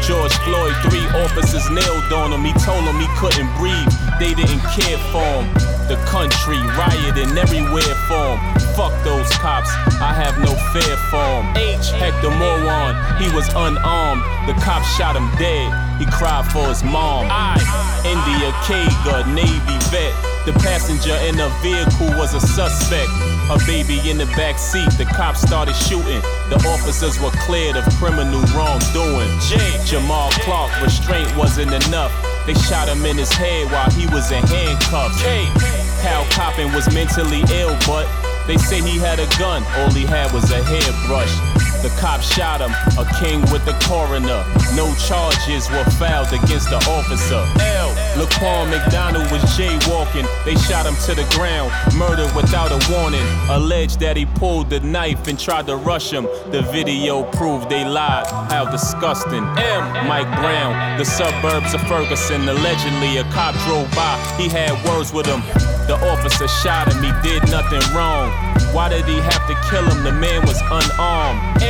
George 0.07 0.33
Floyd, 0.47 0.75
three 0.87 1.03
officers 1.27 1.68
nailed 1.71 2.12
on 2.12 2.31
him. 2.31 2.45
He 2.45 2.53
told 2.62 2.87
them 2.87 3.03
he 3.03 3.11
couldn't 3.18 3.51
breathe. 3.59 3.91
They 4.23 4.33
didn't 4.33 4.62
care 4.71 4.99
for 5.11 5.27
him. 5.43 5.51
The 5.91 5.99
country 6.07 6.62
rioting 6.79 7.37
everywhere 7.37 7.95
for 8.07 8.39
him. 8.39 8.39
Fuck 8.79 8.95
those 9.03 9.29
cops. 9.43 9.71
I 9.99 10.14
have 10.14 10.39
no 10.39 10.55
fear 10.71 10.97
for 11.11 11.27
him. 11.43 11.51
H. 11.57 11.91
Hector 11.99 12.31
Moron, 12.31 12.95
he 13.18 13.27
was 13.35 13.49
unarmed. 13.59 14.23
The 14.47 14.55
cops 14.62 14.87
shot 14.95 15.16
him 15.16 15.27
dead. 15.37 15.89
He 16.01 16.07
cried 16.07 16.51
for 16.51 16.65
his 16.65 16.83
mom. 16.83 17.29
I. 17.29 17.61
India 18.09 18.49
Kaga, 18.65 19.29
Navy 19.37 19.77
vet. 19.93 20.17
The 20.49 20.57
passenger 20.65 21.13
in 21.29 21.37
the 21.37 21.53
vehicle 21.61 22.09
was 22.17 22.33
a 22.33 22.41
suspect. 22.41 23.13
A 23.53 23.61
baby 23.67 24.01
in 24.09 24.17
the 24.17 24.25
back 24.33 24.59
seat, 24.59 24.89
the 24.97 25.05
cops 25.05 25.43
started 25.43 25.77
shooting. 25.77 26.25
The 26.49 26.57
officers 26.73 27.21
were 27.21 27.31
cleared 27.45 27.77
of 27.77 27.85
criminal 28.01 28.41
wrongdoing. 28.57 29.29
J. 29.45 29.61
Jamal 29.85 30.31
Clark, 30.41 30.73
restraint 30.81 31.29
wasn't 31.37 31.77
enough. 31.85 32.17
They 32.47 32.55
shot 32.55 32.89
him 32.89 33.05
in 33.05 33.19
his 33.19 33.33
head 33.33 33.71
while 33.71 33.91
he 33.91 34.07
was 34.09 34.33
in 34.33 34.43
handcuffs. 34.49 35.21
K. 35.21 35.45
Hal 36.01 36.25
Coppin 36.33 36.73
was 36.73 36.89
mentally 36.95 37.45
ill, 37.53 37.77
but 37.85 38.09
they 38.47 38.57
say 38.57 38.81
he 38.81 38.97
had 38.97 39.21
a 39.21 39.29
gun. 39.37 39.63
All 39.77 39.91
he 39.91 40.07
had 40.07 40.33
was 40.33 40.51
a 40.51 40.65
hairbrush. 40.65 41.70
The 41.83 41.89
cop 41.99 42.20
shot 42.20 42.61
him, 42.61 42.72
a 42.99 43.09
king 43.20 43.41
with 43.51 43.64
the 43.64 43.72
coroner. 43.89 44.45
No 44.76 44.93
charges 45.09 45.70
were 45.70 45.85
filed 45.97 46.28
against 46.28 46.68
the 46.68 46.76
officer. 46.76 47.43
L. 47.59 47.91
Laquan 48.20 48.68
McDonald 48.68 49.31
was 49.33 49.43
jaywalking. 49.57 50.28
They 50.45 50.57
shot 50.57 50.85
him 50.85 50.95
to 51.07 51.14
the 51.14 51.26
ground, 51.35 51.72
murdered 51.97 52.35
without 52.37 52.70
a 52.70 52.93
warning. 52.93 53.24
Alleged 53.49 53.99
that 54.01 54.18
he 54.18 54.26
pulled 54.26 54.68
the 54.68 54.81
knife 54.81 55.26
and 55.26 55.39
tried 55.39 55.68
to 55.68 55.76
rush 55.76 56.12
him. 56.12 56.24
The 56.51 56.61
video 56.70 57.22
proved 57.33 57.70
they 57.70 57.85
lied. 57.85 58.26
How 58.53 58.70
disgusting. 58.70 59.43
M. 59.43 60.07
Mike 60.07 60.28
Brown, 60.37 60.99
the 60.99 61.05
suburbs 61.07 61.72
of 61.72 61.81
Ferguson. 61.89 62.47
Allegedly, 62.47 63.16
a 63.16 63.24
cop 63.33 63.55
drove 63.64 63.91
by. 63.93 64.20
He 64.37 64.51
had 64.51 64.72
words 64.85 65.14
with 65.14 65.24
him. 65.24 65.41
The 65.87 65.97
officer 66.12 66.47
shot 66.47 66.93
him, 66.93 67.03
he 67.03 67.11
did 67.26 67.43
nothing 67.51 67.83
wrong. 67.97 68.31
Why 68.72 68.89
did 68.89 69.05
he 69.07 69.16
have 69.16 69.45
to 69.49 69.55
kill 69.68 69.83
him? 69.91 70.05
The 70.05 70.12
man 70.12 70.43
was 70.47 70.61
unarmed. 70.70 71.62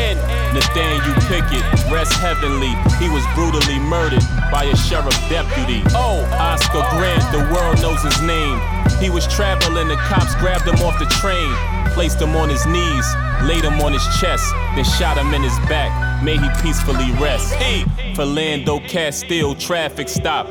Nathaniel 0.52 1.14
Pickett, 1.28 1.62
rest 1.90 2.12
heavenly. 2.14 2.74
He 2.98 3.08
was 3.08 3.24
brutally 3.34 3.78
murdered 3.78 4.22
by 4.50 4.64
a 4.64 4.76
sheriff 4.76 5.14
deputy. 5.28 5.82
Oh, 5.94 6.26
Oscar 6.38 6.82
Grant, 6.90 7.22
the 7.30 7.46
world 7.54 7.80
knows 7.80 8.02
his 8.02 8.20
name. 8.22 8.58
He 8.98 9.10
was 9.10 9.26
traveling, 9.28 9.88
the 9.88 9.96
cops 9.96 10.34
grabbed 10.36 10.66
him 10.66 10.74
off 10.86 10.98
the 10.98 11.06
train, 11.06 11.54
placed 11.94 12.20
him 12.20 12.34
on 12.36 12.48
his 12.48 12.66
knees, 12.66 13.06
laid 13.42 13.64
him 13.64 13.80
on 13.80 13.92
his 13.92 14.06
chest, 14.18 14.44
then 14.74 14.84
shot 14.84 15.16
him 15.16 15.32
in 15.32 15.42
his 15.42 15.56
back. 15.68 15.90
May 16.22 16.36
he 16.36 16.48
peacefully 16.60 17.12
rest. 17.12 17.54
Hey, 17.54 17.84
Philando 18.14 18.86
Castile, 18.88 19.54
traffic 19.54 20.08
stop. 20.08 20.48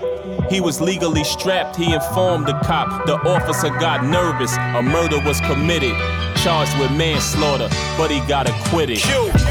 He 0.49 0.61
was 0.61 0.81
legally 0.81 1.23
strapped, 1.23 1.75
he 1.75 1.93
informed 1.93 2.47
the 2.47 2.57
cop. 2.63 3.05
The 3.05 3.17
officer 3.29 3.69
got 3.69 4.03
nervous, 4.03 4.55
a 4.57 4.81
murder 4.81 5.19
was 5.23 5.39
committed. 5.41 5.93
Charged 6.43 6.77
with 6.79 6.91
manslaughter, 6.91 7.67
but 7.97 8.09
he 8.09 8.21
got 8.21 8.49
acquitted. 8.49 8.99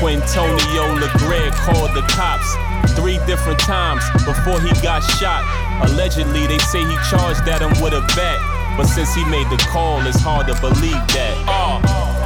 Quintonio 0.00 0.84
Legre 0.96 1.50
called 1.52 1.92
the 1.94 2.00
cops 2.08 2.48
three 2.96 3.18
different 3.26 3.58
times 3.58 4.02
before 4.24 4.60
he 4.60 4.70
got 4.80 5.00
shot. 5.00 5.44
Allegedly, 5.88 6.46
they 6.46 6.58
say 6.58 6.80
he 6.80 6.96
charged 7.10 7.46
at 7.46 7.60
him 7.60 7.70
with 7.82 7.92
a 7.92 8.00
bat. 8.16 8.40
But 8.78 8.86
since 8.86 9.14
he 9.14 9.24
made 9.24 9.50
the 9.50 9.58
call, 9.68 10.00
it's 10.06 10.20
hard 10.20 10.46
to 10.46 10.54
believe 10.60 11.02
that. 11.12 11.34
Uh, 11.46 11.78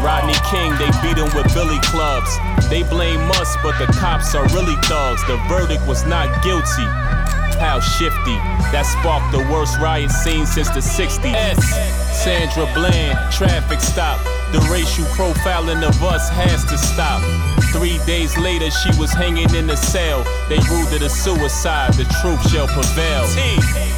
Rodney 0.04 0.38
King, 0.46 0.70
they 0.78 0.90
beat 1.02 1.18
him 1.18 1.34
with 1.34 1.52
billy 1.54 1.80
clubs. 1.80 2.30
They 2.68 2.82
blame 2.82 3.20
us, 3.32 3.56
but 3.62 3.78
the 3.78 3.90
cops 3.98 4.34
are 4.34 4.46
really 4.54 4.76
thugs. 4.84 5.26
The 5.26 5.36
verdict 5.48 5.86
was 5.86 6.04
not 6.06 6.28
guilty. 6.44 6.86
How 7.58 7.80
shifty. 7.80 8.36
That 8.70 8.86
sparked 8.86 9.32
the 9.32 9.42
worst 9.52 9.78
riot 9.78 10.10
scene 10.10 10.46
since 10.46 10.68
the 10.70 10.80
60s. 10.80 12.01
Sandra 12.12 12.66
Bland, 12.74 13.18
traffic 13.32 13.80
stop. 13.80 14.20
The 14.52 14.60
racial 14.70 15.04
profiling 15.16 15.82
of 15.82 16.02
us 16.04 16.28
has 16.28 16.64
to 16.66 16.76
stop. 16.76 17.22
Three 17.72 17.98
days 18.04 18.36
later, 18.36 18.70
she 18.70 18.90
was 19.00 19.10
hanging 19.12 19.52
in 19.54 19.66
the 19.66 19.76
cell. 19.76 20.22
They 20.48 20.58
ruled 20.68 20.92
it 20.92 21.00
a 21.00 21.08
suicide. 21.08 21.94
The 21.94 22.04
truth 22.20 22.44
shall 22.50 22.68
prevail. 22.68 23.24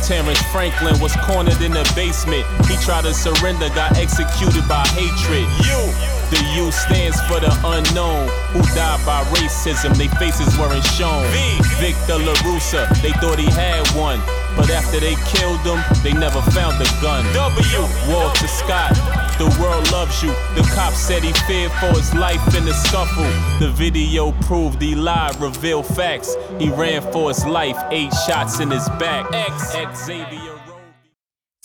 Terrence 0.07 0.41
Franklin 0.53 0.99
was 1.01 1.17
cornered 1.27 1.61
in 1.61 1.73
the 1.73 1.83
basement. 1.97 2.47
He 2.71 2.77
tried 2.79 3.03
to 3.03 3.13
surrender, 3.13 3.69
got 3.71 3.99
executed 3.99 4.67
by 4.69 4.87
hatred. 4.95 5.49
You. 5.67 6.15
The 6.31 6.41
U 6.57 6.73
stands 6.73 7.21
for 7.29 7.39
the 7.39 7.53
unknown, 7.63 8.29
who 8.55 8.63
died 8.75 9.05
by 9.05 9.23
racism. 9.37 9.95
Their 9.97 10.09
faces 10.19 10.57
weren't 10.59 10.85
shown. 10.85 11.27
V. 11.31 11.61
Victor 11.79 12.17
LaRussa, 12.17 12.89
they 13.03 13.13
thought 13.21 13.39
he 13.39 13.51
had 13.51 13.87
one. 13.95 14.21
But 14.57 14.71
after 14.71 15.01
they 15.01 15.17
killed 15.35 15.61
him, 15.67 15.83
they 16.03 16.13
never 16.13 16.41
found 16.55 16.79
the 16.79 16.89
gun. 17.03 17.27
W. 17.35 17.83
Walter 18.09 18.49
Scott, 18.49 18.95
the 19.39 19.47
world 19.61 19.91
loves 19.91 20.23
you. 20.23 20.29
The 20.55 20.71
cop 20.75 20.93
said 20.93 21.23
he 21.23 21.33
feared 21.47 21.73
for 21.73 21.89
his 21.99 22.15
life 22.15 22.55
in 22.55 22.65
the 22.65 22.75
scuffle. 22.75 23.25
The 23.59 23.73
video 23.73 24.33
proved 24.43 24.83
he 24.83 24.95
lied, 24.95 25.41
revealed 25.41 25.87
facts. 25.87 26.37
He 26.59 26.69
ran 26.69 27.01
for 27.13 27.29
his 27.29 27.45
life, 27.47 27.79
eight 27.91 28.13
shots 28.27 28.61
in 28.61 28.71
his 28.71 28.87
back. 29.01 29.27
Xavier. 29.97 30.54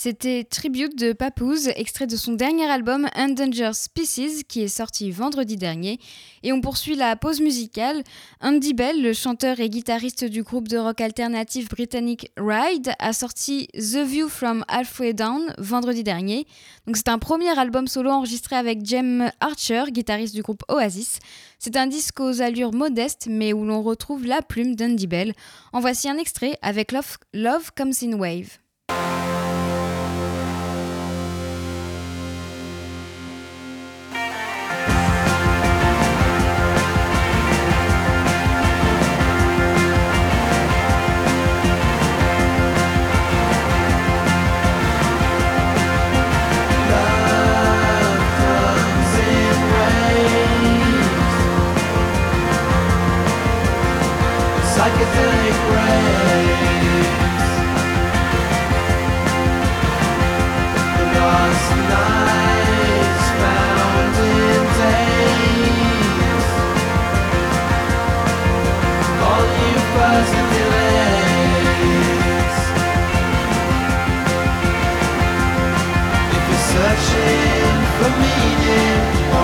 C'était 0.02 0.46
Tribute 0.46 0.98
de 0.98 1.12
Papoose, 1.12 1.72
extrait 1.76 2.08
de 2.08 2.16
son 2.16 2.32
dernier 2.32 2.64
album 2.64 3.10
Endangered 3.18 3.74
Species, 3.74 4.46
qui 4.46 4.62
est 4.62 4.70
sorti 4.70 5.12
vendredi 5.12 5.58
dernier. 5.58 6.00
Et 6.42 6.54
on 6.54 6.62
poursuit 6.62 6.96
la 6.96 7.18
pause 7.18 7.42
musicale. 7.42 8.06
Andy 8.40 8.74
Bell, 8.74 9.02
le 9.02 9.12
chanteur 9.12 9.60
et 9.60 9.68
guitariste 9.68 10.24
du 10.24 10.42
groupe 10.42 10.70
de 10.70 10.78
rock 10.78 11.02
alternatif 11.02 11.68
britannique 11.68 12.32
Ride, 12.38 12.94
a 12.98 13.12
sorti 13.12 13.68
The 13.74 13.98
View 14.06 14.30
from 14.30 14.64
Halfway 14.70 15.12
Down 15.12 15.54
vendredi 15.58 16.02
dernier. 16.02 16.48
Donc 16.88 16.96
c'est 16.96 17.10
un 17.10 17.20
premier 17.20 17.60
album 17.60 17.86
solo 17.90 18.10
enregistré 18.10 18.56
avec 18.56 18.86
Jem 18.86 19.30
Archer, 19.42 19.84
guitariste 19.90 20.34
du 20.34 20.44
groupe 20.44 20.64
Oasis. 20.70 21.20
C'est 21.58 21.76
un 21.76 21.88
disque 21.88 22.22
aux 22.22 22.42
allures 22.42 22.72
modestes, 22.72 23.28
mais 23.30 23.52
où 23.52 23.66
l'on 23.66 23.82
retrouve 23.82 24.26
la 24.26 24.42
plume 24.42 24.78
d'Andy 24.78 25.08
Bell. 25.08 25.34
En 25.74 25.82
voici 25.82 26.08
un 26.08 26.18
extrait 26.18 26.58
avec 26.62 26.94
Love, 26.94 27.18
Love 27.34 27.72
Comes 27.76 27.92
in 28.02 28.14
Wave. 28.14 28.60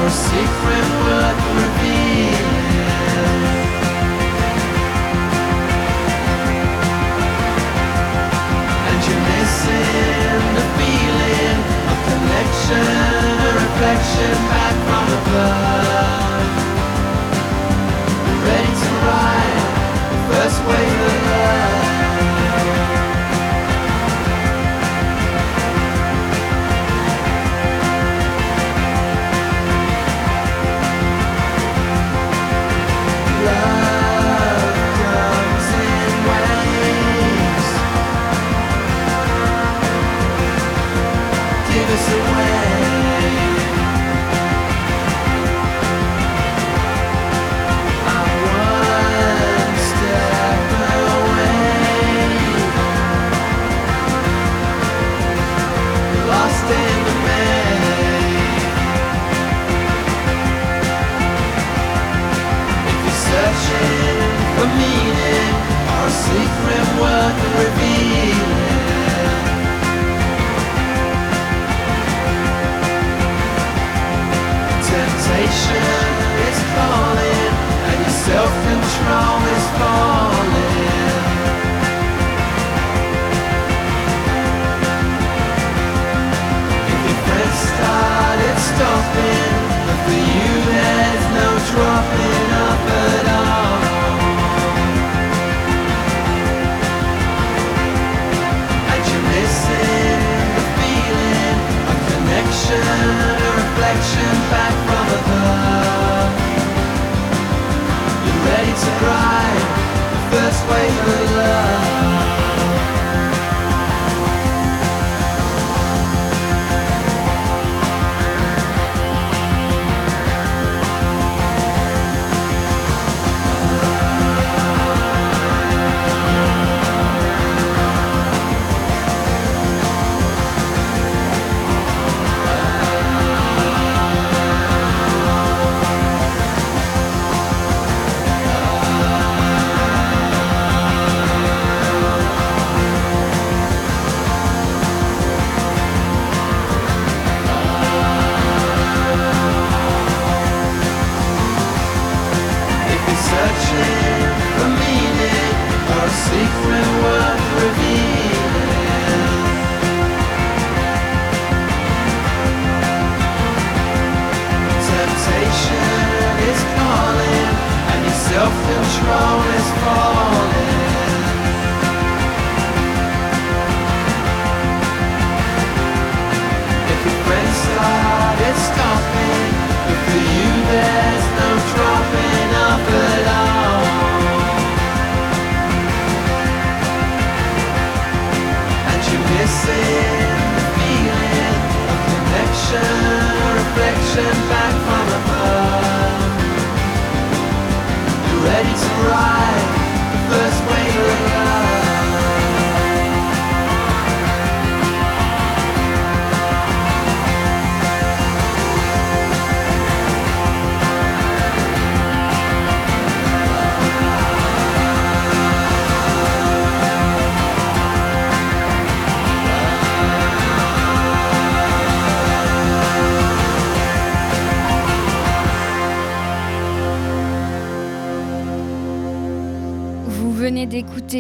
secret 0.09 0.87
worth 1.03 1.41
revealing. 1.59 2.85
And 8.87 8.99
you're 9.07 9.23
missing 9.33 10.43
the 10.57 10.65
feeling 10.77 11.59
connection, 12.05 12.85
a 13.45 13.51
reflection 13.61 14.35
back 14.49 14.75
from 14.87 15.05
above. 15.19 15.94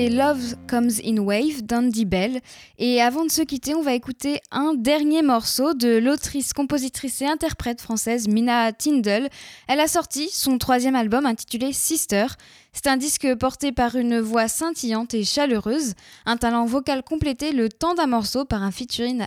D'écouter 0.05 0.09
Love 0.09 0.55
Comes 0.67 0.91
in 1.03 1.17
Wave 1.17 1.63
d'Andy 1.63 2.05
Bell. 2.05 2.41
Et 2.77 3.01
avant 3.01 3.25
de 3.25 3.31
se 3.31 3.41
quitter, 3.41 3.75
on 3.75 3.81
va 3.81 3.93
écouter 3.93 4.39
un 4.51 4.73
dernier 4.73 5.21
morceau 5.21 5.73
de 5.73 5.97
l'autrice, 5.97 6.53
compositrice 6.53 7.21
et 7.21 7.27
interprète 7.27 7.81
française 7.81 8.27
Mina 8.27 8.71
Tindall. 8.71 9.29
Elle 9.67 9.79
a 9.79 9.87
sorti 9.87 10.29
son 10.31 10.57
troisième 10.57 10.95
album 10.95 11.25
intitulé 11.25 11.73
Sister. 11.73 12.25
C'est 12.73 12.87
un 12.87 12.97
disque 12.97 13.35
porté 13.35 13.71
par 13.71 13.95
une 13.95 14.19
voix 14.19 14.47
scintillante 14.47 15.13
et 15.13 15.23
chaleureuse, 15.23 15.93
un 16.25 16.37
talent 16.37 16.65
vocal 16.65 17.03
complété 17.03 17.51
le 17.51 17.69
temps 17.69 17.95
d'un 17.95 18.07
morceau 18.07 18.45
par 18.45 18.63
un 18.63 18.71
featuring, 18.71 19.25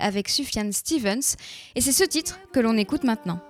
avec 0.00 0.28
Sufjan 0.28 0.70
Stevens. 0.72 1.36
Et 1.74 1.80
c'est 1.80 1.92
ce 1.92 2.04
titre 2.04 2.38
que 2.52 2.60
l'on 2.60 2.76
écoute 2.76 3.04
maintenant. 3.04 3.40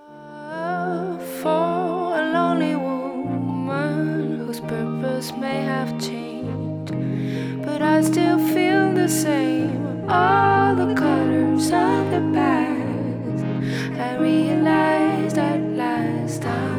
may 5.33 5.65
have 5.65 5.91
changed, 6.01 6.24
but 7.75 7.83
I 7.83 8.03
still 8.03 8.39
feel 8.55 8.93
the 8.95 9.09
same. 9.09 10.09
All 10.09 10.77
the 10.77 10.95
colors 10.95 11.73
of 11.73 12.03
the 12.15 12.23
past. 12.33 13.45
I 13.99 14.17
realized 14.17 15.39
at 15.39 15.61
last 15.83 16.45
I'm 16.45 16.74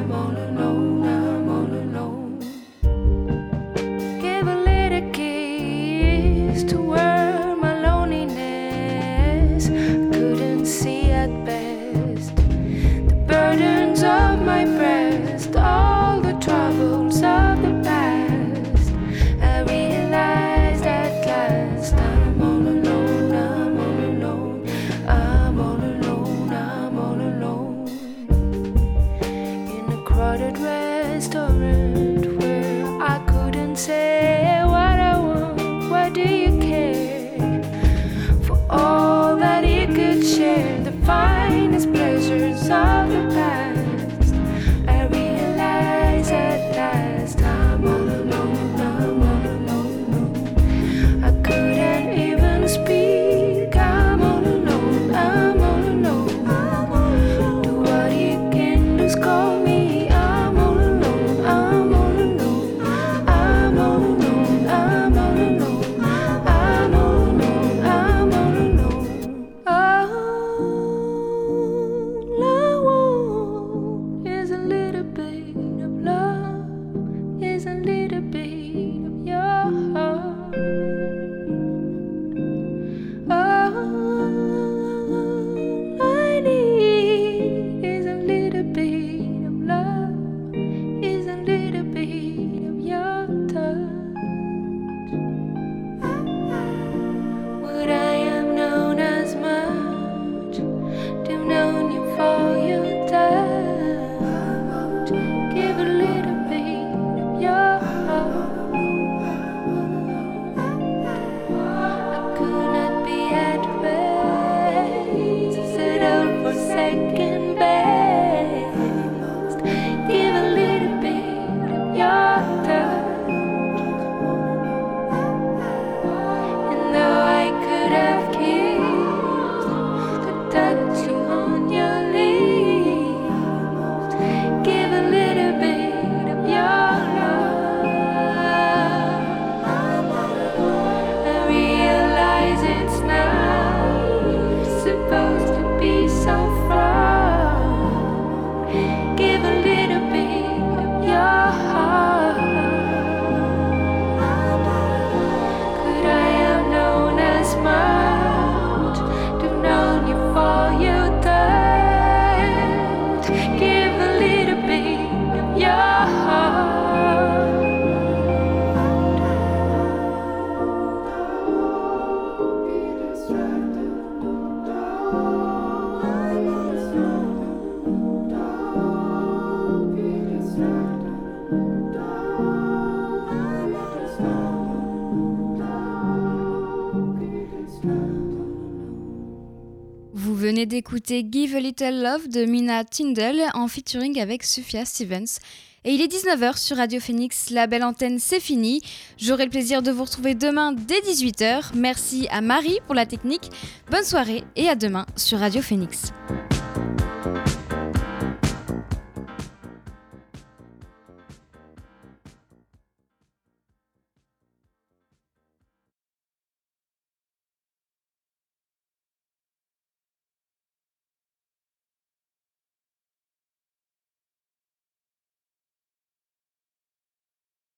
d'écouter 191.06 191.28
Give 191.32 191.56
a 191.56 191.60
Little 191.60 192.02
Love 192.02 192.28
de 192.30 192.46
Mina 192.46 192.84
Tindall 192.84 193.42
en 193.54 193.68
featuring 193.68 194.20
avec 194.20 194.44
Sophia 194.44 194.86
Stevens. 194.86 195.40
Et 195.84 195.94
il 195.94 196.02
est 196.02 196.12
19h 196.12 196.58
sur 196.58 196.78
Radio 196.78 197.00
Phoenix, 197.00 197.50
la 197.52 197.68
belle 197.68 197.84
antenne 197.84 198.18
c'est 198.18 198.40
fini. 198.40 198.82
J'aurai 199.18 199.46
le 199.46 199.52
plaisir 199.52 199.82
de 199.82 199.92
vous 199.92 200.04
retrouver 200.04 200.34
demain 200.34 200.72
dès 200.72 201.00
18h. 201.02 201.72
Merci 201.76 202.28
à 202.32 202.42
Marie 202.42 202.80
pour 202.86 202.96
la 202.96 203.06
technique. 203.06 203.50
Bonne 203.92 204.04
soirée 204.04 204.44
et 204.56 204.68
à 204.68 204.76
demain 204.76 205.06
sur 205.16 205.40
Radio 205.40 205.62
Phoenix. 205.62 206.12